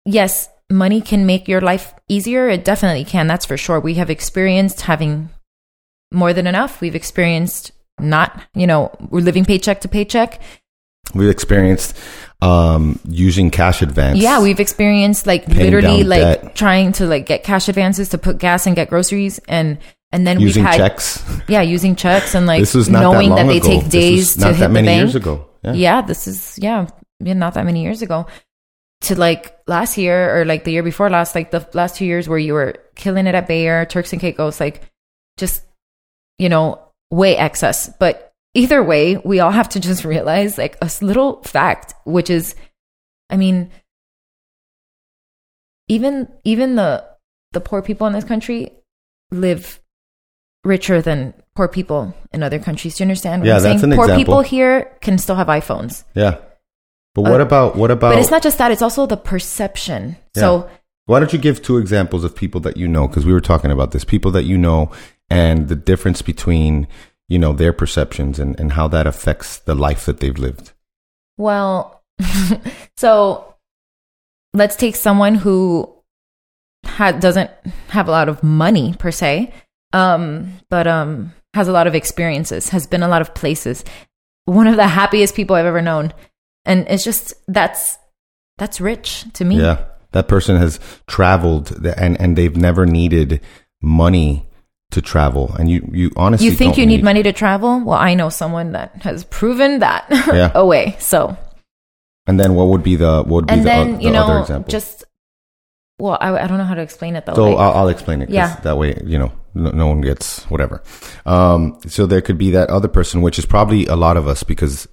yes, 0.06 0.48
money 0.70 1.00
can 1.00 1.26
make 1.26 1.46
your 1.46 1.60
life 1.60 1.94
easier. 2.08 2.48
It 2.48 2.64
definitely 2.64 3.04
can. 3.04 3.26
That's 3.26 3.44
for 3.44 3.56
sure. 3.56 3.80
We 3.80 3.94
have 3.94 4.10
experienced 4.10 4.82
having 4.82 5.28
more 6.12 6.32
than 6.32 6.46
enough. 6.46 6.80
We've 6.80 6.94
experienced 6.94 7.72
not, 8.00 8.42
you 8.54 8.66
know, 8.66 8.90
we're 9.10 9.20
living 9.20 9.44
paycheck 9.44 9.80
to 9.82 9.88
paycheck. 9.88 10.40
We've 11.14 11.28
experienced 11.28 11.96
um, 12.42 12.98
using 13.08 13.50
cash 13.50 13.82
advance. 13.82 14.18
Yeah, 14.18 14.42
we've 14.42 14.60
experienced 14.60 15.26
like 15.26 15.46
literally 15.48 16.04
like 16.04 16.20
debt. 16.42 16.54
trying 16.54 16.92
to 16.92 17.06
like 17.06 17.26
get 17.26 17.44
cash 17.44 17.68
advances 17.68 18.10
to 18.10 18.18
put 18.18 18.38
gas 18.38 18.66
and 18.66 18.76
get 18.76 18.90
groceries 18.90 19.38
and 19.48 19.78
and 20.12 20.26
then 20.26 20.38
using 20.40 20.62
we've 20.62 20.70
had 20.70 20.76
checks. 20.76 21.24
yeah 21.48 21.62
using 21.62 21.96
checks 21.96 22.34
and 22.34 22.46
like 22.46 22.60
this 22.60 22.74
was 22.74 22.88
not 22.88 23.00
knowing 23.00 23.30
that 23.30 23.36
long 23.36 23.46
that 23.46 23.52
they 23.52 23.58
ago. 23.58 23.80
take 23.80 23.90
days 23.90 24.34
to 24.34 24.40
not 24.40 24.50
hit 24.50 24.58
that 24.60 24.66
the 24.68 24.72
many 24.72 24.86
bank. 24.88 24.98
years 25.00 25.14
ago. 25.14 25.48
Yeah. 25.64 25.72
Yeah, 25.72 26.02
this 26.02 26.26
is 26.26 26.58
yeah, 26.60 26.86
yeah, 27.20 27.32
not 27.32 27.54
that 27.54 27.64
many 27.64 27.82
years 27.82 28.02
ago. 28.02 28.26
To 29.02 29.18
like 29.18 29.58
last 29.66 29.96
year 29.96 30.38
or 30.38 30.44
like 30.44 30.64
the 30.64 30.72
year 30.72 30.82
before 30.82 31.08
last, 31.10 31.34
like 31.34 31.50
the 31.50 31.66
last 31.72 31.96
two 31.96 32.04
years 32.04 32.28
where 32.28 32.38
you 32.38 32.52
were 32.54 32.74
killing 32.94 33.26
it 33.26 33.34
at 33.34 33.48
Bayer, 33.48 33.84
Turks 33.86 34.12
and 34.12 34.20
Caicos, 34.20 34.60
like 34.60 34.82
just 35.38 35.62
you 36.38 36.48
know 36.50 36.80
way 37.10 37.36
excess. 37.36 37.90
But 37.98 38.33
either 38.54 38.82
way, 38.82 39.16
we 39.18 39.40
all 39.40 39.50
have 39.50 39.68
to 39.70 39.80
just 39.80 40.04
realize 40.14 40.56
like 40.58 40.76
a 40.82 40.90
little 41.02 41.42
fact, 41.42 41.94
which 42.04 42.30
is, 42.30 42.54
I 43.30 43.36
mean, 43.36 43.70
even 45.88 46.28
even 46.44 46.76
the 46.76 47.04
the 47.52 47.60
poor 47.60 47.82
people 47.82 48.06
in 48.06 48.12
this 48.12 48.24
country 48.24 48.70
live 49.30 49.80
richer 50.64 51.02
than 51.02 51.34
poor 51.54 51.68
people 51.68 52.14
in 52.32 52.42
other 52.42 52.58
countries. 52.58 52.96
Do 52.96 53.04
you 53.04 53.06
understand 53.06 53.42
what 53.42 53.46
Yeah, 53.48 53.56
I'm 53.56 53.62
that's 53.62 53.80
saying? 53.80 53.92
an 53.92 53.96
poor 53.96 54.06
example. 54.06 54.24
people 54.24 54.40
here 54.42 54.96
can 55.02 55.18
still 55.18 55.36
have 55.36 55.46
iPhones. 55.48 56.04
Yeah. 56.14 56.38
But 57.14 57.22
what 57.22 57.40
Uh, 57.40 57.44
about 57.44 57.76
what 57.76 57.90
about? 57.90 58.12
But 58.14 58.18
it's 58.18 58.30
not 58.30 58.42
just 58.42 58.58
that, 58.58 58.72
it's 58.72 58.82
also 58.82 59.06
the 59.06 59.16
perception. 59.16 60.16
So 60.34 60.68
Why 61.06 61.20
don't 61.20 61.32
you 61.34 61.38
give 61.38 61.60
two 61.62 61.76
examples 61.76 62.24
of 62.24 62.34
people 62.34 62.60
that 62.62 62.76
you 62.78 62.88
know? 62.88 63.06
Because 63.06 63.26
we 63.26 63.32
were 63.32 63.40
talking 63.42 63.70
about 63.70 63.90
this, 63.92 64.04
people 64.04 64.30
that 64.32 64.44
you 64.44 64.56
know, 64.56 64.90
and 65.28 65.68
the 65.68 65.76
difference 65.76 66.22
between 66.22 66.88
you 67.28 67.38
know 67.38 67.52
their 67.52 67.72
perceptions 67.72 68.38
and 68.38 68.58
and 68.60 68.72
how 68.72 68.88
that 68.88 69.06
affects 69.06 69.58
the 69.58 69.74
life 69.74 70.06
that 70.06 70.20
they've 70.20 70.38
lived. 70.38 70.72
Well, 71.36 72.02
so 72.96 73.54
let's 74.52 74.76
take 74.76 74.96
someone 74.96 75.34
who 75.34 75.92
ha- 76.84 77.12
doesn't 77.12 77.50
have 77.88 78.08
a 78.08 78.10
lot 78.10 78.28
of 78.28 78.42
money 78.42 78.94
per 78.98 79.10
se, 79.10 79.52
um, 79.92 80.60
but 80.70 80.86
um, 80.86 81.32
has 81.54 81.68
a 81.68 81.72
lot 81.72 81.86
of 81.86 81.94
experiences, 81.94 82.70
has 82.70 82.86
been 82.86 83.02
a 83.02 83.08
lot 83.08 83.22
of 83.22 83.34
places. 83.34 83.84
One 84.44 84.66
of 84.66 84.76
the 84.76 84.86
happiest 84.86 85.34
people 85.34 85.56
I've 85.56 85.66
ever 85.66 85.82
known, 85.82 86.12
and 86.64 86.86
it's 86.88 87.04
just 87.04 87.34
that's 87.48 87.98
that's 88.58 88.80
rich 88.80 89.24
to 89.34 89.44
me. 89.44 89.60
Yeah, 89.60 89.84
that 90.12 90.28
person 90.28 90.56
has 90.56 90.78
traveled 91.06 91.72
and 91.96 92.20
and 92.20 92.36
they've 92.36 92.56
never 92.56 92.86
needed 92.86 93.40
money 93.82 94.46
to 94.90 95.00
travel. 95.02 95.52
And 95.58 95.70
you 95.70 95.88
you 95.92 96.10
honestly 96.16 96.46
You 96.46 96.52
think 96.52 96.76
you 96.78 96.86
need 96.86 97.02
money 97.02 97.22
to 97.22 97.32
travel? 97.32 97.80
Well, 97.84 97.98
I 97.98 98.14
know 98.14 98.28
someone 98.28 98.72
that 98.72 99.02
has 99.02 99.24
proven 99.24 99.80
that 99.80 100.06
Yeah. 100.10 100.52
away. 100.54 100.96
So 101.00 101.36
And 102.26 102.38
then 102.38 102.54
what 102.54 102.68
would 102.68 102.82
be 102.82 102.96
the 102.96 103.22
what 103.22 103.28
would 103.28 103.46
be 103.46 103.52
and 103.54 103.60
the, 103.62 103.64
then 103.64 103.94
o- 103.96 103.98
you 104.00 104.10
the 104.12 104.18
other 104.18 104.34
know 104.34 104.40
example? 104.42 104.70
just 104.70 105.04
well, 105.98 106.18
I, 106.20 106.36
I 106.36 106.46
don't 106.48 106.58
know 106.58 106.64
how 106.64 106.74
to 106.74 106.82
explain 106.82 107.14
it 107.16 107.24
though. 107.26 107.34
So 107.34 107.50
like- 107.50 107.58
I'll, 107.58 107.72
I'll 107.72 107.88
explain 107.88 108.20
it 108.22 108.28
Yeah. 108.30 108.56
That 108.62 108.76
way, 108.78 109.00
you 109.04 109.18
know, 109.18 109.32
no, 109.54 109.70
no 109.70 109.86
one 109.86 110.00
gets 110.00 110.42
whatever. 110.50 110.82
Um, 111.26 111.78
so 111.86 112.06
there 112.06 112.20
could 112.20 112.38
be 112.38 112.50
that 112.52 112.68
other 112.70 112.88
person, 112.88 113.22
which 113.22 113.38
is 113.38 113.46
probably 113.46 113.86
a 113.86 113.94
lot 113.96 114.16
of 114.16 114.26
us 114.28 114.42
because 114.42 114.88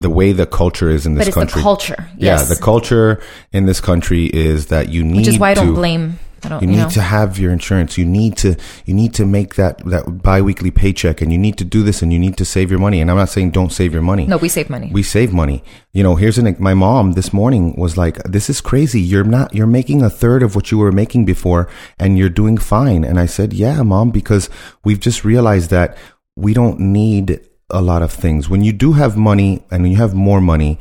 the 0.00 0.10
way 0.10 0.32
the 0.32 0.46
culture 0.46 0.88
is 0.90 1.06
in 1.06 1.14
this 1.14 1.22
but 1.22 1.28
it's 1.28 1.34
country. 1.34 1.60
the 1.60 1.62
culture. 1.64 2.08
Yeah, 2.18 2.42
the 2.44 2.56
culture 2.56 3.20
in 3.52 3.66
this 3.66 3.80
country 3.80 4.26
is 4.26 4.66
that 4.66 4.88
you 4.90 5.02
need 5.02 5.16
which 5.18 5.28
is 5.28 5.38
why 5.38 5.50
I 5.50 5.54
don't 5.54 5.68
to, 5.68 5.74
blame. 5.74 6.18
I 6.44 6.48
don't. 6.48 6.62
you 6.62 6.68
You, 6.68 6.76
need 6.76 6.82
know. 6.82 6.90
to 6.90 7.00
have 7.02 7.38
your 7.38 7.52
insurance. 7.52 7.98
You 7.98 8.04
need 8.04 8.36
to 8.38 8.56
you 8.86 8.94
need 8.94 9.14
to 9.14 9.24
make 9.26 9.54
that 9.56 9.78
that 9.86 10.22
biweekly 10.22 10.70
paycheck, 10.70 11.20
and 11.22 11.32
you 11.32 11.38
need 11.38 11.56
to 11.58 11.64
do 11.64 11.82
this, 11.82 12.02
and 12.02 12.12
you 12.12 12.18
need 12.18 12.36
to 12.38 12.44
save 12.44 12.70
your 12.70 12.80
money. 12.80 13.00
And 13.00 13.10
I'm 13.10 13.16
not 13.16 13.28
saying 13.28 13.50
don't 13.50 13.72
save 13.72 13.92
your 13.92 14.02
money. 14.02 14.26
no, 14.26 14.36
we 14.36 14.48
save 14.48 14.70
money. 14.70 14.90
We 14.92 15.02
save 15.02 15.32
money. 15.32 15.62
You 15.92 16.02
know, 16.02 16.14
here's 16.16 16.38
an 16.38 16.56
my 16.58 16.74
mom 16.74 17.12
this 17.12 17.32
morning 17.32 17.74
was 17.76 17.96
like, 17.96 18.22
"This 18.24 18.48
is 18.50 18.60
crazy. 18.60 19.00
You're 19.00 19.24
not 19.24 19.54
you're 19.54 19.66
making 19.66 20.02
a 20.02 20.10
third 20.10 20.42
of 20.42 20.54
what 20.54 20.70
you 20.70 20.78
were 20.78 20.92
making 20.92 21.24
before 21.24 21.68
and 21.98 22.16
you're 22.18 22.28
doing 22.42 22.56
fine." 22.58 23.04
And 23.04 23.18
I 23.18 23.26
said, 23.26 23.52
"Yeah, 23.52 23.82
mom, 23.82 24.10
because 24.10 24.48
we've 24.84 25.00
just 25.00 25.24
realized 25.24 25.70
that 25.70 25.96
we 26.36 26.54
don't 26.54 26.78
need 26.78 27.40
a 27.70 27.82
lot 27.82 28.00
of 28.02 28.12
things. 28.12 28.48
When 28.48 28.62
you 28.64 28.72
do 28.72 28.92
have 28.92 29.16
money 29.16 29.62
and 29.70 29.86
you 29.90 29.96
have 29.96 30.14
more 30.14 30.40
money, 30.40 30.78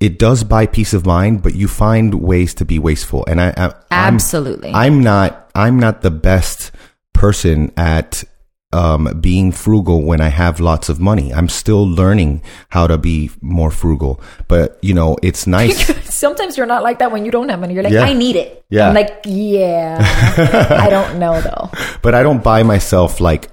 it 0.00 0.18
does 0.18 0.42
buy 0.44 0.66
peace 0.66 0.94
of 0.94 1.04
mind, 1.06 1.42
but 1.42 1.54
you 1.54 1.68
find 1.68 2.14
ways 2.14 2.54
to 2.54 2.64
be 2.64 2.78
wasteful. 2.78 3.24
And 3.26 3.40
I, 3.40 3.48
I 3.56 3.64
I'm- 3.64 3.74
Absolutely. 4.14 4.72
I'm 4.72 5.02
not 5.02 5.50
I'm 5.54 5.78
not 5.78 6.00
the 6.02 6.10
best 6.10 6.72
person 7.12 7.70
at 7.76 8.24
um, 8.72 9.18
being 9.20 9.50
frugal 9.52 10.02
when 10.04 10.20
I 10.20 10.28
have 10.28 10.60
lots 10.60 10.88
of 10.88 11.00
money. 11.00 11.34
I'm 11.34 11.48
still 11.48 11.86
learning 11.86 12.42
how 12.68 12.86
to 12.86 12.96
be 12.96 13.30
more 13.40 13.70
frugal. 13.70 14.20
But 14.48 14.78
you 14.80 14.94
know, 14.94 15.16
it's 15.22 15.46
nice. 15.58 15.86
Sometimes 16.08 16.56
you're 16.56 16.66
not 16.66 16.82
like 16.82 17.00
that 17.00 17.10
when 17.12 17.24
you 17.24 17.30
don't 17.30 17.48
have 17.48 17.60
money. 17.60 17.74
You're 17.74 17.82
like, 17.82 17.92
Yeah. 17.92 18.04
I 18.04 18.12
need 18.14 18.36
it. 18.36 18.64
Yeah. 18.70 18.88
I'm 18.88 18.94
like, 18.94 19.20
yeah. 19.26 19.98
I 20.80 20.88
don't 20.88 21.18
know 21.18 21.40
though. 21.40 21.70
but 22.00 22.14
I 22.14 22.22
don't 22.22 22.42
buy 22.42 22.62
myself 22.62 23.20
like 23.20 23.50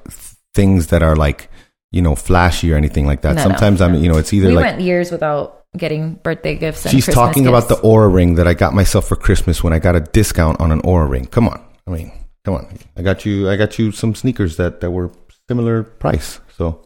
things 0.54 0.88
that 0.88 1.04
are 1.04 1.16
like 1.16 1.50
you 1.92 2.02
know, 2.02 2.16
flashy 2.16 2.72
or 2.72 2.76
anything 2.76 3.08
like 3.08 3.22
that. 3.22 3.36
No, 3.36 3.44
no, 3.44 3.50
Sometimes 3.50 3.82
I'm, 3.82 3.96
you 3.96 4.12
know, 4.12 4.18
it's 4.18 4.34
either 4.34 4.50
we 4.50 4.56
like 4.56 4.66
went 4.66 4.82
years 4.82 5.10
without 5.10 5.57
getting 5.78 6.16
birthday 6.16 6.56
gifts. 6.56 6.86
And 6.86 6.92
she's 6.92 7.06
Christmas 7.06 7.26
talking 7.26 7.48
about 7.48 7.70
the 7.70 7.76
Oura 7.78 8.12
ring 8.14 8.36
that 8.36 8.48
I 8.48 8.54
got 8.54 8.74
myself 8.74 9.08
for 9.08 9.16
Christmas 9.16 9.64
when 9.64 9.74
I 9.74 9.80
got 9.80 9.96
a 9.96 10.02
discount 10.02 10.60
on 10.60 10.72
an 10.72 10.82
Oura 10.82 11.10
ring. 11.10 11.26
Come 11.26 11.48
on, 11.48 11.64
I 11.88 11.92
mean, 11.92 12.12
come 12.44 12.56
on. 12.56 12.78
I 12.96 13.02
got 13.02 13.26
you, 13.26 13.50
I 13.50 13.56
got 13.56 13.80
you 13.80 13.92
some 13.92 14.16
sneakers 14.16 14.58
that 14.58 14.82
that 14.82 14.92
were 14.92 15.12
similar 15.48 15.84
price. 15.84 16.40
So 16.58 16.82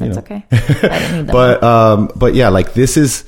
you 0.00 0.08
That's 0.12 0.16
know. 0.16 0.22
okay. 0.22 0.44
I 0.52 0.98
didn't 0.98 1.16
need 1.16 1.26
that. 1.26 1.32
but 1.32 1.62
um 1.64 2.10
but 2.14 2.34
yeah 2.34 2.48
like 2.48 2.74
this 2.74 2.96
is 2.96 3.24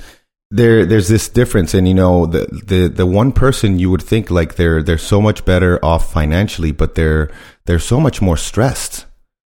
there 0.51 0.85
there's 0.85 1.07
this 1.07 1.29
difference 1.29 1.73
and 1.73 1.87
you 1.87 1.93
know 1.93 2.25
the 2.25 2.45
the 2.65 2.87
the 2.87 3.05
one 3.05 3.31
person 3.31 3.79
you 3.79 3.89
would 3.89 4.01
think 4.01 4.29
like 4.29 4.55
they're 4.55 4.83
they're 4.83 4.97
so 4.97 5.21
much 5.21 5.43
better 5.45 5.83
off 5.83 6.11
financially 6.11 6.71
but 6.71 6.95
they're 6.95 7.29
they're 7.65 7.79
so 7.79 7.99
much 7.99 8.21
more 8.21 8.37
stressed 8.37 9.05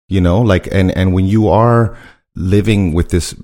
you 0.10 0.20
know 0.22 0.41
like 0.41 0.68
and 0.72 0.91
and 0.97 1.14
when 1.14 1.26
you 1.26 1.47
are 1.47 1.97
living 2.36 2.93
with 2.93 3.10
this 3.10 3.36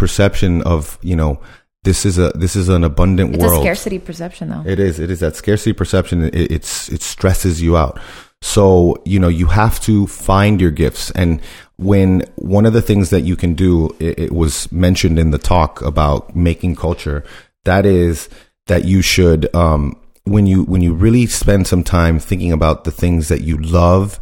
perception 0.00 0.62
of 0.62 0.98
you 1.02 1.14
know 1.14 1.38
this 1.84 2.06
is 2.06 2.16
a 2.16 2.30
this 2.30 2.56
is 2.56 2.70
an 2.70 2.84
abundant 2.84 3.34
it's 3.34 3.44
world 3.44 3.58
a 3.58 3.60
scarcity 3.60 3.98
perception, 3.98 4.48
though. 4.48 4.62
it 4.64 4.80
is. 4.80 4.98
It 4.98 5.10
is 5.10 5.20
that 5.20 5.36
scarcity 5.36 5.74
perception. 5.74 6.24
It, 6.24 6.34
it's 6.34 6.88
it 6.88 7.02
stresses 7.02 7.60
you 7.60 7.76
out. 7.76 8.00
So 8.40 8.96
you 9.04 9.18
know 9.18 9.28
you 9.28 9.46
have 9.46 9.78
to 9.80 10.06
find 10.06 10.58
your 10.58 10.70
gifts. 10.70 11.10
And 11.10 11.42
when 11.76 12.22
one 12.36 12.64
of 12.64 12.72
the 12.72 12.80
things 12.80 13.10
that 13.10 13.20
you 13.20 13.36
can 13.36 13.52
do, 13.52 13.94
it, 14.00 14.18
it 14.18 14.32
was 14.32 14.72
mentioned 14.72 15.18
in 15.18 15.32
the 15.32 15.38
talk 15.38 15.82
about 15.82 16.34
making 16.34 16.76
culture. 16.76 17.22
That 17.66 17.84
is 17.84 18.30
that 18.68 18.86
you 18.86 19.02
should 19.02 19.54
um, 19.54 20.00
when 20.24 20.46
you 20.46 20.64
when 20.64 20.80
you 20.80 20.94
really 20.94 21.26
spend 21.26 21.66
some 21.66 21.84
time 21.84 22.18
thinking 22.18 22.52
about 22.52 22.84
the 22.84 22.90
things 22.90 23.28
that 23.28 23.42
you 23.42 23.58
love, 23.58 24.18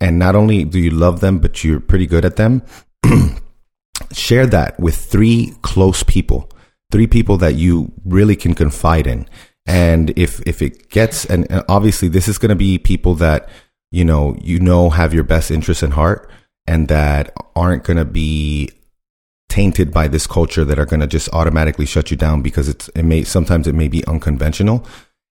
and 0.00 0.18
not 0.18 0.34
only 0.34 0.64
do 0.64 0.80
you 0.80 0.90
love 0.90 1.20
them, 1.20 1.38
but 1.38 1.62
you're 1.62 1.78
pretty 1.78 2.08
good 2.08 2.24
at 2.24 2.34
them. 2.34 2.62
share 4.12 4.46
that 4.46 4.78
with 4.80 4.96
three 4.96 5.54
close 5.62 6.02
people 6.02 6.50
three 6.90 7.06
people 7.06 7.36
that 7.38 7.54
you 7.54 7.92
really 8.04 8.36
can 8.36 8.54
confide 8.54 9.06
in. 9.06 9.26
And 9.66 10.10
if 10.18 10.40
if 10.46 10.62
it 10.62 10.90
gets 10.90 11.24
and 11.24 11.50
and 11.50 11.64
obviously 11.68 12.08
this 12.08 12.28
is 12.28 12.38
going 12.38 12.50
to 12.50 12.56
be 12.56 12.78
people 12.78 13.14
that 13.16 13.48
you 13.90 14.04
know 14.04 14.36
you 14.40 14.58
know 14.58 14.90
have 14.90 15.14
your 15.14 15.24
best 15.24 15.50
interests 15.50 15.82
in 15.82 15.92
heart 15.92 16.30
and 16.66 16.88
that 16.88 17.32
aren't 17.54 17.84
going 17.84 17.96
to 17.96 18.04
be 18.04 18.70
tainted 19.48 19.92
by 19.92 20.08
this 20.08 20.26
culture 20.26 20.64
that 20.64 20.78
are 20.78 20.86
going 20.86 21.00
to 21.00 21.06
just 21.06 21.28
automatically 21.32 21.86
shut 21.86 22.10
you 22.10 22.16
down 22.16 22.42
because 22.42 22.68
it's 22.68 22.88
it 22.88 23.04
may 23.04 23.22
sometimes 23.22 23.66
it 23.66 23.74
may 23.74 23.88
be 23.88 24.04
unconventional. 24.06 24.84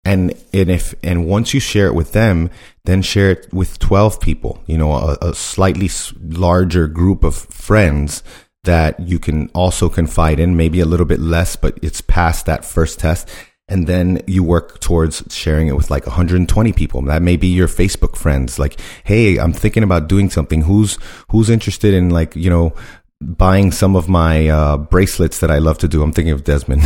And 0.06 0.34
and 0.54 0.72
if 0.72 0.96
and 1.04 1.28
once 1.28 1.54
you 1.54 1.60
share 1.60 1.88
it 1.88 1.96
with 1.96 2.12
them 2.12 2.50
then 2.86 3.02
share 3.02 3.32
it 3.32 3.54
with 3.54 3.80
12 3.80 4.20
people 4.20 4.62
you 4.68 4.78
know 4.78 4.92
a, 4.92 5.18
a 5.22 5.34
slightly 5.34 5.90
larger 6.20 6.88
group 6.88 7.24
of 7.24 7.36
friends 7.36 8.22
that 8.64 9.00
you 9.00 9.20
can 9.20 9.50
also 9.54 9.90
confide 9.90 10.40
in 10.40 10.56
maybe 10.56 10.80
a 10.80 10.86
little 10.86 11.06
bit 11.06 11.20
less 11.20 11.56
but 11.56 11.78
it's 11.82 12.02
past 12.02 12.46
that 12.46 12.64
first 12.66 13.00
test 13.00 13.30
and 13.68 13.88
then 13.88 14.22
you 14.28 14.44
work 14.44 14.80
towards 14.80 15.24
sharing 15.30 15.68
it 15.68 15.76
with 15.76 15.90
like 15.90 16.06
120 16.06 16.74
people 16.74 17.02
that 17.02 17.22
may 17.22 17.36
be 17.38 17.48
your 17.48 17.68
facebook 17.68 18.16
friends 18.16 18.60
like 18.60 18.80
hey 19.04 19.38
i'm 19.38 19.54
thinking 19.54 19.84
about 19.84 20.08
doing 20.08 20.30
something 20.30 20.62
who's 20.62 20.98
who's 21.30 21.50
interested 21.50 21.94
in 21.94 22.10
like 22.10 22.36
you 22.36 22.50
know 22.50 22.74
buying 23.22 23.72
some 23.72 23.96
of 23.96 24.10
my 24.10 24.50
uh, 24.50 24.76
bracelets 24.76 25.40
that 25.40 25.50
I 25.50 25.60
love 25.60 25.78
to 25.78 25.88
do. 25.88 26.04
I'm 26.04 26.12
thinking 26.12 26.34
of 26.34 26.44
Desmond. 26.44 26.84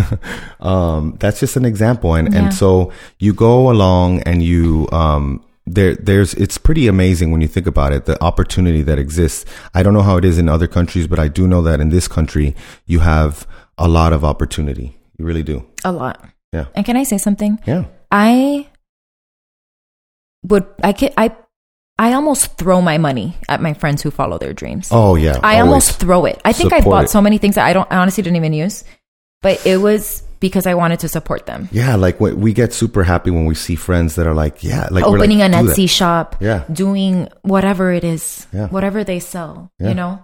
um, 0.60 1.16
that's 1.18 1.40
just 1.40 1.56
an 1.56 1.64
example, 1.64 2.14
and 2.14 2.32
Yeah. 2.32 2.38
and 2.44 2.54
so 2.54 2.92
you 3.18 3.34
go 3.34 3.68
along 3.68 4.20
and 4.22 4.44
you 4.44 4.88
um, 4.92 5.42
there 5.66 5.94
there's 5.94 6.34
it's 6.34 6.58
pretty 6.58 6.88
amazing 6.88 7.30
when 7.30 7.40
you 7.40 7.48
think 7.48 7.66
about 7.66 7.92
it 7.92 8.04
the 8.04 8.22
opportunity 8.22 8.82
that 8.82 8.98
exists. 8.98 9.44
I 9.74 9.82
don't 9.82 9.94
know 9.94 10.02
how 10.02 10.16
it 10.16 10.24
is 10.24 10.38
in 10.38 10.48
other 10.48 10.66
countries, 10.66 11.06
but 11.06 11.18
I 11.18 11.28
do 11.28 11.46
know 11.46 11.62
that 11.62 11.80
in 11.80 11.90
this 11.90 12.08
country 12.08 12.56
you 12.86 13.00
have 13.00 13.46
a 13.78 13.88
lot 13.88 14.12
of 14.12 14.24
opportunity. 14.24 14.96
You 15.18 15.24
really 15.24 15.42
do. 15.42 15.64
A 15.84 15.92
lot. 15.92 16.24
Yeah. 16.52 16.66
And 16.74 16.84
can 16.84 16.96
I 16.96 17.04
say 17.04 17.18
something? 17.18 17.58
Yeah. 17.66 17.84
I 18.10 18.68
would. 20.42 20.66
I 20.82 20.92
could. 20.92 21.12
I. 21.16 21.36
I 21.98 22.14
almost 22.14 22.56
throw 22.56 22.80
my 22.80 22.98
money 22.98 23.36
at 23.48 23.60
my 23.60 23.74
friends 23.74 24.02
who 24.02 24.10
follow 24.10 24.38
their 24.38 24.52
dreams. 24.52 24.88
Oh 24.90 25.14
yeah. 25.14 25.38
I 25.42 25.60
almost 25.60 26.00
throw 26.00 26.24
it. 26.24 26.40
I 26.44 26.52
think 26.52 26.72
I 26.72 26.80
bought 26.80 27.04
it. 27.04 27.10
so 27.10 27.20
many 27.20 27.38
things 27.38 27.54
that 27.54 27.66
I 27.66 27.72
don't 27.72 27.86
I 27.92 27.98
honestly 27.98 28.22
didn't 28.22 28.36
even 28.36 28.54
use, 28.54 28.82
but 29.42 29.64
it 29.66 29.76
was 29.76 30.22
because 30.42 30.66
I 30.66 30.74
wanted 30.74 31.00
to 31.00 31.08
support 31.08 31.46
them. 31.46 31.70
Yeah, 31.72 31.96
like 31.96 32.20
we 32.20 32.52
get 32.52 32.74
super 32.74 33.02
happy 33.02 33.30
when 33.30 33.46
we 33.46 33.54
see 33.54 33.76
friends 33.76 34.16
that 34.16 34.26
are 34.26 34.34
like, 34.34 34.62
yeah, 34.62 34.88
like 34.90 35.04
Opening 35.04 35.38
like, 35.38 35.52
an 35.54 35.64
"Do 35.64 35.68
that." 35.70 35.76
Etsy 35.78 35.88
shop, 35.88 36.36
Yeah. 36.40 36.64
doing 36.70 37.28
whatever 37.40 37.92
it 37.92 38.04
is, 38.04 38.46
Yeah. 38.52 38.66
whatever 38.68 39.04
they 39.04 39.20
sell, 39.20 39.70
Yeah. 39.78 39.88
you 39.88 39.94
know, 39.94 40.18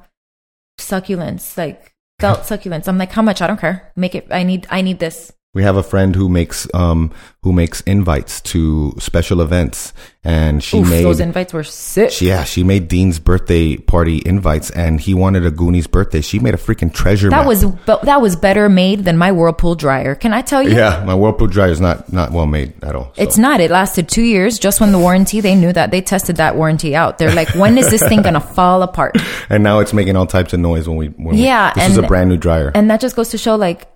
succulents 0.79 1.57
like 1.57 1.95
felt 2.21 2.41
succulents. 2.41 2.89
I'm 2.89 2.99
like, 2.99 3.13
how 3.13 3.23
much? 3.23 3.41
I 3.41 3.47
don't 3.47 3.61
care. 3.61 3.93
Make 3.97 4.15
it. 4.15 4.27
I 4.31 4.43
need. 4.43 4.67
I 4.71 4.83
need 4.83 4.99
this. 4.99 5.33
We 5.59 5.65
have 5.65 5.77
a 5.77 5.83
friend 5.83 6.15
who 6.15 6.29
makes 6.29 6.69
um 6.73 7.11
who 7.43 7.53
makes 7.53 7.81
invites 7.81 8.41
to 8.53 8.93
special 9.01 9.41
events, 9.41 9.93
and 10.23 10.63
she 10.63 10.79
Oof, 10.79 10.89
made 10.89 11.05
those 11.05 11.19
invites 11.19 11.53
were 11.53 11.65
sick. 11.65 12.11
she, 12.13 12.27
yeah 12.29 12.45
she 12.45 12.63
made 12.63 12.87
Dean's 12.87 13.19
birthday 13.19 13.77
party 13.77 14.23
invites, 14.25 14.71
and 14.71 15.01
he 15.01 15.15
wanted 15.15 15.45
a 15.45 15.51
Goonies 15.51 15.89
birthday. 15.89 16.21
She 16.21 16.39
made 16.39 16.55
a 16.55 16.59
freaking 16.59 16.93
treasure 16.95 17.29
that 17.31 17.39
map. 17.39 17.47
was 17.47 17.65
but 17.65 18.03
that 18.03 18.21
was 18.21 18.37
better 18.37 18.69
made 18.69 19.05
than 19.05 19.17
my 19.19 19.33
Whirlpool 19.33 19.75
dryer. 19.75 20.15
Can 20.15 20.33
I 20.33 20.43
tell 20.43 20.63
you? 20.63 20.77
yeah. 20.77 21.03
My 21.05 21.15
Whirlpool 21.17 21.49
dryer 21.49 21.71
is 21.73 21.81
not 21.81 22.13
not 22.13 22.31
well 22.31 22.47
made 22.47 22.73
at 22.85 22.95
all. 22.95 23.13
so. 23.17 23.23
It's 23.23 23.37
not. 23.39 23.59
It 23.61 23.73
lasted 23.73 24.09
two 24.09 24.23
years. 24.23 24.61
Just 24.61 24.81
when 24.81 24.93
the 24.93 24.99
warranty, 25.01 25.41
they 25.41 25.57
knew 25.57 25.73
that 25.73 25.91
they 25.91 26.03
tested 26.03 26.37
that 26.37 26.55
warranty 26.55 26.95
out. 26.95 27.19
They're 27.19 27.35
like, 27.35 27.49
when 27.57 27.77
is 27.79 27.91
this 27.91 28.03
thing 28.07 28.23
gonna 28.23 28.41
fall 28.41 28.83
apart? 28.83 29.17
and 29.51 29.65
now 29.65 29.81
it's 29.81 29.93
making 29.93 30.15
all 30.15 30.27
types 30.27 30.53
of 30.53 30.61
noise 30.61 30.89
when 30.89 30.97
we 30.99 31.09
when 31.09 31.35
we- 31.35 31.43
Yeah, 31.43 31.73
this 31.75 31.91
is 31.91 31.99
a 31.99 32.03
brand 32.03 32.29
new 32.31 32.37
dryer. 32.37 32.71
And 32.77 32.89
that 32.91 33.01
just 33.01 33.17
goes 33.17 33.31
to 33.31 33.39
show, 33.39 33.57
like, 33.57 33.89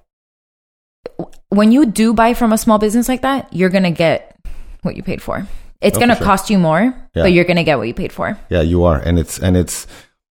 when 1.49 1.73
you 1.73 1.87
do 1.87 2.15
buy 2.15 2.35
from 2.35 2.53
a 2.53 2.59
small 2.59 2.79
business 2.79 3.09
like 3.09 3.23
that, 3.23 3.53
you're 3.53 3.71
gonna 3.71 3.91
get 3.91 4.37
what 4.83 4.97
you 4.97 5.03
paid 5.03 5.23
for. 5.23 5.47
It's 5.81 5.97
Oh, 5.97 6.01
gonna 6.01 6.17
sure. 6.17 6.25
cost 6.25 6.51
you 6.51 6.59
more, 6.59 6.95
Yeah. 7.15 7.23
but 7.25 7.33
you're 7.33 7.45
gonna 7.45 7.65
get 7.65 7.79
what 7.79 7.89
you 7.89 7.95
paid 7.95 8.13
for. 8.13 8.39
Yeah, 8.49 8.63
you 8.63 8.85
are, 8.85 8.99
and 8.99 9.19
it's 9.19 9.39
and 9.39 9.57
it's 9.57 9.87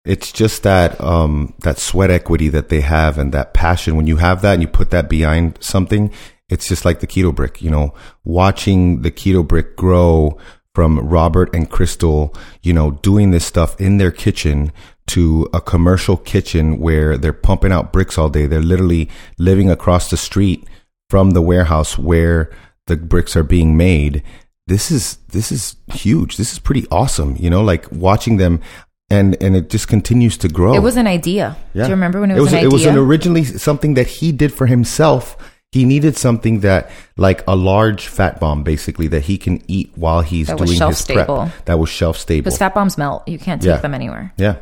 it's 0.06 0.32
just 0.32 0.64
that 0.64 1.00
um 1.02 1.54
that 1.64 1.78
sweat 1.78 2.10
equity 2.10 2.50
that 2.50 2.70
they 2.70 2.82
have 2.82 3.18
and 3.18 3.32
that 3.34 3.54
passion. 3.54 3.96
When 3.96 4.08
you 4.08 4.18
have 4.18 4.42
that 4.42 4.54
and 4.54 4.62
you 4.62 4.68
put 4.68 4.92
that 4.92 5.10
behind 5.10 5.58
something, 5.60 6.12
it's 6.50 6.68
just 6.68 6.86
like 6.86 7.00
the 7.00 7.08
keto 7.08 7.34
brick. 7.34 7.62
You 7.62 7.70
know, 7.72 7.94
watching 8.24 9.02
the 9.02 9.12
keto 9.12 9.46
brick 9.48 9.76
grow 9.76 10.38
from 10.76 11.00
Robert 11.00 11.54
and 11.54 11.70
Crystal, 11.70 12.34
you 12.62 12.72
know, 12.74 12.92
doing 12.92 13.32
this 13.32 13.44
stuff 13.46 13.80
in 13.82 13.98
their 13.98 14.12
kitchen 14.12 14.72
to 15.10 15.48
a 15.54 15.62
commercial 15.62 16.18
kitchen 16.18 16.80
where 16.80 17.18
they're 17.18 17.34
pumping 17.34 17.72
out 17.72 17.92
bricks 17.94 18.18
all 18.18 18.30
day. 18.30 18.46
They're 18.48 18.62
literally 18.62 19.10
living 19.38 19.70
across 19.70 20.10
the 20.10 20.18
street 20.18 20.66
from 21.10 21.32
the 21.32 21.42
warehouse 21.42 21.98
where 21.98 22.50
the 22.88 22.98
bricks 22.98 23.36
are 23.36 23.44
being 23.44 23.76
made. 23.78 24.24
This 24.68 24.92
is 24.92 25.18
this 25.30 25.52
is 25.52 25.76
huge. 25.94 26.38
This 26.38 26.54
is 26.54 26.60
pretty 26.60 26.86
awesome. 26.92 27.36
You 27.40 27.50
know, 27.50 27.64
like 27.64 27.92
watching 27.92 28.38
them 28.38 28.62
and 29.10 29.36
and 29.42 29.56
it 29.56 29.70
just 29.70 29.88
continues 29.88 30.38
to 30.38 30.48
grow. 30.48 30.74
It 30.76 30.84
was 30.84 30.96
an 30.96 31.08
idea. 31.08 31.58
Do 31.74 31.82
you 31.82 31.88
remember 31.90 32.20
when 32.22 32.30
it 32.32 32.40
was, 32.40 32.54
an 32.54 32.64
it 32.64 32.72
was 32.72 32.86
an 32.86 32.98
originally 32.98 33.44
something 33.44 33.96
that 33.96 34.08
he 34.08 34.32
did 34.32 34.54
for 34.54 34.68
himself. 34.68 35.36
He 35.72 35.86
needed 35.86 36.18
something 36.18 36.62
that, 36.62 36.90
like 37.16 37.44
a 37.48 37.56
large 37.56 38.08
fat 38.08 38.40
bomb, 38.40 38.64
basically 38.64 39.08
that 39.10 39.22
he 39.26 39.38
can 39.38 39.62
eat 39.68 39.92
while 39.96 40.22
he's 40.22 40.48
That 40.48 40.58
doing 40.58 40.76
shelf 40.76 40.98
his 40.98 41.06
prep. 41.06 41.28
That 41.66 41.78
was 41.78 41.90
shelf 41.90 42.18
stable. 42.18 42.46
Because 42.46 42.58
fat 42.58 42.74
bombs 42.74 42.98
melt. 42.98 43.28
You 43.28 43.38
can't 43.38 43.62
take 43.62 43.70
Yeah. 43.70 43.78
them 43.78 43.94
anywhere. 43.94 44.34
yeah, 44.36 44.56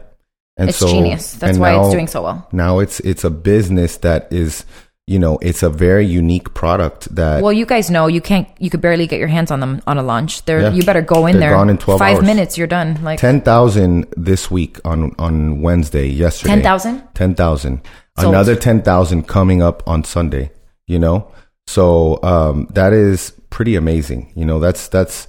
and 0.58 0.70
It's 0.70 0.78
so 0.80 0.88
genius. 0.88 1.34
That's 1.34 1.58
why 1.58 1.72
now- 1.74 1.82
it's 1.86 1.92
doing 1.94 2.08
so 2.08 2.24
well. 2.24 2.48
Now 2.52 2.80
it's 2.80 3.00
it's 3.02 3.24
a 3.24 3.30
business 3.30 3.98
that 3.98 4.28
is, 4.32 4.66
you 5.06 5.20
know, 5.20 5.38
it's 5.42 5.64
a 5.64 5.70
very 5.70 6.06
unique 6.06 6.54
product 6.54 7.14
that 7.16 7.42
Well, 7.44 7.54
you 7.54 7.66
guys 7.66 7.90
know 7.90 8.08
you 8.08 8.22
can't. 8.22 8.48
You 8.60 8.70
could 8.70 8.82
barely 8.82 9.08
get 9.08 9.20
your 9.20 9.28
hands 9.30 9.52
on 9.52 9.60
them 9.60 9.82
on 9.88 9.98
a 9.98 10.04
launch 10.04 10.44
They're 10.46 10.62
Yeah. 10.62 10.72
you 10.74 10.84
better 10.84 11.02
go 11.02 11.28
in 11.28 11.34
They're 11.40 11.50
there. 11.50 11.58
gone 11.58 11.70
in 11.70 11.78
12 11.78 12.00
Five 12.00 12.18
hours. 12.18 12.26
minutes, 12.26 12.58
you're 12.58 12.68
done. 12.68 13.00
Like 13.04 13.20
ten 13.20 13.42
thousand 13.42 14.08
this 14.18 14.50
week 14.52 14.80
on 14.84 15.14
on 15.20 15.62
Wednesday. 15.62 16.08
Yesterday, 16.08 16.56
10,000? 16.62 17.04
Ten 17.14 17.36
thousand. 17.36 17.82
Another 18.18 18.56
ten 18.56 18.82
thousand 18.82 19.28
coming 19.28 19.62
up 19.62 19.84
on 19.88 20.04
Sunday. 20.04 20.52
You 20.88 20.98
know, 21.00 21.28
so 21.68 22.18
um, 22.24 22.68
that 22.74 22.94
is 22.94 23.32
pretty 23.50 23.76
amazing. 23.76 24.32
You 24.36 24.46
know, 24.46 24.60
that's 24.60 24.88
that's 24.88 25.28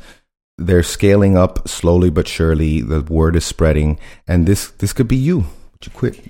they're 0.59 0.83
scaling 0.83 1.37
up 1.37 1.69
slowly 1.69 2.11
but 2.11 2.29
surely. 2.29 2.81
The 2.83 3.01
word 3.03 3.37
is 3.37 3.45
spreading, 3.45 3.99
and 4.27 4.47
this 4.47 4.71
this 4.73 4.93
could 4.93 5.09
be 5.09 5.17
you. 5.17 5.39
Would 5.39 5.87
you 5.87 5.93
quit? 5.95 6.21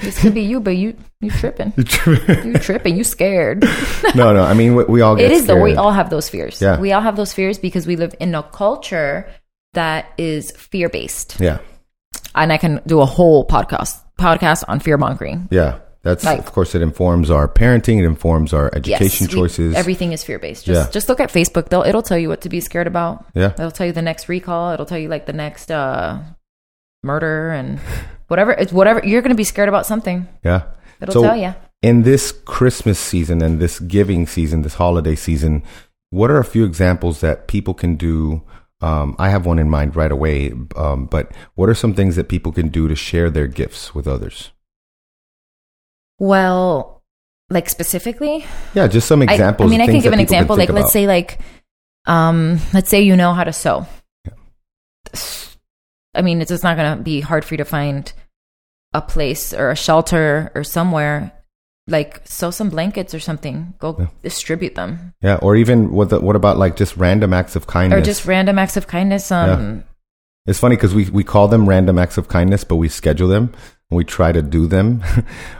this 0.00 0.20
could 0.20 0.34
be 0.34 0.42
you, 0.42 0.58
but 0.60 0.76
you 0.76 0.96
you 1.20 1.30
tripping. 1.30 1.72
you 1.76 2.54
tripping. 2.54 2.96
You 2.96 3.04
scared. 3.04 3.62
no, 4.14 4.32
no. 4.32 4.42
I 4.42 4.54
mean, 4.54 4.74
we, 4.74 4.84
we 4.84 5.00
all 5.02 5.14
get 5.16 5.26
it 5.26 5.32
is 5.32 5.46
though. 5.46 5.60
We 5.60 5.76
all 5.76 5.92
have 5.92 6.08
those 6.10 6.28
fears. 6.28 6.60
Yeah. 6.62 6.80
We 6.80 6.92
all 6.92 7.02
have 7.02 7.16
those 7.16 7.32
fears 7.32 7.58
because 7.58 7.86
we 7.86 7.96
live 7.96 8.14
in 8.18 8.34
a 8.34 8.42
culture 8.42 9.28
that 9.74 10.06
is 10.16 10.50
fear 10.52 10.88
based. 10.88 11.38
yeah, 11.38 11.58
And 12.34 12.50
I 12.52 12.56
can 12.56 12.80
do 12.86 13.00
a 13.00 13.06
whole 13.06 13.46
podcast 13.46 14.00
podcast 14.18 14.64
on 14.68 14.80
fear 14.80 14.96
mongering. 14.96 15.48
yeah. 15.50 15.80
That's 16.06 16.24
Like- 16.24 16.38
of 16.38 16.52
course 16.52 16.74
it 16.74 16.82
informs 16.82 17.30
our 17.30 17.48
parenting. 17.48 17.98
It 17.98 18.04
informs 18.06 18.52
our 18.54 18.70
education 18.74 19.26
we- 19.26 19.34
choices. 19.34 19.74
everything 19.74 20.12
is 20.12 20.22
fear 20.22 20.38
based. 20.38 20.64
Just 20.64 20.86
Yeah. 20.88 20.90
just 20.92 21.08
look 21.08 21.20
at 21.20 21.30
Facebook. 21.32 21.68
They'll 21.68 21.82
it'll 21.82 22.02
tell 22.10 22.16
you 22.18 22.28
what 22.28 22.40
to 22.42 22.48
be 22.48 22.60
scared 22.60 22.86
about. 22.86 23.24
Yeah. 23.34 23.52
It'll 23.58 23.70
tell 23.72 23.86
you 23.86 23.92
the 23.92 24.02
next 24.10 24.28
recall. 24.28 24.72
It'll 24.72 24.86
tell 24.86 24.98
you 24.98 25.08
like 25.08 25.26
the 25.26 25.32
next 25.32 25.70
uh 25.70 26.18
murder 27.02 27.50
and 27.50 27.78
whatever. 28.28 28.52
It's 28.52 28.72
whatever. 28.72 29.00
You're 29.04 29.22
going 29.22 29.30
to 29.36 29.36
be 29.36 29.44
scared 29.44 29.68
about 29.68 29.86
something. 29.86 30.26
Yeah. 30.44 30.62
It'll 31.00 31.22
tell 31.22 31.36
ya. 31.36 31.54
In 31.82 32.02
this 32.02 32.32
Christmas 32.32 32.98
season 32.98 33.42
and 33.42 33.60
this 33.60 33.78
giving 33.80 34.26
season, 34.26 34.62
this 34.62 34.74
holiday 34.74 35.14
season, 35.14 35.62
what 36.10 36.30
are 36.30 36.38
a 36.38 36.44
few 36.44 36.64
examples 36.64 37.20
that 37.20 37.46
people 37.48 37.74
can 37.74 37.96
do? 37.96 38.42
Um, 38.80 39.14
I 39.18 39.28
have 39.30 39.46
one 39.46 39.58
in 39.58 39.68
mind 39.70 39.94
right 39.96 40.10
away, 40.12 40.52
um, 40.76 41.06
but 41.06 41.32
what 41.54 41.68
are 41.68 41.74
some 41.74 41.94
things 41.94 42.16
that 42.16 42.28
people 42.28 42.52
can 42.52 42.68
do 42.68 42.88
to 42.88 42.94
share 42.96 43.30
their 43.30 43.46
gifts 43.46 43.94
with 43.94 44.06
others? 44.08 44.50
Well, 46.18 47.02
like 47.50 47.68
specifically, 47.68 48.44
Yeah, 48.74 48.86
just 48.88 49.06
some 49.06 49.22
examples. 49.22 49.68
I, 49.68 49.70
mean, 49.70 49.80
of 49.80 49.88
I 49.88 49.92
can 49.92 50.00
give 50.00 50.12
an 50.12 50.20
example. 50.20 50.56
Like, 50.56 50.70
let's 50.70 50.92
say, 50.92 51.06
like, 51.06 51.38
um, 52.06 52.58
let's 52.72 52.88
say 52.88 53.02
you 53.02 53.16
know 53.16 53.34
how 53.34 53.44
to 53.44 53.52
sew. 53.52 53.86
I 56.14 56.22
mean, 56.22 56.40
it's 56.40 56.50
just 56.50 56.64
not 56.64 56.76
going 56.76 56.96
to 56.96 57.02
be 57.02 57.20
hard 57.20 57.44
for 57.44 57.54
you 57.54 57.58
to 57.58 57.64
find 57.64 58.10
a 58.94 59.02
place 59.02 59.52
or 59.52 59.70
a 59.70 59.76
shelter 59.76 60.50
or 60.54 60.64
somewhere. 60.64 61.32
Like, 61.86 62.22
sew 62.24 62.50
some 62.50 62.70
blankets 62.70 63.14
or 63.14 63.20
something. 63.20 63.74
Go 63.78 64.08
distribute 64.22 64.74
them, 64.74 65.14
Yeah, 65.20 65.36
or 65.36 65.54
even 65.54 65.92
what 65.92 66.08
the, 66.08 66.18
what 66.18 66.34
about 66.34 66.56
like 66.56 66.74
just 66.74 66.96
random 66.96 67.32
acts 67.32 67.54
of 67.54 67.68
kindness? 67.68 68.00
or 68.00 68.02
just 68.02 68.24
random 68.24 68.58
acts 68.58 68.76
of 68.76 68.88
kindness. 68.88 69.30
Um, 69.30 69.84
It's 70.46 70.58
funny 70.58 70.74
because 70.74 70.94
we, 70.94 71.08
we 71.10 71.22
call 71.22 71.46
them 71.46 71.68
random 71.68 71.98
acts 71.98 72.18
of 72.18 72.26
kindness, 72.26 72.64
but 72.64 72.76
we 72.76 72.88
schedule 72.88 73.28
them 73.28 73.52
we 73.90 74.04
try 74.04 74.32
to 74.32 74.42
do 74.42 74.66
them. 74.66 75.02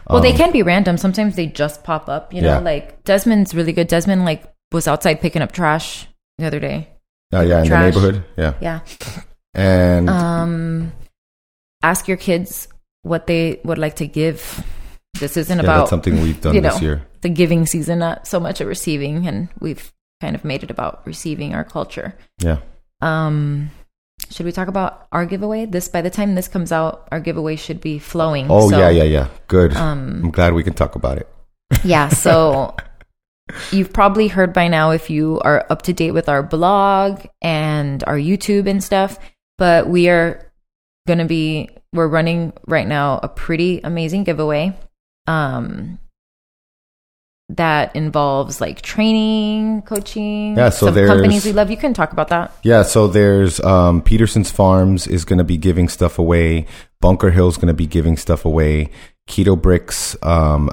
Well, 0.08 0.18
Um, 0.18 0.22
they 0.22 0.32
can 0.32 0.52
be 0.52 0.62
random. 0.62 0.96
Sometimes 0.98 1.34
they 1.36 1.46
just 1.46 1.82
pop 1.82 2.08
up. 2.08 2.32
You 2.32 2.42
know, 2.42 2.48
Yeah. 2.54 2.58
like 2.60 3.02
Desmond's 3.04 3.54
really 3.54 3.72
good. 3.72 3.88
Desmond 3.88 4.24
like 4.24 4.44
was 4.72 4.86
outside 4.88 5.20
picking 5.20 5.42
up 5.42 5.50
trash 5.52 6.06
the 6.38 6.46
other 6.46 6.60
day. 6.60 6.88
Oh 7.32 7.40
yeah, 7.40 7.60
in 7.62 7.66
trash. 7.66 7.94
the 7.94 8.00
neighborhood. 8.00 8.24
Yeah, 8.36 8.54
Yeah. 8.60 8.80
and 9.54 10.08
Um, 10.08 10.92
ask 11.82 12.06
your 12.08 12.16
kids 12.16 12.68
what 13.02 13.26
they 13.26 13.60
would 13.64 13.78
like 13.78 13.96
to 13.96 14.06
give. 14.06 14.62
This 15.18 15.36
isn't 15.36 15.58
yeah, 15.58 15.64
about 15.64 15.88
something 15.88 16.20
we've 16.22 16.40
done 16.40 16.54
you 16.54 16.60
this 16.60 16.80
year. 16.82 17.02
the 17.22 17.28
giving 17.28 17.66
season, 17.66 17.98
not 18.00 18.26
so 18.28 18.38
much 18.38 18.60
a 18.60 18.66
receiving, 18.66 19.26
and 19.26 19.48
we've 19.60 19.92
kind 20.20 20.36
of 20.36 20.44
made 20.44 20.62
it 20.62 20.70
about 20.70 21.04
receiving 21.06 21.54
our 21.54 21.64
culture. 21.64 22.14
Yeah, 22.40 22.58
Um, 23.00 23.70
should 24.30 24.46
we 24.46 24.52
talk 24.52 24.68
about 24.68 25.06
our 25.12 25.26
giveaway? 25.26 25.66
This 25.66 25.88
by 25.88 26.02
the 26.02 26.10
time 26.10 26.34
this 26.34 26.48
comes 26.48 26.72
out, 26.72 27.08
our 27.12 27.20
giveaway 27.20 27.56
should 27.56 27.80
be 27.80 27.98
flowing. 27.98 28.46
Oh 28.50 28.70
So, 28.70 28.78
yeah, 28.78 28.90
yeah, 28.90 29.04
yeah. 29.04 29.28
Good. 29.48 29.76
Um, 29.76 30.20
I'm 30.24 30.30
glad 30.30 30.54
we 30.54 30.62
can 30.62 30.74
talk 30.74 30.94
about 30.94 31.18
it. 31.18 31.28
yeah 31.84 32.08
so 32.08 32.74
you've 33.72 33.92
probably 33.92 34.28
heard 34.28 34.52
by 34.52 34.68
now 34.68 34.90
if 34.90 35.10
you 35.10 35.40
are 35.40 35.66
up 35.70 35.82
to 35.82 35.92
date 35.92 36.12
with 36.12 36.28
our 36.28 36.42
blog 36.42 37.24
and 37.42 38.04
our 38.06 38.16
youtube 38.16 38.68
and 38.68 38.82
stuff 38.82 39.18
but 39.58 39.88
we 39.88 40.08
are 40.08 40.50
going 41.06 41.18
to 41.18 41.24
be 41.24 41.68
we're 41.92 42.08
running 42.08 42.52
right 42.66 42.86
now 42.86 43.18
a 43.22 43.28
pretty 43.28 43.80
amazing 43.82 44.24
giveaway 44.24 44.76
um 45.26 45.98
that 47.48 47.94
involves 47.94 48.60
like 48.60 48.82
training 48.82 49.82
coaching 49.82 50.56
Yeah, 50.56 50.70
so 50.70 50.86
some 50.86 50.94
there's- 50.94 51.08
companies 51.10 51.44
we 51.44 51.52
love 51.52 51.70
you 51.70 51.76
can 51.76 51.94
talk 51.94 52.12
about 52.12 52.28
that 52.28 52.52
Yeah, 52.62 52.82
so 52.82 53.06
there's 53.06 53.60
um, 53.60 54.02
Pederson's 54.02 54.50
Farms 54.50 55.06
is 55.06 55.24
going 55.24 55.38
to 55.38 55.44
be 55.44 55.56
giving 55.56 55.88
stuff 55.88 56.18
away. 56.18 56.66
Bunker 57.00 57.30
Hill's 57.30 57.56
going 57.56 57.68
to 57.68 57.74
be 57.74 57.86
giving 57.86 58.16
stuff 58.16 58.44
away. 58.44 58.90
Keto 59.28 59.60
Bricks, 59.60 60.16
um, 60.22 60.70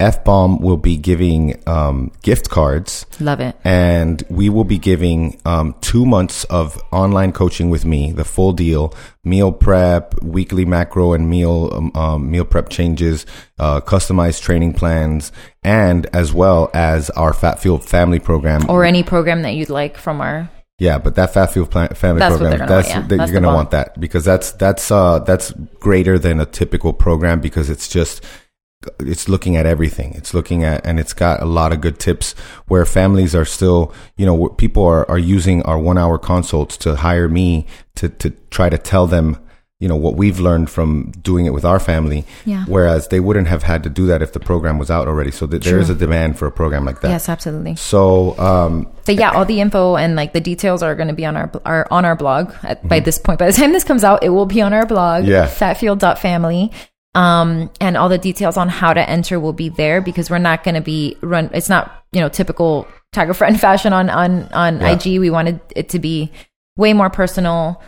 F 0.00 0.24
Bomb 0.24 0.58
will 0.60 0.76
be 0.76 0.96
giving 0.96 1.62
um, 1.68 2.10
gift 2.22 2.50
cards. 2.50 3.06
love 3.20 3.38
it 3.38 3.54
and 3.62 4.24
we 4.28 4.48
will 4.48 4.64
be 4.64 4.76
giving 4.76 5.40
um, 5.44 5.76
two 5.80 6.04
months 6.04 6.42
of 6.44 6.82
online 6.90 7.30
coaching 7.30 7.70
with 7.70 7.84
me, 7.84 8.10
the 8.10 8.24
full 8.24 8.52
deal, 8.52 8.92
meal 9.22 9.52
prep, 9.52 10.20
weekly 10.22 10.64
macro 10.64 11.12
and 11.12 11.30
meal 11.30 11.70
um, 11.72 11.92
um, 11.94 12.30
meal 12.30 12.44
prep 12.44 12.70
changes, 12.70 13.24
uh, 13.60 13.80
customized 13.80 14.42
training 14.42 14.72
plans, 14.72 15.30
and 15.62 16.06
as 16.12 16.32
well 16.32 16.70
as 16.74 17.08
our 17.10 17.32
Fat 17.32 17.60
Fuel 17.60 17.78
Family 17.78 18.18
program. 18.18 18.68
or 18.68 18.84
any 18.84 19.04
program 19.04 19.42
that 19.42 19.54
you'd 19.54 19.70
like 19.70 19.96
from 19.96 20.20
our 20.20 20.50
yeah, 20.78 20.98
but 20.98 21.14
that 21.14 21.32
Fat 21.32 21.52
Fuel 21.52 21.66
Plan- 21.66 21.94
Family 21.94 22.18
That's 22.18 22.32
program, 22.36 22.50
they're 22.50 22.58
gonna 22.66 22.82
that's 22.82 22.88
want, 22.88 23.02
yeah. 23.04 23.08
that 23.08 23.16
That's 23.16 23.30
you're 23.30 23.40
gonna 23.40 23.54
want 23.54 23.70
that 23.70 24.00
because 24.00 24.24
that's 24.24 24.50
that's 24.52 24.90
uh 24.90 25.20
that's 25.20 25.52
greater 25.78 26.18
than 26.18 26.40
a 26.40 26.46
typical 26.46 26.92
program 26.92 27.40
because 27.40 27.70
it's 27.70 27.88
just 27.88 28.24
it's 29.00 29.28
looking 29.28 29.56
at 29.56 29.66
everything. 29.66 30.12
It's 30.14 30.34
looking 30.34 30.64
at, 30.64 30.84
and 30.86 30.98
it's 31.00 31.12
got 31.12 31.42
a 31.42 31.46
lot 31.46 31.72
of 31.72 31.80
good 31.80 31.98
tips 31.98 32.32
where 32.68 32.84
families 32.84 33.34
are 33.34 33.44
still, 33.44 33.92
you 34.16 34.26
know, 34.26 34.48
people 34.48 34.84
are, 34.84 35.08
are 35.10 35.18
using 35.18 35.62
our 35.62 35.78
one 35.78 35.98
hour 35.98 36.18
consults 36.18 36.76
to 36.78 36.96
hire 36.96 37.28
me 37.28 37.66
to, 37.96 38.08
to 38.08 38.30
try 38.50 38.68
to 38.68 38.78
tell 38.78 39.06
them, 39.06 39.38
you 39.80 39.88
know, 39.88 39.96
what 39.96 40.14
we've 40.14 40.40
learned 40.40 40.70
from 40.70 41.10
doing 41.20 41.44
it 41.46 41.50
with 41.52 41.64
our 41.64 41.78
family. 41.80 42.24
Yeah. 42.46 42.64
Whereas 42.66 43.08
they 43.08 43.20
wouldn't 43.20 43.48
have 43.48 43.64
had 43.64 43.82
to 43.82 43.90
do 43.90 44.06
that 44.06 44.22
if 44.22 44.32
the 44.32 44.40
program 44.40 44.78
was 44.78 44.90
out 44.90 45.08
already. 45.08 45.30
So 45.30 45.46
th- 45.46 45.62
there 45.64 45.78
is 45.78 45.90
a 45.90 45.94
demand 45.94 46.38
for 46.38 46.46
a 46.46 46.52
program 46.52 46.84
like 46.84 47.00
that. 47.02 47.10
yes 47.10 47.28
absolutely 47.28 47.76
So, 47.76 48.38
um, 48.38 48.88
But 49.04 49.16
yeah, 49.16 49.32
all 49.32 49.44
the 49.44 49.60
info 49.60 49.96
and 49.96 50.16
like 50.16 50.32
the 50.32 50.40
details 50.40 50.82
are 50.82 50.94
going 50.94 51.08
to 51.08 51.14
be 51.14 51.26
on 51.26 51.36
our 51.36 51.50
are 51.66 51.86
on 51.90 52.04
our 52.06 52.16
blog 52.16 52.54
at, 52.62 52.86
by 52.88 53.00
this 53.00 53.18
point. 53.18 53.38
By 53.38 53.46
the 53.46 53.52
time 53.52 53.72
this 53.72 53.84
comes 53.84 54.04
out, 54.04 54.22
it 54.22 54.30
will 54.30 54.46
be 54.46 54.62
on 54.62 54.72
our 54.72 54.86
blog. 54.86 55.24
Mm-hmm. 55.24 55.32
Yeah. 55.32 55.48
fatfueled.family. 55.48 56.72
Um, 57.14 57.70
and 57.80 57.96
all 57.96 58.08
the 58.08 58.18
details 58.18 58.56
on 58.56 58.68
how 58.68 58.92
to 58.92 59.08
enter 59.08 59.38
will 59.38 59.52
be 59.52 59.68
there 59.68 60.00
because 60.00 60.30
we're 60.30 60.38
not 60.38 60.64
going 60.64 60.74
to 60.74 60.80
be 60.80 61.16
run. 61.20 61.48
It's 61.54 61.68
not 61.68 62.04
you 62.12 62.20
know 62.20 62.28
typical 62.28 62.88
Tiger 63.12 63.34
friend 63.34 63.60
fashion 63.68 63.92
on 63.92 64.10
on 64.10 64.44
on 64.52 64.80
Yeah. 64.80 64.92
IG. 64.92 65.20
We 65.20 65.30
wanted 65.30 65.60
it 65.76 65.88
to 65.90 65.98
be 66.00 66.32
way 66.76 66.92
more 66.92 67.10
personal, 67.10 67.80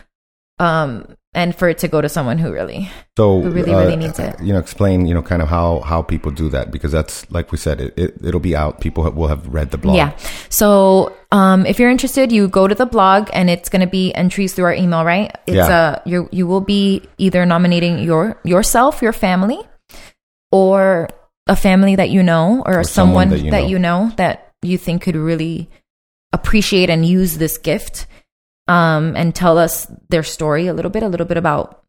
um, 0.59 1.17
and 1.37 1.55
for 1.55 1.69
it 1.69 1.77
to 1.77 1.87
go 1.87 2.01
to 2.01 2.09
someone 2.09 2.39
who 2.39 2.51
really 2.51 2.89
So 3.15 3.41
Who 3.41 3.51
really, 3.51 3.71
really 3.71 3.95
needs 3.95 4.17
it. 4.17 4.35
You 4.41 4.53
know, 4.53 4.59
explain 4.59 5.05
you 5.05 5.13
know 5.13 5.21
kind 5.21 5.41
of 5.41 5.47
how 5.47 5.81
how 5.81 6.01
people 6.01 6.31
do 6.31 6.49
that 6.49 6.71
because 6.71 6.91
that's 6.91 7.29
like 7.31 7.51
we 7.51 7.57
said, 7.57 7.79
it, 7.79 7.93
it 7.95 8.17
it'll 8.25 8.41
be 8.41 8.55
out. 8.55 8.81
People 8.81 9.03
have, 9.05 9.15
will 9.15 9.27
have 9.27 9.47
read 9.47 9.69
the 9.69 9.77
blog. 9.77 9.95
Yeah. 9.95 10.17
So 10.49 11.15
um, 11.31 11.65
if 11.65 11.77
you're 11.79 11.91
interested, 11.91 12.31
you 12.31 12.47
go 12.49 12.67
to 12.67 12.75
the 12.75 12.85
blog, 12.85 13.29
and 13.33 13.49
it's 13.49 13.69
going 13.69 13.81
to 13.85 13.87
be 13.87 14.13
entries 14.13 14.53
through 14.53 14.65
our 14.65 14.73
email, 14.73 15.05
right? 15.05 15.29
It's 15.45 15.55
Yeah. 15.55 15.69
uh, 15.69 16.01
you 16.05 16.27
you 16.31 16.47
will 16.47 16.65
be 16.65 17.05
either 17.17 17.45
nominating 17.45 17.99
your 17.99 18.41
yourself, 18.43 19.01
your 19.01 19.13
family, 19.13 19.61
or 20.51 21.07
a 21.45 21.55
family 21.55 21.95
that 21.95 22.09
you 22.09 22.23
know, 22.23 22.63
or, 22.65 22.83
someone 22.83 22.85
someone, 22.85 23.29
that 23.29 23.41
you 23.45 23.51
that 23.51 23.63
know. 23.63 23.69
you 23.69 23.79
know 23.79 24.11
that 24.17 24.53
you 24.63 24.77
think 24.77 25.03
could 25.03 25.15
really 25.15 25.69
appreciate 26.33 26.89
and 26.89 27.05
use 27.05 27.37
this 27.37 27.57
gift, 27.57 28.07
um, 28.67 29.15
and 29.15 29.33
tell 29.35 29.57
us 29.57 29.87
their 30.09 30.23
story 30.23 30.67
a 30.67 30.73
little 30.73 30.91
bit, 30.91 31.03
a 31.03 31.07
little 31.09 31.25
bit 31.27 31.37
about 31.37 31.83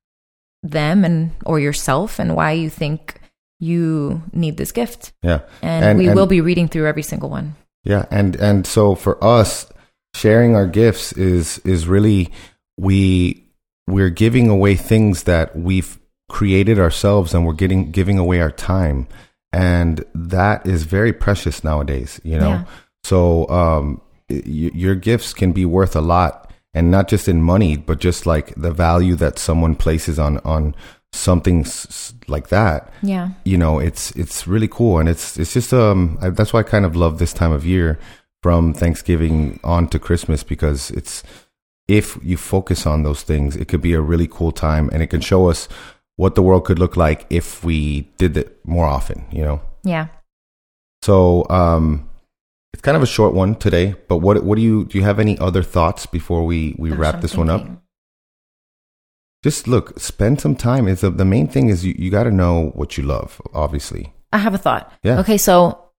them 0.62 1.04
and 1.04 1.30
or 1.46 1.60
yourself 1.60 2.18
and 2.18 2.34
why 2.36 2.52
you 2.52 2.68
think 2.70 3.20
you 3.60 4.22
need 4.32 4.56
this 4.56 4.72
gift. 4.72 5.12
yeah, 5.22 5.40
And, 5.62 5.84
And- 5.84 5.98
we 5.98 6.06
and- 6.06 6.14
will 6.16 6.26
be 6.26 6.40
reading 6.40 6.68
through 6.68 6.86
every 6.86 7.02
single 7.02 7.30
one. 7.30 7.54
yeah, 7.84 8.04
and 8.10 8.36
and 8.36 8.66
so 8.66 8.94
for 8.94 9.22
us, 9.22 9.66
sharing 10.14 10.54
our 10.56 10.66
gifts 10.66 11.12
is 11.12 11.58
is 11.64 11.86
really 11.88 12.30
we 12.78 13.44
we're 13.88 14.10
giving 14.10 14.48
away 14.48 14.74
things 14.76 15.22
that 15.24 15.56
we've 15.56 15.98
created 16.28 16.78
ourselves, 16.78 17.34
and 17.34 17.46
we're 17.46 17.54
getting 17.54 17.90
giving 17.90 18.18
away 18.18 18.40
our 18.40 18.50
time, 18.52 19.06
and 19.52 20.04
that 20.14 20.66
is 20.66 20.82
very 20.84 21.12
precious 21.12 21.64
nowadays. 21.64 22.20
You 22.22 22.38
know, 22.38 22.48
Yeah. 22.50 22.64
so 23.04 23.48
um, 23.48 24.00
y- 24.28 24.42
your 24.74 24.94
gifts 24.94 25.32
can 25.32 25.52
be 25.52 25.64
worth 25.64 25.96
a 25.96 26.00
lot 26.02 26.52
and 26.74 26.90
not 26.90 27.08
just 27.08 27.28
in 27.28 27.42
money 27.42 27.76
but 27.76 27.98
just 27.98 28.26
like 28.26 28.54
the 28.56 28.70
value 28.72 29.14
that 29.16 29.38
someone 29.38 29.74
places 29.74 30.18
on 30.18 30.38
on 30.38 30.74
something 31.12 31.60
s- 31.60 32.12
like 32.28 32.48
that 32.48 32.92
Yeah. 33.02 33.30
you 33.44 33.56
know 33.56 33.78
it's 33.78 34.10
it's 34.12 34.46
really 34.46 34.68
cool 34.68 34.98
and 34.98 35.08
it's 35.08 35.38
it's 35.38 35.54
just 35.54 35.72
um 35.72 36.18
I, 36.20 36.30
that's 36.30 36.52
why 36.52 36.60
I 36.60 36.64
kind 36.64 36.84
of 36.84 36.94
love 36.94 37.18
this 37.18 37.32
time 37.32 37.52
of 37.52 37.64
year 37.64 37.98
from 38.42 38.74
Thanksgiving 38.74 39.58
on 39.64 39.88
to 39.88 39.98
Christmas 39.98 40.42
because 40.44 40.90
it's 40.90 41.22
if 41.88 42.18
you 42.22 42.36
focus 42.36 42.86
on 42.86 43.02
those 43.02 43.22
things 43.22 43.56
it 43.56 43.68
could 43.68 43.80
be 43.80 43.94
a 43.94 44.00
really 44.02 44.28
cool 44.28 44.52
time 44.52 44.90
and 44.92 45.02
it 45.02 45.06
can 45.08 45.20
show 45.22 45.48
us 45.48 45.68
what 46.16 46.34
the 46.34 46.42
world 46.42 46.64
could 46.66 46.78
look 46.78 46.96
like 46.96 47.24
if 47.30 47.64
we 47.64 48.02
did 48.18 48.36
it 48.36 48.58
more 48.66 48.84
often 48.86 49.24
you 49.32 49.42
know 49.42 49.60
Yeah. 49.84 50.08
so 51.02 51.46
um, 51.48 52.07
it's 52.72 52.82
kind 52.82 52.96
of 52.96 53.02
a 53.02 53.06
short 53.06 53.34
one 53.34 53.54
today. 53.54 53.94
But 54.08 54.18
what 54.18 54.42
what 54.44 54.56
do 54.56 54.62
you 54.62 54.84
do? 54.84 54.98
You 54.98 55.04
have 55.04 55.18
any 55.18 55.38
other 55.38 55.62
thoughts 55.62 56.06
before 56.06 56.44
we 56.44 56.74
we 56.78 56.90
Gosh, 56.90 56.98
wrap 56.98 57.14
I'm 57.16 57.20
this 57.20 57.36
one 57.36 57.50
up? 57.50 57.66
Just 59.42 59.68
look, 59.68 59.98
spend 59.98 60.40
some 60.40 60.56
time. 60.56 60.88
It's 60.88 61.02
the 61.02 61.10
the 61.10 61.24
main 61.24 61.48
thing 61.48 61.68
is 61.68 61.84
you, 61.84 61.94
you 61.98 62.10
got 62.10 62.24
to 62.24 62.30
know 62.30 62.70
what 62.74 62.98
you 62.98 63.04
love. 63.04 63.40
Obviously, 63.54 64.12
I 64.32 64.38
have 64.38 64.54
a 64.54 64.58
thought. 64.58 64.92
Yeah. 65.02 65.20
Okay, 65.20 65.38
so 65.38 65.90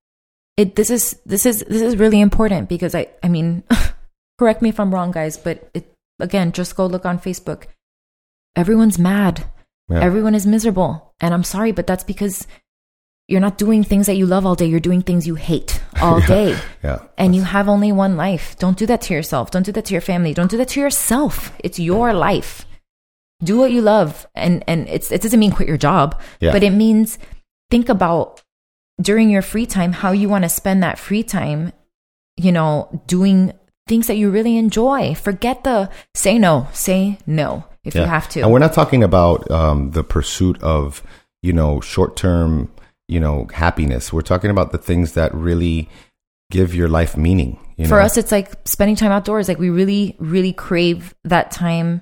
it 0.58 0.76
this 0.76 0.90
is 0.90 1.20
this 1.26 1.46
is 1.46 1.64
this 1.68 1.82
is 1.82 1.98
really 1.98 2.20
important 2.20 2.70
because 2.70 2.94
I 2.94 3.08
I 3.24 3.30
mean, 3.30 3.64
correct 4.38 4.62
me 4.62 4.70
if 4.70 4.80
I'm 4.80 4.94
wrong, 4.94 5.12
guys, 5.12 5.38
but 5.38 5.70
it 5.74 5.94
again, 6.20 6.52
just 6.52 6.76
go 6.76 6.86
look 6.86 7.06
on 7.06 7.20
Facebook. 7.20 7.66
Everyone's 8.56 9.00
mad. 9.00 9.46
Yeah. 9.90 10.02
Everyone 10.02 10.36
is 10.36 10.46
miserable, 10.46 11.16
and 11.20 11.34
I'm 11.34 11.44
sorry, 11.44 11.72
but 11.72 11.88
that's 11.88 12.04
because 12.04 12.46
you're 13.30 13.40
not 13.48 13.58
doing 13.58 13.84
things 13.84 14.06
that 14.08 14.16
you 14.16 14.26
love 14.26 14.46
all 14.46 14.56
day. 14.56 14.66
You're 14.66 14.80
doing 14.80 15.02
things 15.04 15.26
you 15.28 15.36
hate 15.36 15.82
all 16.02 16.20
day. 16.38 16.58
yeah, 16.84 17.00
And 17.18 17.36
you 17.36 17.44
have 17.44 17.70
only 17.70 17.92
one 17.92 18.18
life. 18.18 18.56
Don't 18.60 18.78
do 18.78 18.86
that 18.88 19.02
to 19.02 19.14
yourself. 19.14 19.52
Don't 19.52 19.64
do 19.66 19.72
that 19.74 19.86
to 19.86 19.94
your 19.94 20.02
family. 20.02 20.34
Don't 20.34 20.50
do 20.52 20.58
that 20.58 20.70
to 20.70 20.80
yourself. 20.80 21.52
It's 21.64 21.80
your 21.80 22.14
life. 22.14 22.66
do 23.44 23.56
what 23.58 23.72
you 23.72 23.82
love 23.82 24.28
and 24.36 24.64
and 24.68 24.80
it's 24.90 25.12
it 25.16 25.22
doesn't 25.22 25.40
mean 25.40 25.52
quit 25.58 25.68
your 25.68 25.78
job 25.78 26.20
Yeah. 26.42 26.52
but 26.52 26.62
it 26.62 26.72
means 26.76 27.18
think 27.72 27.88
about 27.88 28.44
during 29.02 29.30
your 29.30 29.42
free 29.42 29.66
time 29.66 29.94
how 29.94 30.12
you 30.12 30.28
want 30.28 30.44
to 30.44 30.50
spend 30.50 30.84
that 30.84 31.00
free 31.00 31.24
time 31.24 31.72
you 32.36 32.52
know 32.52 32.72
doing 33.08 33.54
things 33.88 34.08
that 34.08 34.18
you 34.20 34.30
really 34.30 34.58
enjoy 34.58 35.16
forget 35.16 35.64
the 35.64 35.88
say 36.14 36.36
no 36.38 36.68
say 36.74 37.18
no 37.26 37.64
if 37.86 37.96
you 37.96 38.04
have 38.04 38.28
to 38.36 38.42
And 38.44 38.52
we're 38.52 38.60
not 38.68 38.74
talking 38.74 39.04
about 39.04 39.50
um, 39.50 39.92
the 39.92 40.04
pursuit 40.04 40.62
of, 40.62 41.02
you 41.42 41.54
know, 41.54 41.80
short 41.80 42.18
term, 42.18 42.68
you 43.10 43.20
know, 43.20 43.48
happiness. 43.54 44.14
We're 44.14 44.22
talking 44.22 44.52
about 44.52 44.72
the 44.72 44.78
things 44.78 45.14
that 45.14 45.34
really 45.34 45.90
give 46.52 46.74
your 46.76 46.88
life 46.88 47.18
meaning. 47.18 47.60
You 47.78 47.86
for 47.88 47.96
know? 48.00 48.06
us 48.06 48.18
it's 48.18 48.32
like 48.32 48.52
spending 48.68 48.96
time 48.98 49.12
outdoors 49.12 49.48
like 49.48 49.58
we 49.60 49.70
really 49.70 50.16
really 50.20 50.52
crave 50.52 51.14
that 51.24 51.50
time 51.52 52.02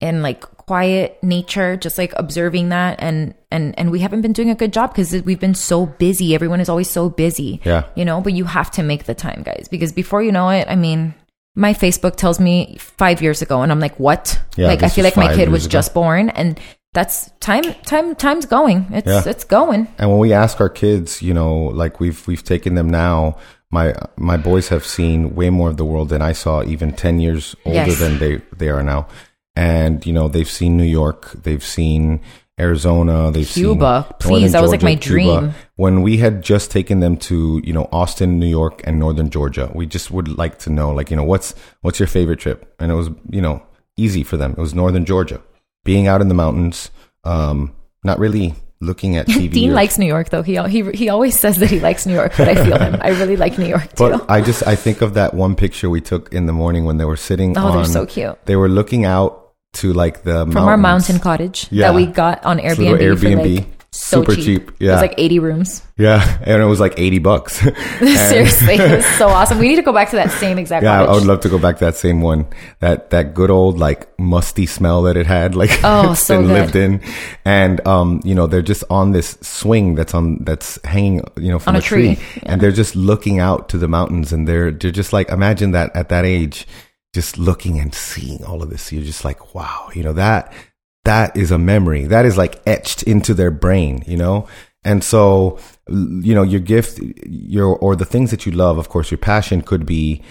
in 0.00 0.22
like 0.22 0.40
quiet 0.56 1.22
nature 1.22 1.76
just 1.76 1.98
like 1.98 2.12
observing 2.16 2.70
that 2.70 2.96
and 2.98 3.32
and 3.52 3.78
and 3.78 3.92
we 3.92 4.00
haven't 4.00 4.22
been 4.22 4.32
doing 4.32 4.50
a 4.50 4.54
good 4.56 4.72
job 4.72 4.90
because 4.90 5.12
we've 5.22 5.38
been 5.38 5.54
so 5.54 5.86
busy 5.86 6.34
everyone 6.34 6.58
is 6.60 6.68
always 6.68 6.90
so 6.90 7.08
busy 7.08 7.60
Yeah. 7.64 7.84
you 7.94 8.04
know 8.04 8.20
but 8.20 8.32
you 8.32 8.44
have 8.44 8.70
to 8.72 8.82
make 8.82 9.04
the 9.04 9.14
time 9.14 9.42
guys 9.44 9.68
because 9.70 9.92
before 9.92 10.20
you 10.22 10.32
know 10.32 10.48
it 10.48 10.66
i 10.68 10.74
mean 10.74 11.14
my 11.54 11.74
facebook 11.74 12.16
tells 12.16 12.40
me 12.40 12.76
five 12.80 13.22
years 13.22 13.40
ago 13.40 13.62
and 13.62 13.70
i'm 13.70 13.78
like 13.78 14.00
what 14.00 14.40
Yeah, 14.56 14.66
like 14.66 14.82
i 14.82 14.88
feel 14.88 15.04
like 15.04 15.16
my 15.16 15.32
kid 15.34 15.48
was 15.50 15.66
ago. 15.66 15.72
just 15.72 15.94
born 15.94 16.30
and 16.30 16.58
that's 16.94 17.30
time 17.40 17.64
time 17.84 18.14
time's 18.14 18.46
going 18.46 18.86
it's 18.90 19.06
Yeah. 19.06 19.22
it's 19.32 19.44
going 19.44 19.88
And 19.98 20.08
when 20.10 20.18
we 20.20 20.32
ask 20.32 20.60
our 20.60 20.68
kids, 20.70 21.20
you 21.20 21.34
know, 21.34 21.54
like 21.82 22.00
we've 22.00 22.26
we've 22.26 22.42
taken 22.44 22.74
them 22.76 22.88
now. 22.88 23.36
My 23.70 23.92
my 24.16 24.36
boys 24.36 24.68
have 24.68 24.84
seen 24.86 25.34
way 25.34 25.50
more 25.50 25.68
of 25.68 25.76
the 25.76 25.84
world 25.84 26.08
than 26.08 26.22
I 26.22 26.32
saw, 26.32 26.62
even 26.62 26.92
ten 26.92 27.18
years 27.20 27.56
older 27.66 27.90
Yes. 27.90 27.98
than 27.98 28.18
they 28.20 28.40
they 28.56 28.68
are 28.68 28.82
now. 28.84 29.08
And 29.56 30.04
you 30.06 30.12
know, 30.12 30.28
they've 30.28 30.48
seen 30.60 30.76
New 30.76 30.90
York, 31.00 31.32
they've 31.42 31.62
seen 31.64 32.20
Arizona, 32.60 33.30
they've 33.32 33.48
Cuba. 33.48 34.06
seen 34.06 34.16
Please, 34.20 34.30
Northern 34.30 34.52
that 34.52 34.62
was 34.62 34.70
like 34.70 34.82
my 34.82 34.94
Cuba. 34.94 35.40
dream. 35.40 35.54
When 35.76 36.02
we 36.02 36.18
had 36.18 36.40
just 36.42 36.70
taken 36.70 37.00
them 37.00 37.16
to 37.28 37.60
you 37.64 37.72
know 37.72 37.88
Austin, 37.90 38.38
New 38.38 38.46
York, 38.60 38.80
and 38.84 38.98
Northern 39.00 39.28
Georgia, 39.30 39.70
we 39.74 39.86
just 39.86 40.10
would 40.12 40.28
like 40.38 40.58
to 40.60 40.70
know, 40.70 40.92
like 40.92 41.10
you 41.10 41.16
know, 41.16 41.24
what's 41.24 41.54
what's 41.82 41.98
your 41.98 42.06
favorite 42.06 42.38
trip? 42.38 42.72
And 42.78 42.92
it 42.92 42.94
was 42.94 43.10
you 43.30 43.42
know 43.42 43.60
easy 43.96 44.22
for 44.22 44.36
them. 44.36 44.52
It 44.52 44.58
was 44.58 44.72
Northern 44.74 45.04
Georgia, 45.04 45.40
being 45.84 46.06
out 46.08 46.20
in 46.20 46.28
the 46.28 46.34
mountains, 46.34 46.90
um, 47.24 47.74
not 48.02 48.18
really 48.18 48.54
looking 48.80 49.16
at 49.16 49.26
TV. 49.28 49.50
Dean 49.52 49.70
or- 49.70 49.74
likes 49.74 49.96
New 49.98 50.06
York 50.06 50.28
though. 50.30 50.42
He 50.42 50.60
he 50.68 50.90
he 50.92 51.08
always 51.08 51.38
says 51.38 51.56
that 51.58 51.70
he 51.70 51.80
likes 51.80 52.04
New 52.06 52.14
York, 52.14 52.32
but 52.36 52.48
I 52.48 52.54
feel 52.64 52.78
him. 52.78 52.96
I 53.00 53.10
really 53.10 53.36
like 53.36 53.56
New 53.58 53.66
York 53.66 53.88
too. 53.94 54.10
But 54.10 54.30
I 54.30 54.40
just 54.40 54.66
I 54.66 54.76
think 54.76 55.00
of 55.02 55.14
that 55.14 55.32
one 55.34 55.54
picture 55.56 55.88
we 55.88 56.00
took 56.00 56.32
in 56.32 56.46
the 56.46 56.52
morning 56.52 56.84
when 56.84 56.96
they 56.98 57.04
were 57.04 57.16
sitting. 57.16 57.56
Oh, 57.56 57.66
on, 57.68 57.76
they're 57.76 57.84
so 57.84 58.04
cute. 58.06 58.36
They 58.46 58.56
were 58.56 58.68
looking 58.68 59.04
out 59.04 59.52
to 59.74 59.92
like 59.92 60.22
the 60.22 60.44
From 60.46 60.56
our 60.68 60.76
mountain 60.76 61.18
cottage 61.18 61.66
Yeah. 61.70 61.88
that 61.88 61.94
we 61.96 62.06
got 62.06 62.44
on 62.44 62.58
Airbnb, 62.58 62.98
Airbnb. 63.00 63.56
like 63.58 63.83
so 63.94 64.20
Super 64.22 64.34
cheap. 64.34 64.44
cheap, 64.44 64.82
It 64.82 64.90
was 64.90 65.00
like 65.00 65.14
80 65.16 65.38
rooms. 65.38 65.82
Yeah, 65.96 66.38
and 66.42 66.60
it 66.60 66.64
was 66.64 66.80
like 66.80 66.98
eighty 66.98 67.20
bucks. 67.20 67.58
Seriously, 68.00 68.74
it 68.74 68.96
was 68.96 69.06
so 69.16 69.28
awesome. 69.36 69.58
We 69.58 69.68
need 69.68 69.76
to 69.76 69.82
go 69.82 69.92
back 69.92 70.10
to 70.10 70.16
that 70.16 70.32
same 70.32 70.58
exact 70.58 70.82
Yeah, 70.82 71.04
I 71.04 71.12
would 71.14 71.24
love 71.24 71.38
to 71.42 71.48
go 71.48 71.58
back 71.58 71.78
to 71.78 71.84
that 71.84 71.94
same 71.94 72.20
one. 72.20 72.46
That 72.80 73.10
that 73.10 73.32
good 73.34 73.50
old 73.50 73.78
like 73.78 74.08
musty 74.18 74.66
smell 74.66 75.02
that 75.02 75.16
it 75.16 75.26
had, 75.26 75.54
like 75.54 75.70
Oh, 75.84 76.10
it's 76.12 76.22
so 76.22 76.38
been 76.38 76.48
good. 76.48 76.52
lived 76.52 76.74
in. 76.76 77.00
And 77.44 77.86
um, 77.86 78.20
you 78.24 78.34
know, 78.34 78.48
they're 78.48 78.60
just 78.62 78.82
on 78.90 79.12
this 79.12 79.38
swing 79.42 79.94
that's 79.94 80.14
on 80.14 80.38
that's 80.42 80.84
hanging, 80.84 81.22
you 81.36 81.50
know, 81.50 81.60
from 81.60 81.70
On 81.70 81.76
a, 81.76 81.78
a 81.78 81.82
tree. 81.82 82.16
tree, 82.16 82.42
and 82.42 82.60
they're 82.60 82.72
just 82.72 82.96
looking 82.96 83.38
out 83.38 83.68
to 83.68 83.78
the 83.78 83.86
mountains, 83.86 84.32
and 84.32 84.48
they're 84.48 84.72
they're 84.72 84.90
just 84.90 85.12
like 85.12 85.28
imagine 85.28 85.70
that 85.70 85.94
at 85.94 86.08
that 86.08 86.24
age, 86.24 86.66
just 87.14 87.38
looking 87.38 87.78
and 87.78 87.94
seeing 87.94 88.42
all 88.44 88.64
of 88.64 88.70
this. 88.70 88.92
You're 88.92 89.04
just 89.04 89.24
like, 89.24 89.54
wow, 89.54 89.90
you 89.94 90.02
know 90.02 90.14
that 90.14 90.52
that 91.04 91.36
is 91.36 91.50
a 91.50 91.58
memory 91.58 92.06
that 92.06 92.24
is 92.24 92.36
like 92.36 92.60
etched 92.66 93.02
into 93.02 93.34
their 93.34 93.50
brain, 93.50 94.02
you 94.06 94.16
know. 94.16 94.46
And 94.84 95.02
so, 95.02 95.58
you 95.88 96.34
know, 96.34 96.42
your 96.42 96.60
gift, 96.60 97.00
your 97.26 97.76
or 97.76 97.96
the 97.96 98.04
things 98.04 98.30
that 98.30 98.44
you 98.44 98.52
love, 98.52 98.76
of 98.78 98.88
course, 98.88 99.10
your 99.10 99.18
passion 99.18 99.62
could 99.62 99.86
be 99.86 100.22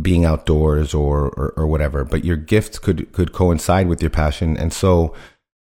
being 0.00 0.24
outdoors 0.24 0.94
or, 0.94 1.28
or 1.30 1.52
or 1.56 1.66
whatever, 1.66 2.04
but 2.04 2.24
your 2.24 2.36
gift 2.36 2.82
could 2.82 3.12
could 3.12 3.32
coincide 3.32 3.88
with 3.88 4.00
your 4.00 4.10
passion, 4.10 4.56
and 4.56 4.72
so 4.72 5.14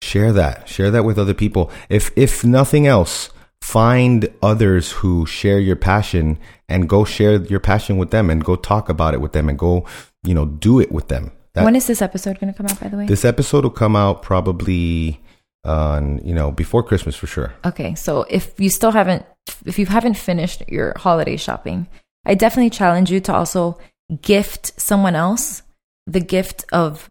share 0.03 0.33
that, 0.33 0.69
share 0.69 0.91
that 0.91 1.05
with 1.05 1.19
other 1.19 1.35
people. 1.35 1.71
If 1.89 2.11
if 2.17 2.45
nothing 2.45 2.87
else, 2.87 3.31
find 3.63 4.29
others 4.43 4.93
who 4.93 5.25
share 5.27 5.59
your 5.59 5.77
passion 5.77 6.39
and 6.69 6.89
go 6.89 7.05
share 7.05 7.37
your 7.43 7.61
passion 7.61 7.97
with 7.97 8.11
them, 8.11 8.29
and 8.29 8.45
go 8.45 8.57
talk 8.57 8.89
about 8.89 9.15
it 9.15 9.21
with 9.21 9.33
them, 9.33 9.49
and 9.49 9.59
go, 9.59 9.87
you 10.25 10.35
know, 10.35 10.45
do 10.45 10.81
it 10.81 10.93
with 10.93 11.09
them. 11.09 11.33
That, 11.57 11.65
when 11.65 11.75
is 11.75 11.87
this 11.87 12.03
episode 12.03 12.39
going 12.39 12.53
to 12.53 12.57
come 12.57 12.67
out, 12.67 12.79
by 12.79 12.89
the 12.89 12.99
way? 12.99 13.07
This 13.07 13.25
episode 13.25 13.65
will 13.65 13.71
come 13.71 13.97
out 13.97 14.23
probably 14.23 15.23
on, 15.65 16.19
you 16.19 16.35
know, 16.35 16.53
before 16.53 16.83
Christmas 16.83 17.17
for 17.17 17.27
sure. 17.27 17.55
Okay. 17.65 17.95
So 17.95 18.27
if 18.29 18.61
you 18.61 18.69
still 18.69 18.93
haven't, 18.93 19.25
if 19.65 19.79
you 19.79 19.87
haven't 19.87 20.19
finished 20.19 20.63
your 20.69 20.93
holiday 20.99 21.39
shopping, 21.39 21.89
I 22.27 22.35
definitely 22.35 22.71
challenge 22.71 23.11
you 23.11 23.21
to 23.21 23.35
also 23.35 23.79
gift 24.21 24.79
someone 24.79 25.15
else 25.15 25.63
the 26.07 26.21
gift 26.21 26.67
of 26.73 27.11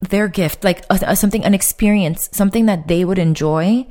their 0.00 0.26
gift, 0.26 0.64
like 0.64 0.84
a, 0.90 0.98
a, 1.02 1.16
something, 1.16 1.44
an 1.44 1.54
experience, 1.54 2.28
something 2.32 2.66
that 2.66 2.88
they 2.88 3.04
would 3.04 3.20
enjoy 3.20 3.86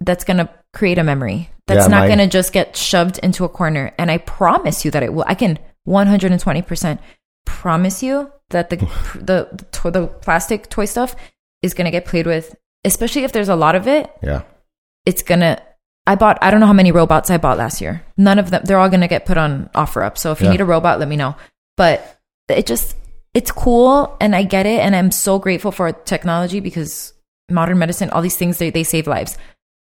that's 0.00 0.24
going 0.24 0.38
to 0.38 0.48
create 0.72 0.96
a 0.96 1.04
memory. 1.04 1.50
That's 1.66 1.84
yeah, 1.84 1.88
not 1.88 2.00
my- 2.00 2.06
going 2.06 2.18
to 2.20 2.26
just 2.26 2.54
get 2.54 2.74
shoved 2.74 3.18
into 3.18 3.44
a 3.44 3.50
corner. 3.50 3.92
And 3.98 4.10
I 4.10 4.16
promise 4.16 4.82
you 4.84 4.90
that 4.92 5.02
it 5.02 5.12
will. 5.12 5.24
I 5.26 5.34
can 5.34 5.58
120% 5.86 6.98
promise 7.58 8.02
you 8.02 8.30
that 8.50 8.70
the 8.70 8.76
the 9.30 9.48
the, 9.52 9.64
to- 9.72 9.90
the 9.90 10.06
plastic 10.06 10.68
toy 10.68 10.84
stuff 10.86 11.14
is 11.62 11.74
gonna 11.74 11.90
get 11.90 12.04
played 12.04 12.26
with, 12.26 12.54
especially 12.84 13.24
if 13.24 13.32
there's 13.32 13.48
a 13.48 13.56
lot 13.56 13.74
of 13.74 13.86
it 13.86 14.10
Yeah, 14.22 14.42
it's 15.06 15.22
gonna 15.22 15.60
I 16.06 16.14
bought 16.16 16.38
I 16.42 16.50
don't 16.50 16.60
know 16.60 16.66
how 16.66 16.72
many 16.82 16.92
robots 16.92 17.30
I 17.30 17.38
bought 17.38 17.58
last 17.58 17.80
year. 17.80 18.02
None 18.16 18.38
of 18.38 18.50
them 18.50 18.62
they're 18.64 18.78
all 18.78 18.88
gonna 18.88 19.08
get 19.08 19.26
put 19.26 19.36
on 19.38 19.68
OfferUp. 19.74 20.16
So 20.18 20.32
if 20.32 20.40
you 20.40 20.46
Yeah. 20.46 20.52
need 20.52 20.60
a 20.62 20.64
robot, 20.74 20.98
let 20.98 21.08
me 21.08 21.16
know. 21.16 21.34
But 21.76 22.18
it 22.48 22.66
just 22.66 22.96
it's 23.34 23.52
cool 23.52 24.16
and 24.20 24.34
I 24.34 24.42
get 24.42 24.66
it 24.66 24.80
and 24.80 24.96
I'm 24.96 25.10
so 25.12 25.38
grateful 25.38 25.70
for 25.70 25.92
technology 25.92 26.58
because 26.60 27.12
modern 27.50 27.78
medicine, 27.78 28.10
all 28.10 28.22
these 28.22 28.36
things 28.36 28.58
they, 28.58 28.70
they 28.70 28.82
save 28.84 29.06
lives. 29.06 29.38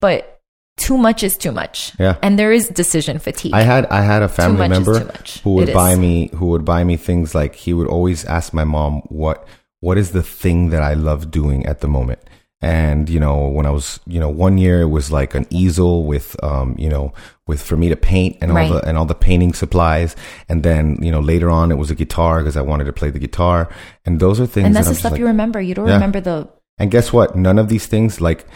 But 0.01 0.39
too 0.77 0.97
much 0.97 1.23
is 1.23 1.37
too 1.37 1.53
much. 1.53 1.93
Yeah. 1.99 2.16
And 2.23 2.39
there 2.39 2.53
is 2.53 2.68
decision 2.68 3.18
fatigue. 3.18 3.53
I 3.55 3.62
had 3.62 3.87
I 3.87 4.01
had 4.03 4.23
a 4.23 4.29
family 4.29 4.68
member 4.68 5.01
who 5.45 5.55
would 5.55 5.68
It 5.68 5.75
buy 5.75 5.93
is. 5.93 5.99
me 5.99 6.31
who 6.35 6.47
would 6.47 6.64
buy 6.64 6.85
me 6.85 6.97
things 6.97 7.35
like 7.35 7.55
he 7.55 7.75
would 7.75 7.89
always 7.89 8.25
ask 8.25 8.53
my 8.55 8.64
mom 8.64 9.03
what 9.09 9.47
what 9.81 9.99
is 9.99 10.12
the 10.12 10.23
thing 10.23 10.71
that 10.71 10.83
I 10.83 10.95
love 10.95 11.31
doing 11.31 11.66
at 11.66 11.81
the 11.81 11.89
moment. 11.89 12.21
And 12.62 13.09
you 13.09 13.18
know, 13.21 13.49
when 13.49 13.64
I 13.66 13.71
was 13.71 14.01
you 14.07 14.21
know 14.21 14.29
one 14.29 14.59
year 14.59 14.81
it 14.83 14.89
was 14.89 15.11
like 15.12 15.35
an 15.35 15.47
easel 15.51 16.05
with 16.05 16.37
um 16.43 16.77
you 16.79 16.89
know 16.89 17.12
with 17.47 17.61
for 17.62 17.77
me 17.77 17.89
to 17.89 17.97
paint 17.97 18.37
and 18.41 18.55
Right. 18.55 18.71
all 18.71 18.75
the 18.81 18.87
and 18.87 18.97
all 18.99 19.07
the 19.07 19.14
painting 19.14 19.53
supplies. 19.55 20.14
And 20.49 20.62
then 20.62 20.97
you 21.03 21.11
know 21.11 21.21
later 21.21 21.51
on 21.51 21.71
it 21.73 21.77
was 21.79 21.91
a 21.91 21.95
guitar 21.95 22.41
because 22.41 22.57
I 22.57 22.62
wanted 22.62 22.85
to 22.85 22.93
play 22.93 23.11
the 23.11 23.18
guitar. 23.18 23.68
And 24.07 24.21
those 24.21 24.41
are 24.41 24.47
things. 24.47 24.66
and 24.66 24.75
that's 24.77 24.89
that 24.89 24.95
the 24.95 25.01
stuff 25.01 25.12
like- 25.12 25.21
you 25.21 25.27
remember. 25.27 25.61
You 25.61 25.75
don't 25.75 25.89
Yeah. 25.89 25.95
remember 25.95 26.21
the 26.21 26.49
and 26.79 26.91
guess 26.91 27.12
what? 27.12 27.37
None 27.37 27.59
of 27.59 27.68
these 27.68 27.85
things, 27.87 28.23
like 28.23 28.47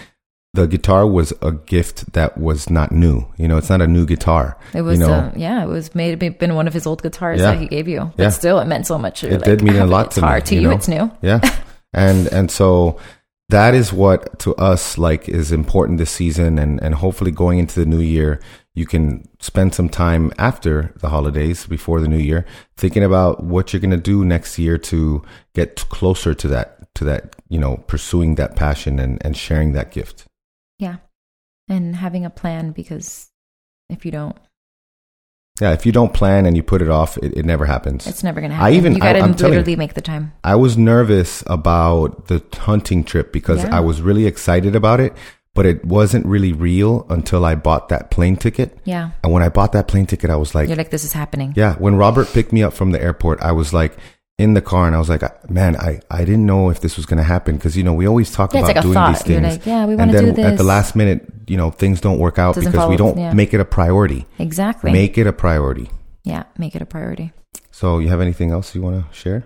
the 0.55 0.67
guitar, 0.67 1.07
was 1.07 1.33
a 1.43 1.53
gift 1.53 2.13
that 2.13 2.39
was 2.39 2.71
not 2.71 2.91
new. 2.93 3.27
You 3.37 3.49
know, 3.49 3.57
it's 3.59 3.69
not 3.69 3.83
a 3.83 3.87
new 3.87 4.07
guitar. 4.07 4.57
it 4.73 4.83
was 4.83 4.99
you 4.99 5.07
know, 5.07 5.13
uh, 5.13 5.33
yeah, 5.37 5.63
it 5.65 5.69
was 5.69 5.95
made 5.95 6.19
been 6.39 6.55
one 6.55 6.67
of 6.69 6.73
his 6.75 6.87
old 6.87 7.03
guitars 7.03 7.41
Yeah. 7.41 7.53
that 7.53 7.59
he 7.61 7.67
gave 7.67 7.89
you. 7.89 8.13
But 8.17 8.23
Yeah. 8.23 8.29
still 8.31 8.59
it 8.61 8.67
meant 8.67 8.87
so 8.87 8.97
much. 8.99 9.23
You're 9.23 9.33
it 9.33 9.41
like, 9.43 9.45
did 9.45 9.63
mean 9.63 9.77
a 9.77 9.87
lot 9.87 10.11
to 10.13 10.21
me. 10.21 10.27
guitar. 10.29 10.41
To 10.41 10.55
you, 10.55 10.69
know? 10.69 10.71
it's 10.75 10.89
new. 10.89 11.11
Yeah, 11.23 11.41
and 11.93 12.27
and 12.29 12.51
so 12.51 12.97
that 13.51 13.75
is 13.75 13.93
what 13.93 14.39
to 14.39 14.55
us 14.57 14.97
like 14.97 15.29
is 15.29 15.53
important 15.53 15.99
this 15.99 16.11
season, 16.11 16.59
and 16.59 16.83
and 16.83 16.95
hopefully 16.95 17.31
going 17.33 17.59
into 17.59 17.79
the 17.81 17.87
new 17.87 18.01
year, 18.01 18.41
you 18.75 18.87
can 18.87 19.29
spend 19.41 19.75
some 19.75 19.89
time 19.89 20.33
after 20.39 20.93
the 21.01 21.09
holidays, 21.09 21.67
before 21.67 22.01
the 22.01 22.09
new 22.09 22.19
year, 22.31 22.47
thinking 22.77 23.03
about 23.05 23.43
what 23.45 23.73
you're 23.73 23.81
gonna 23.81 23.97
do 23.97 24.25
next 24.25 24.59
year 24.59 24.79
to 24.79 25.21
get 25.55 25.77
closer 25.91 26.33
to 26.35 26.49
that 26.49 26.95
to 26.95 27.05
that 27.05 27.35
you 27.49 27.59
know 27.59 27.77
pursuing 27.89 28.37
that 28.37 28.55
passion 28.57 28.99
and 29.01 29.19
and 29.25 29.37
sharing 29.37 29.73
that 29.73 29.91
gift. 29.91 30.25
Yeah. 30.79 30.97
And 31.69 31.97
having 31.97 32.25
a 32.25 32.31
plan 32.31 32.73
because 32.73 33.31
if 33.89 34.05
you 34.05 34.11
don't, 34.11 34.37
Yeah, 35.61 35.73
if 35.73 35.87
you 35.87 35.93
don't 35.93 36.13
plan 36.13 36.47
and 36.47 36.57
you 36.57 36.63
put 36.63 36.83
it 36.83 36.91
off, 36.91 37.17
it, 37.19 37.37
it 37.39 37.45
never 37.47 37.65
happens. 37.65 38.07
it's 38.07 38.25
never 38.25 38.41
going 38.41 38.51
to 38.51 38.57
happen. 38.57 38.73
I 38.75 38.77
even- 38.77 38.95
you 38.95 39.01
got 39.01 39.13
to 39.15 39.21
I- 39.21 39.23
I'm 39.23 39.35
telling 39.35 39.53
you. 39.55 39.59
literally 39.61 39.77
make 39.77 39.95
the 39.95 40.01
time. 40.03 40.33
I 40.43 40.57
was 40.57 40.77
nervous 40.77 41.43
about 41.47 42.27
the 42.27 42.43
hunting 42.55 43.05
trip 43.05 43.33
because 43.33 43.63
Yeah. 43.63 43.77
I 43.77 43.81
was 43.81 44.03
really 44.03 44.27
excited 44.27 44.75
about 44.75 44.99
it, 45.01 45.13
but 45.55 45.65
it 45.65 45.85
wasn't 45.85 46.27
really 46.27 46.53
real 46.53 47.07
until 47.09 47.45
I 47.45 47.55
bought 47.55 47.89
that 47.91 48.11
plane 48.11 48.37
ticket. 48.37 48.77
Yeah. 48.85 49.11
And 49.23 49.33
when 49.33 49.43
I 49.45 49.49
bought 49.49 49.71
that 49.73 49.87
plane 49.87 50.07
ticket, 50.07 50.29
I 50.29 50.37
was 50.37 50.55
like, 50.57 50.67
You're 50.69 50.77
like, 50.77 50.91
this 50.91 51.05
is 51.05 51.13
happening. 51.13 51.53
yeah, 51.57 51.77
when 51.77 51.95
Robert 51.95 52.27
picked 52.33 52.53
me 52.53 52.63
up 52.65 52.73
from 52.73 52.91
the 52.91 53.01
airport, 53.01 53.41
I 53.41 53.53
was 53.53 53.73
like 53.73 53.97
in 54.39 54.55
the 54.55 54.61
car 54.61 54.87
and 54.87 54.97
I 54.97 54.99
was 54.99 55.09
like, 55.09 55.23
man, 55.49 55.77
I, 55.77 56.01
I 56.11 56.25
didn't 56.25 56.45
know 56.45 56.69
if 56.71 56.81
this 56.81 56.97
was 56.97 57.07
going 57.07 57.19
to 57.19 57.23
happen 57.25 57.57
because, 57.57 57.77
you 57.77 57.85
know, 57.85 57.95
we 57.95 58.07
always 58.07 58.33
talk 58.33 58.53
Yeah, 58.53 58.61
about 58.61 58.75
like 58.75 58.83
doing 58.83 58.95
thought. 58.95 59.13
these 59.15 59.23
things. 59.23 59.43
like, 59.43 59.65
yeah, 59.67 59.85
we 59.87 59.93
and 59.93 59.99
wanna 60.01 60.13
then 60.13 60.35
do 60.35 60.43
at 60.43 60.57
the 60.57 60.65
last 60.65 60.97
minute, 60.97 61.25
you 61.47 61.57
know, 61.57 61.71
things 61.71 62.01
don't 62.01 62.19
work 62.19 62.39
out 62.39 62.57
Doesn't 62.57 62.73
because 62.73 62.89
we 62.89 62.97
don't 62.97 63.17
yeah. 63.17 63.33
make 63.33 63.55
it 63.55 63.61
a 63.61 63.65
priority. 63.65 64.27
Exactly. 64.41 64.91
Make 64.93 65.17
it 65.19 65.27
a 65.29 65.33
priority. 65.33 65.89
yeah. 66.25 66.45
Make 66.59 66.75
it 66.75 66.83
a 66.83 66.87
priority. 66.87 67.33
So 67.71 67.99
you 68.01 68.09
have 68.09 68.21
anything 68.21 68.51
else 68.51 68.75
you 68.75 68.83
want 68.83 69.09
to 69.09 69.15
share? 69.17 69.45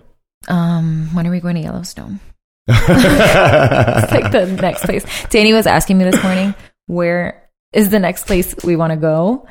Um, 0.49 1.11
when 1.15 1.27
are 1.27 1.31
we 1.31 1.41
going 1.41 1.57
to 1.57 1.61
Yellowstone? 1.63 2.21
it's 2.69 4.13
like 4.13 4.33
the 4.33 4.59
next 4.61 4.85
place. 4.85 5.05
Danny 5.31 5.53
was 5.53 5.67
asking 5.67 5.99
me 5.99 6.05
this 6.05 6.23
morning, 6.23 6.55
where 6.87 7.49
is 7.73 7.91
the 7.91 7.99
next 7.99 8.27
place 8.27 8.55
we 8.65 8.77
want 8.77 8.93
to 8.93 8.97
go? 8.99 9.47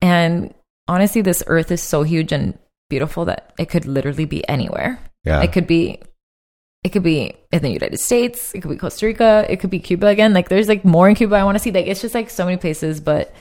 And 0.00 0.54
honestly, 0.88 1.22
this 1.22 1.42
earth 1.46 1.70
is 1.70 1.82
so 1.82 2.02
huge 2.02 2.32
and 2.32 2.58
beautiful 2.90 3.24
that 3.26 3.52
it 3.58 3.66
could 3.68 3.86
literally 3.86 4.24
be 4.24 4.46
anywhere. 4.48 4.98
Yeah. 5.24 5.42
It 5.42 5.52
could 5.52 5.66
be 5.66 6.00
it 6.82 6.90
could 6.92 7.02
be 7.02 7.34
in 7.50 7.62
the 7.62 7.70
United 7.70 7.98
States, 7.98 8.54
it 8.54 8.60
could 8.60 8.70
be 8.70 8.76
Costa 8.76 9.06
Rica, 9.06 9.46
it 9.48 9.58
could 9.60 9.70
be 9.70 9.78
Cuba 9.78 10.06
again. 10.08 10.34
Like 10.34 10.48
there's 10.48 10.68
like 10.68 10.84
more 10.84 11.08
in 11.08 11.14
Cuba 11.14 11.36
I 11.36 11.44
want 11.44 11.54
to 11.56 11.58
see. 11.58 11.72
Like 11.72 11.86
it's 11.86 12.00
just 12.02 12.14
like 12.14 12.28
so 12.30 12.44
many 12.44 12.56
places, 12.58 13.00
but 13.00 13.32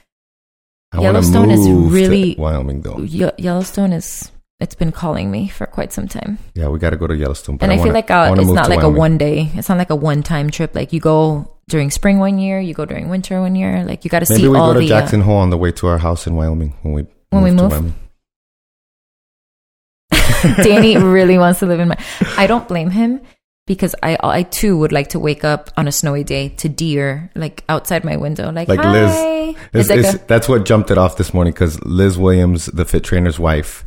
I 0.93 1.01
Yellowstone 1.01 1.51
is 1.51 1.59
move 1.67 1.91
really- 1.91 2.35
Wyoming 2.37 2.81
though. 2.81 2.99
Ye- 2.99 3.31
Yellowstone 3.37 3.91
is 3.93 4.31
it's 4.59 4.75
been 4.75 4.93
calling 4.93 5.29
me 5.29 5.49
for 5.49 5.65
quite 5.65 5.91
some 5.91 6.07
time. 6.07 6.37
Yeah, 6.55 6.69
we 6.69 6.79
got 6.79 6.91
to 6.91 6.97
go 6.97 7.05
to 7.07 7.15
Yellowstone. 7.15 7.57
But 7.57 7.65
and 7.65 7.73
I, 7.73 7.75
feel 7.77 7.87
wanna- 7.87 7.93
like 7.95 8.11
uh, 8.11 8.35
it's 8.37 8.49
not 8.49 8.69
like 8.69 8.77
Wyoming. 8.79 8.95
a 8.95 8.99
one 8.99 9.17
day. 9.17 9.51
It's 9.55 9.67
not 9.67 9.77
like 9.77 9.89
a 9.89 9.95
one 9.95 10.23
time 10.23 10.49
trip. 10.51 10.73
Like 10.73 10.93
you 10.93 11.01
go 11.01 11.51
during 11.67 11.91
spring 11.91 12.19
one 12.19 12.37
year, 12.39 12.61
you 12.61 12.73
go 12.73 12.85
during 12.85 13.09
winter 13.09 13.41
one 13.41 13.55
year. 13.55 13.83
Like 13.83 14.05
you 14.05 14.09
got 14.09 14.19
to 14.19 14.25
see 14.25 14.35
all 14.35 14.39
the. 14.39 14.47
Maybe 14.47 14.53
we 14.53 14.59
go 14.67 14.73
to 14.75 14.79
the. 14.79 14.87
Jackson 14.87 15.19
Hole 15.21 15.37
on 15.37 15.49
the 15.49 15.57
way 15.57 15.71
to 15.73 15.87
our 15.87 15.97
house 15.97 16.27
in 16.27 16.35
Wyoming 16.35 16.77
when 16.83 16.93
we 16.93 17.05
When 17.31 17.43
we 17.43 17.49
to 17.49 17.55
move? 17.69 17.93
Danny 20.63 20.97
really 21.17 21.37
wants 21.37 21.59
to 21.59 21.65
live 21.65 21.79
in 21.79 21.89
my. 21.89 21.97
I 22.37 22.47
don't 22.47 22.67
blame 22.67 22.89
him 22.89 23.21
because 23.65 23.95
I 24.03 24.17
I 24.21 24.43
too 24.43 24.77
would 24.77 24.91
like 24.91 25.09
to 25.09 25.19
wake 25.19 25.43
up 25.43 25.69
on 25.77 25.87
a 25.87 25.91
snowy 25.91 26.23
day 26.23 26.49
to 26.49 26.69
deer 26.69 27.31
like 27.35 27.63
outside 27.69 28.03
my 28.03 28.17
window. 28.17 28.51
Like, 28.51 28.67
Like 28.67 28.83
Liz. 28.83 29.11
It's, 29.73 29.89
It's 29.89 29.89
like 29.89 30.21
a 30.21 30.25
that's 30.27 30.49
what 30.49 30.65
jumped 30.65 30.91
it 30.91 30.97
off 30.97 31.17
this 31.17 31.33
morning 31.33 31.53
because 31.53 31.81
Liz 31.83 32.17
Williams, 32.17 32.65
the 32.67 32.85
fit 32.85 33.03
trainer's 33.03 33.39
wife, 33.39 33.83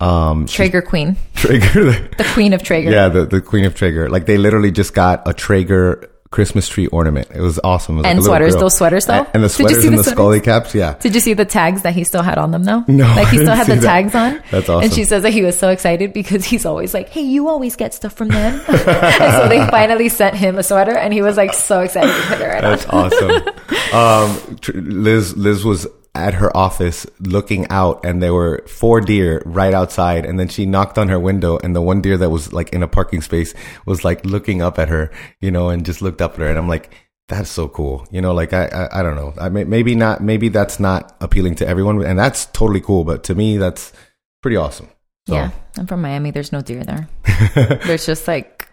um, 0.00 0.46
Traeger 0.46 0.82
queen, 0.82 1.16
Traeger, 1.34 1.92
the 1.92 2.30
queen 2.32 2.52
of 2.54 2.62
Traeger. 2.62 2.90
yeah, 2.90 3.08
the, 3.08 3.26
the 3.26 3.40
queen 3.40 3.64
of 3.64 3.74
Traeger. 3.74 4.08
Like 4.08 4.26
they 4.26 4.38
literally 4.38 4.70
just 4.70 4.94
got 4.94 5.28
a 5.28 5.34
Traeger 5.34 6.10
Christmas 6.30 6.68
tree 6.68 6.86
ornament. 6.86 7.26
It 7.34 7.40
was 7.40 7.58
awesome. 7.64 7.96
It 7.96 7.98
was 7.98 8.06
And 8.06 8.18
little 8.20 8.30
sweaters, 8.30 8.54
those 8.56 8.76
sweaters 8.76 9.06
though. 9.06 9.26
And, 9.34 9.42
the 9.42 9.48
Did 9.48 9.58
you 9.58 9.66
sweaters 9.66 9.82
see 9.82 9.88
and 9.88 9.98
the 9.98 10.02
the 10.02 10.10
scully 10.10 10.40
caps. 10.40 10.74
Yeah. 10.76 10.94
Did 11.00 11.14
you 11.16 11.20
see 11.20 11.34
the 11.34 11.44
tags 11.44 11.82
that 11.82 11.92
he 11.92 12.04
still 12.04 12.22
had 12.22 12.38
on 12.38 12.52
them 12.52 12.62
though? 12.62 12.84
No, 12.86 13.04
Like 13.16 13.28
he 13.28 13.38
still 13.38 13.54
had 13.54 13.66
the 13.66 13.74
that. 13.74 13.82
tags 13.82 14.14
on. 14.14 14.40
That's 14.52 14.68
awesome. 14.68 14.84
And 14.84 14.92
she 14.92 15.02
says 15.02 15.24
that 15.24 15.32
he 15.32 15.42
was 15.42 15.58
so 15.58 15.70
excited 15.70 16.12
because 16.12 16.44
he's 16.44 16.64
always 16.64 16.94
like, 16.94 17.08
Hey, 17.08 17.22
you 17.22 17.48
always 17.48 17.74
get 17.74 17.94
stuff 17.94 18.12
from 18.12 18.28
them. 18.28 18.60
and 18.68 18.78
so 18.78 19.48
they 19.48 19.66
finally 19.70 20.08
sent 20.08 20.36
him 20.36 20.56
a 20.56 20.62
sweater 20.62 20.96
and 20.96 21.12
he 21.12 21.20
was 21.20 21.36
like 21.36 21.52
so 21.52 21.80
excited 21.80 22.12
to 22.14 22.22
put 22.28 22.40
it 22.40 22.46
right 22.46 22.62
on. 22.64 22.70
That's 22.70 22.86
awesome. 22.86 23.42
um, 23.92 24.58
Liz, 25.02 25.36
Liz 25.36 25.64
was 25.64 25.88
at 26.14 26.34
her 26.34 26.54
office 26.56 27.06
looking 27.20 27.66
out 27.68 28.04
and 28.04 28.22
there 28.22 28.34
were 28.34 28.64
four 28.66 29.00
deer 29.00 29.42
right 29.46 29.72
outside. 29.72 30.26
And 30.26 30.38
then 30.40 30.48
she 30.48 30.66
knocked 30.66 30.98
on 30.98 31.08
her 31.08 31.20
window 31.20 31.58
and 31.58 31.74
the 31.74 31.80
one 31.80 32.00
deer 32.00 32.16
that 32.18 32.30
was 32.30 32.52
like 32.52 32.72
in 32.72 32.82
a 32.82 32.88
parking 32.88 33.20
space 33.22 33.54
was 33.86 34.04
like 34.04 34.24
looking 34.24 34.60
up 34.60 34.78
at 34.78 34.88
her, 34.88 35.10
you 35.40 35.50
know, 35.50 35.68
and 35.68 35.86
just 35.86 36.02
looked 36.02 36.20
up 36.20 36.32
at 36.34 36.40
her. 36.40 36.48
And 36.48 36.58
I'm 36.58 36.68
like, 36.68 36.92
that's 37.28 37.50
so 37.50 37.68
cool. 37.68 38.08
You 38.10 38.20
know, 38.20 38.34
like 38.34 38.52
I, 38.52 38.64
I, 38.66 39.00
I 39.00 39.02
don't 39.02 39.14
know. 39.14 39.34
I 39.40 39.48
may, 39.50 39.62
maybe 39.64 39.94
not, 39.94 40.20
maybe 40.20 40.48
that's 40.48 40.80
not 40.80 41.16
appealing 41.20 41.54
to 41.56 41.66
everyone 41.66 42.04
and 42.04 42.18
that's 42.18 42.46
totally 42.46 42.80
cool. 42.80 43.04
But 43.04 43.22
to 43.24 43.34
me, 43.36 43.56
that's 43.56 43.92
pretty 44.42 44.56
awesome. 44.56 44.88
So, 45.28 45.34
Yeah. 45.34 45.50
I'm 45.78 45.86
from 45.86 46.02
Miami. 46.02 46.32
There's 46.32 46.50
no 46.50 46.60
deer 46.60 46.82
there. 46.82 47.08
There's 47.86 48.04
just 48.04 48.26
like 48.26 48.66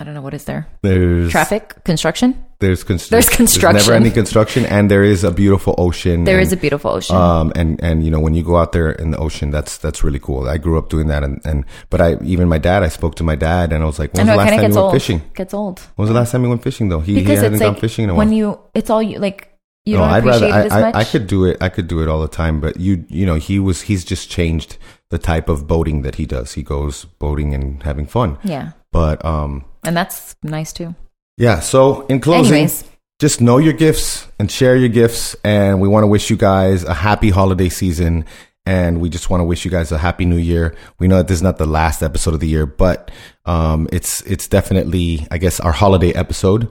I 0.00 0.04
don't 0.04 0.14
know 0.14 0.22
what 0.22 0.32
is 0.32 0.44
there. 0.44 0.66
There's 0.80 1.30
Traffic, 1.30 1.84
construction. 1.84 2.42
There's, 2.58 2.82
construction. 2.82 3.16
There's 3.16 3.28
construction. 3.28 3.76
never 3.76 3.92
any 3.92 4.10
construction, 4.10 4.64
and 4.64 4.90
there 4.90 5.04
is 5.04 5.24
a 5.24 5.30
beautiful 5.30 5.74
ocean. 5.76 6.24
There 6.24 6.38
and, 6.38 6.46
is 6.46 6.52
a 6.52 6.56
beautiful 6.56 6.90
ocean. 6.90 7.16
um 7.16 7.52
and 7.54 7.82
and 7.82 8.04
you 8.04 8.10
know 8.10 8.20
when 8.20 8.34
you 8.34 8.42
go 8.42 8.56
out 8.56 8.72
there 8.72 8.92
in 8.92 9.10
the 9.10 9.18
ocean 9.18 9.50
that's 9.50 9.78
that's 9.78 10.02
really 10.04 10.18
cool 10.18 10.48
i 10.48 10.58
grew 10.58 10.78
up 10.78 10.88
doing 10.88 11.06
that 11.08 11.22
and 11.22 11.40
and 11.44 11.64
but 11.88 12.00
i 12.00 12.16
even 12.22 12.48
my 12.48 12.58
dad 12.58 12.82
i 12.82 12.88
spoke 12.88 13.14
to 13.14 13.24
my 13.24 13.34
dad 13.34 13.72
and 13.72 13.82
i 13.82 13.86
was 13.86 13.98
like 13.98 14.12
when 14.14 14.26
was 14.26 14.26
know 14.26 14.32
the 14.32 14.38
last 14.38 14.50
time 14.50 14.58
you 14.58 14.62
went 14.62 14.76
old. 14.76 14.92
fishing 14.92 15.22
Gets 15.34 15.54
old 15.54 15.80
when 15.96 16.04
was 16.04 16.08
the 16.08 16.14
last 16.14 16.32
time 16.32 16.42
you 16.42 16.48
went 16.48 16.62
fishing 16.62 16.88
though 16.88 17.00
he, 17.00 17.14
he 17.14 17.20
because 17.20 17.38
hasn't 17.38 17.54
it's 17.54 17.62
gone 17.62 17.72
like 17.72 17.80
fishing 17.80 18.04
in 18.04 18.10
a 18.10 18.14
while 18.14 18.26
when 18.26 18.32
you 18.32 18.58
it's 18.74 18.90
all 18.90 19.02
you 19.02 19.18
like 19.18 19.58
you 19.84 19.96
no 19.96 20.04
i'd 20.04 20.24
rather 20.24 20.46
I, 20.46 20.68
much. 20.68 20.72
I, 20.72 21.00
I 21.00 21.04
could 21.04 21.26
do 21.26 21.44
it 21.44 21.56
i 21.60 21.68
could 21.68 21.88
do 21.88 22.02
it 22.02 22.08
all 22.08 22.20
the 22.20 22.28
time 22.28 22.60
but 22.60 22.78
you 22.78 23.04
you 23.08 23.26
know 23.26 23.36
he 23.36 23.58
was 23.58 23.82
he's 23.82 24.04
just 24.04 24.30
changed 24.30 24.76
the 25.10 25.18
type 25.18 25.48
of 25.48 25.66
boating 25.66 26.02
that 26.02 26.16
he 26.16 26.26
does 26.26 26.54
he 26.54 26.62
goes 26.62 27.04
boating 27.04 27.54
and 27.54 27.82
having 27.82 28.06
fun 28.06 28.38
yeah, 28.44 28.72
but 28.92 29.24
um 29.24 29.64
and 29.84 29.96
that's 29.96 30.36
nice 30.42 30.72
too. 30.72 30.94
yeah 31.36 31.60
so 31.60 32.06
in 32.06 32.20
closing 32.20 32.52
Anyways, 32.54 32.84
just 33.20 33.40
know 33.42 33.58
your 33.58 33.74
gifts 33.74 34.26
and 34.38 34.50
share 34.50 34.76
your 34.76 34.88
gifts. 34.88 35.36
And 35.44 35.78
we 35.80 35.88
want 35.88 36.04
to 36.04 36.06
wish 36.06 36.30
you 36.30 36.36
guys 36.36 36.84
a 36.84 36.94
happy 36.94 37.28
holiday 37.28 37.68
season. 37.68 38.24
And 38.64 38.98
we 39.00 39.10
just 39.10 39.28
want 39.28 39.42
to 39.42 39.44
wish 39.44 39.64
you 39.64 39.70
guys 39.70 39.92
a 39.92 39.98
happy 39.98 40.24
new 40.24 40.38
year. 40.38 40.74
We 40.98 41.06
know 41.06 41.18
that 41.18 41.28
this 41.28 41.36
is 41.36 41.42
not 41.42 41.58
the 41.58 41.66
last 41.66 42.02
episode 42.02 42.32
of 42.32 42.40
the 42.40 42.48
year, 42.48 42.64
but 42.64 43.10
um, 43.44 43.88
it's 43.92 44.22
it's 44.22 44.48
definitely, 44.48 45.26
I 45.30 45.36
guess, 45.38 45.60
our 45.60 45.72
holiday 45.72 46.12
episode. 46.14 46.70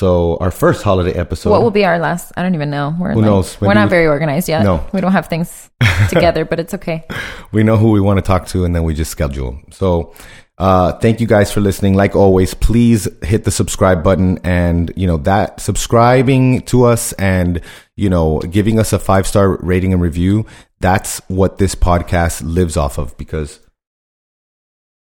So 0.00 0.36
our 0.40 0.50
first 0.50 0.82
holiday 0.82 1.12
episode. 1.18 1.48
what 1.50 1.62
will 1.62 1.70
be 1.70 1.84
our 1.86 1.98
last? 1.98 2.30
I 2.36 2.42
don't 2.42 2.54
even 2.54 2.68
know. 2.68 2.94
We're 3.00 3.12
Who 3.12 3.20
like- 3.20 3.26
knows? 3.26 3.60
We're 3.60 3.72
not 3.72 3.86
we- 3.86 3.90
very 3.90 4.06
organized 4.06 4.48
yet. 4.48 4.62
No. 4.62 4.86
we 4.92 5.00
don't 5.00 5.12
have 5.12 5.28
things 5.28 5.70
together, 6.10 6.44
but 6.44 6.60
it's 6.60 6.74
okay. 6.74 7.04
we 7.52 7.62
know 7.62 7.76
who 7.78 7.90
we 7.92 8.00
want 8.00 8.18
to 8.18 8.22
talk 8.22 8.46
to, 8.48 8.64
and 8.66 8.74
then 8.76 8.82
we 8.84 8.92
just 8.92 9.10
schedule. 9.10 9.58
So, 9.70 10.12
uh, 10.58 10.92
thank 10.98 11.20
you 11.22 11.26
guys 11.26 11.50
for 11.50 11.60
listening. 11.62 11.94
Like 11.94 12.14
always, 12.14 12.52
please 12.52 13.08
hit 13.22 13.44
the 13.44 13.50
subscribe 13.50 14.02
button, 14.04 14.38
and 14.44 14.92
you 14.96 15.06
know 15.06 15.16
that 15.18 15.60
subscribing 15.60 16.60
to 16.62 16.84
us 16.84 17.14
and 17.14 17.62
you 17.96 18.10
know 18.10 18.40
giving 18.40 18.78
us 18.78 18.92
a 18.92 18.98
five 18.98 19.26
star 19.26 19.56
rating 19.62 19.94
and 19.94 20.02
review. 20.02 20.44
That's 20.80 21.20
what 21.28 21.56
this 21.56 21.74
podcast 21.74 22.42
lives 22.44 22.76
off 22.76 22.98
of, 22.98 23.16
because, 23.16 23.60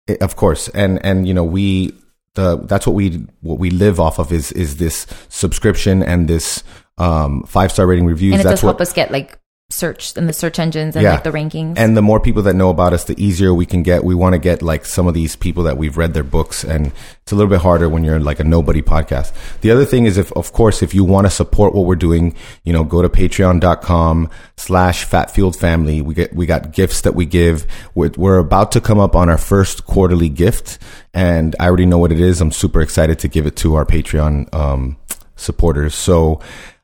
it, 0.07 0.19
of 0.23 0.35
course, 0.35 0.67
and 0.69 1.03
and 1.05 1.27
you 1.27 1.33
know 1.35 1.43
we 1.43 1.93
the 2.33 2.57
that's 2.57 2.85
what 2.85 2.93
we 2.93 3.25
what 3.41 3.59
we 3.59 3.69
live 3.69 3.99
off 3.99 4.19
of 4.19 4.31
is 4.31 4.51
is 4.51 4.77
this 4.77 5.07
subscription 5.29 6.03
and 6.03 6.27
this 6.27 6.63
um 6.97 7.43
five 7.43 7.71
star 7.71 7.87
rating 7.87 8.05
reviews. 8.05 8.33
And 8.33 8.41
it 8.41 8.43
that's 8.43 8.61
does 8.61 8.63
what 8.63 8.71
help 8.71 8.81
us 8.81 8.93
get 8.93 9.11
like 9.11 9.38
search 9.71 10.13
and 10.17 10.27
the 10.27 10.33
search 10.33 10.57
engines 10.57 10.95
and 10.95 11.03
Yeah. 11.03 11.11
like 11.11 11.23
the 11.23 11.31
rankings. 11.31 11.75
and 11.77 11.95
the 11.95 12.01
more 12.01 12.19
people 12.19 12.41
that 12.41 12.55
know 12.55 12.69
about 12.71 12.91
us, 12.91 13.03
the 13.03 13.23
easier 13.23 13.53
we 13.53 13.67
can 13.67 13.83
get. 13.83 14.03
We 14.03 14.15
want 14.15 14.33
to 14.33 14.39
get 14.39 14.63
like 14.63 14.83
some 14.83 15.07
of 15.07 15.13
these 15.13 15.35
people 15.35 15.63
that 15.63 15.77
we've 15.77 15.95
read 15.95 16.15
their 16.15 16.23
books, 16.23 16.63
and 16.63 16.91
it's 17.21 17.31
a 17.31 17.35
little 17.35 17.49
bit 17.49 17.61
harder 17.61 17.87
when 17.87 18.03
you're 18.03 18.19
like 18.19 18.39
a 18.39 18.43
nobody 18.43 18.81
podcast. 18.81 19.31
The 19.61 19.69
other 19.69 19.85
thing 19.85 20.05
is, 20.05 20.17
if 20.17 20.31
of 20.33 20.53
course, 20.53 20.81
if 20.81 20.95
you 20.95 21.03
want 21.03 21.27
to 21.27 21.31
support 21.31 21.75
what 21.75 21.85
we're 21.85 21.95
doing, 21.95 22.33
you 22.63 22.73
know, 22.73 22.83
go 22.83 23.03
to 23.03 23.09
patreon.com 23.09 24.29
slash 24.57 25.05
fatfueled 25.07 25.55
family. 25.55 26.01
We 26.01 26.13
get 26.15 26.33
we 26.35 26.45
got 26.47 26.71
gifts 26.71 27.01
that 27.01 27.13
we 27.13 27.25
give. 27.27 27.67
We're, 27.93 28.11
we're 28.17 28.37
about 28.39 28.71
to 28.71 28.81
come 28.81 28.99
up 28.99 29.15
on 29.15 29.29
our 29.29 29.37
first 29.37 29.85
quarterly 29.85 30.29
gift, 30.29 30.79
and 31.13 31.55
I 31.59 31.67
already 31.67 31.85
know 31.85 31.99
what 31.99 32.11
it 32.11 32.19
is. 32.19 32.41
I'm 32.41 32.51
super 32.51 32.81
excited 32.81 33.19
to 33.19 33.27
give 33.27 33.45
it 33.45 33.55
to 33.57 33.75
our 33.75 33.85
Patreon 33.85 34.51
um, 34.53 34.97
supporters. 35.35 35.93
So, 35.93 36.39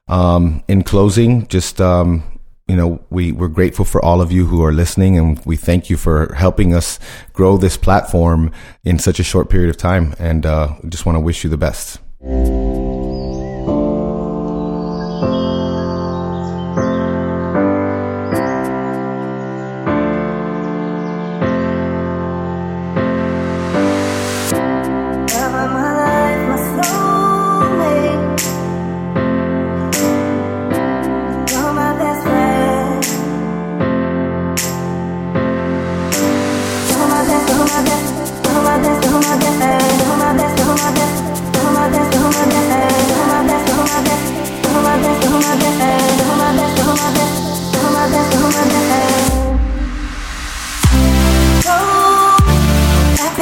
um, 0.08 0.64
in 0.68 0.84
closing, 0.84 1.48
just 1.48 1.82
um, 1.82 2.24
you 2.68 2.76
know, 2.76 3.04
we, 3.10 3.32
we're 3.32 3.48
grateful 3.48 3.86
for 3.86 4.04
all 4.04 4.22
of 4.22 4.32
you 4.32 4.46
who 4.48 4.64
are 4.64 4.72
listening 4.72 5.18
and 5.18 5.40
we 5.46 5.56
thank 5.56 5.90
you 5.90 5.98
for 5.98 6.34
helping 6.34 6.74
us 6.74 7.00
grow 7.34 7.58
this 7.58 7.78
platform 7.78 8.52
in 8.84 8.98
such 8.98 9.20
a 9.20 9.24
short 9.24 9.50
period 9.50 9.70
of 9.70 9.78
time. 9.78 10.16
And 10.18 10.46
uh, 10.46 10.76
just 10.90 11.06
want 11.06 11.16
to 11.16 11.20
wish 11.20 11.44
you 11.44 11.50
the 11.50 11.58
best. 11.58 12.00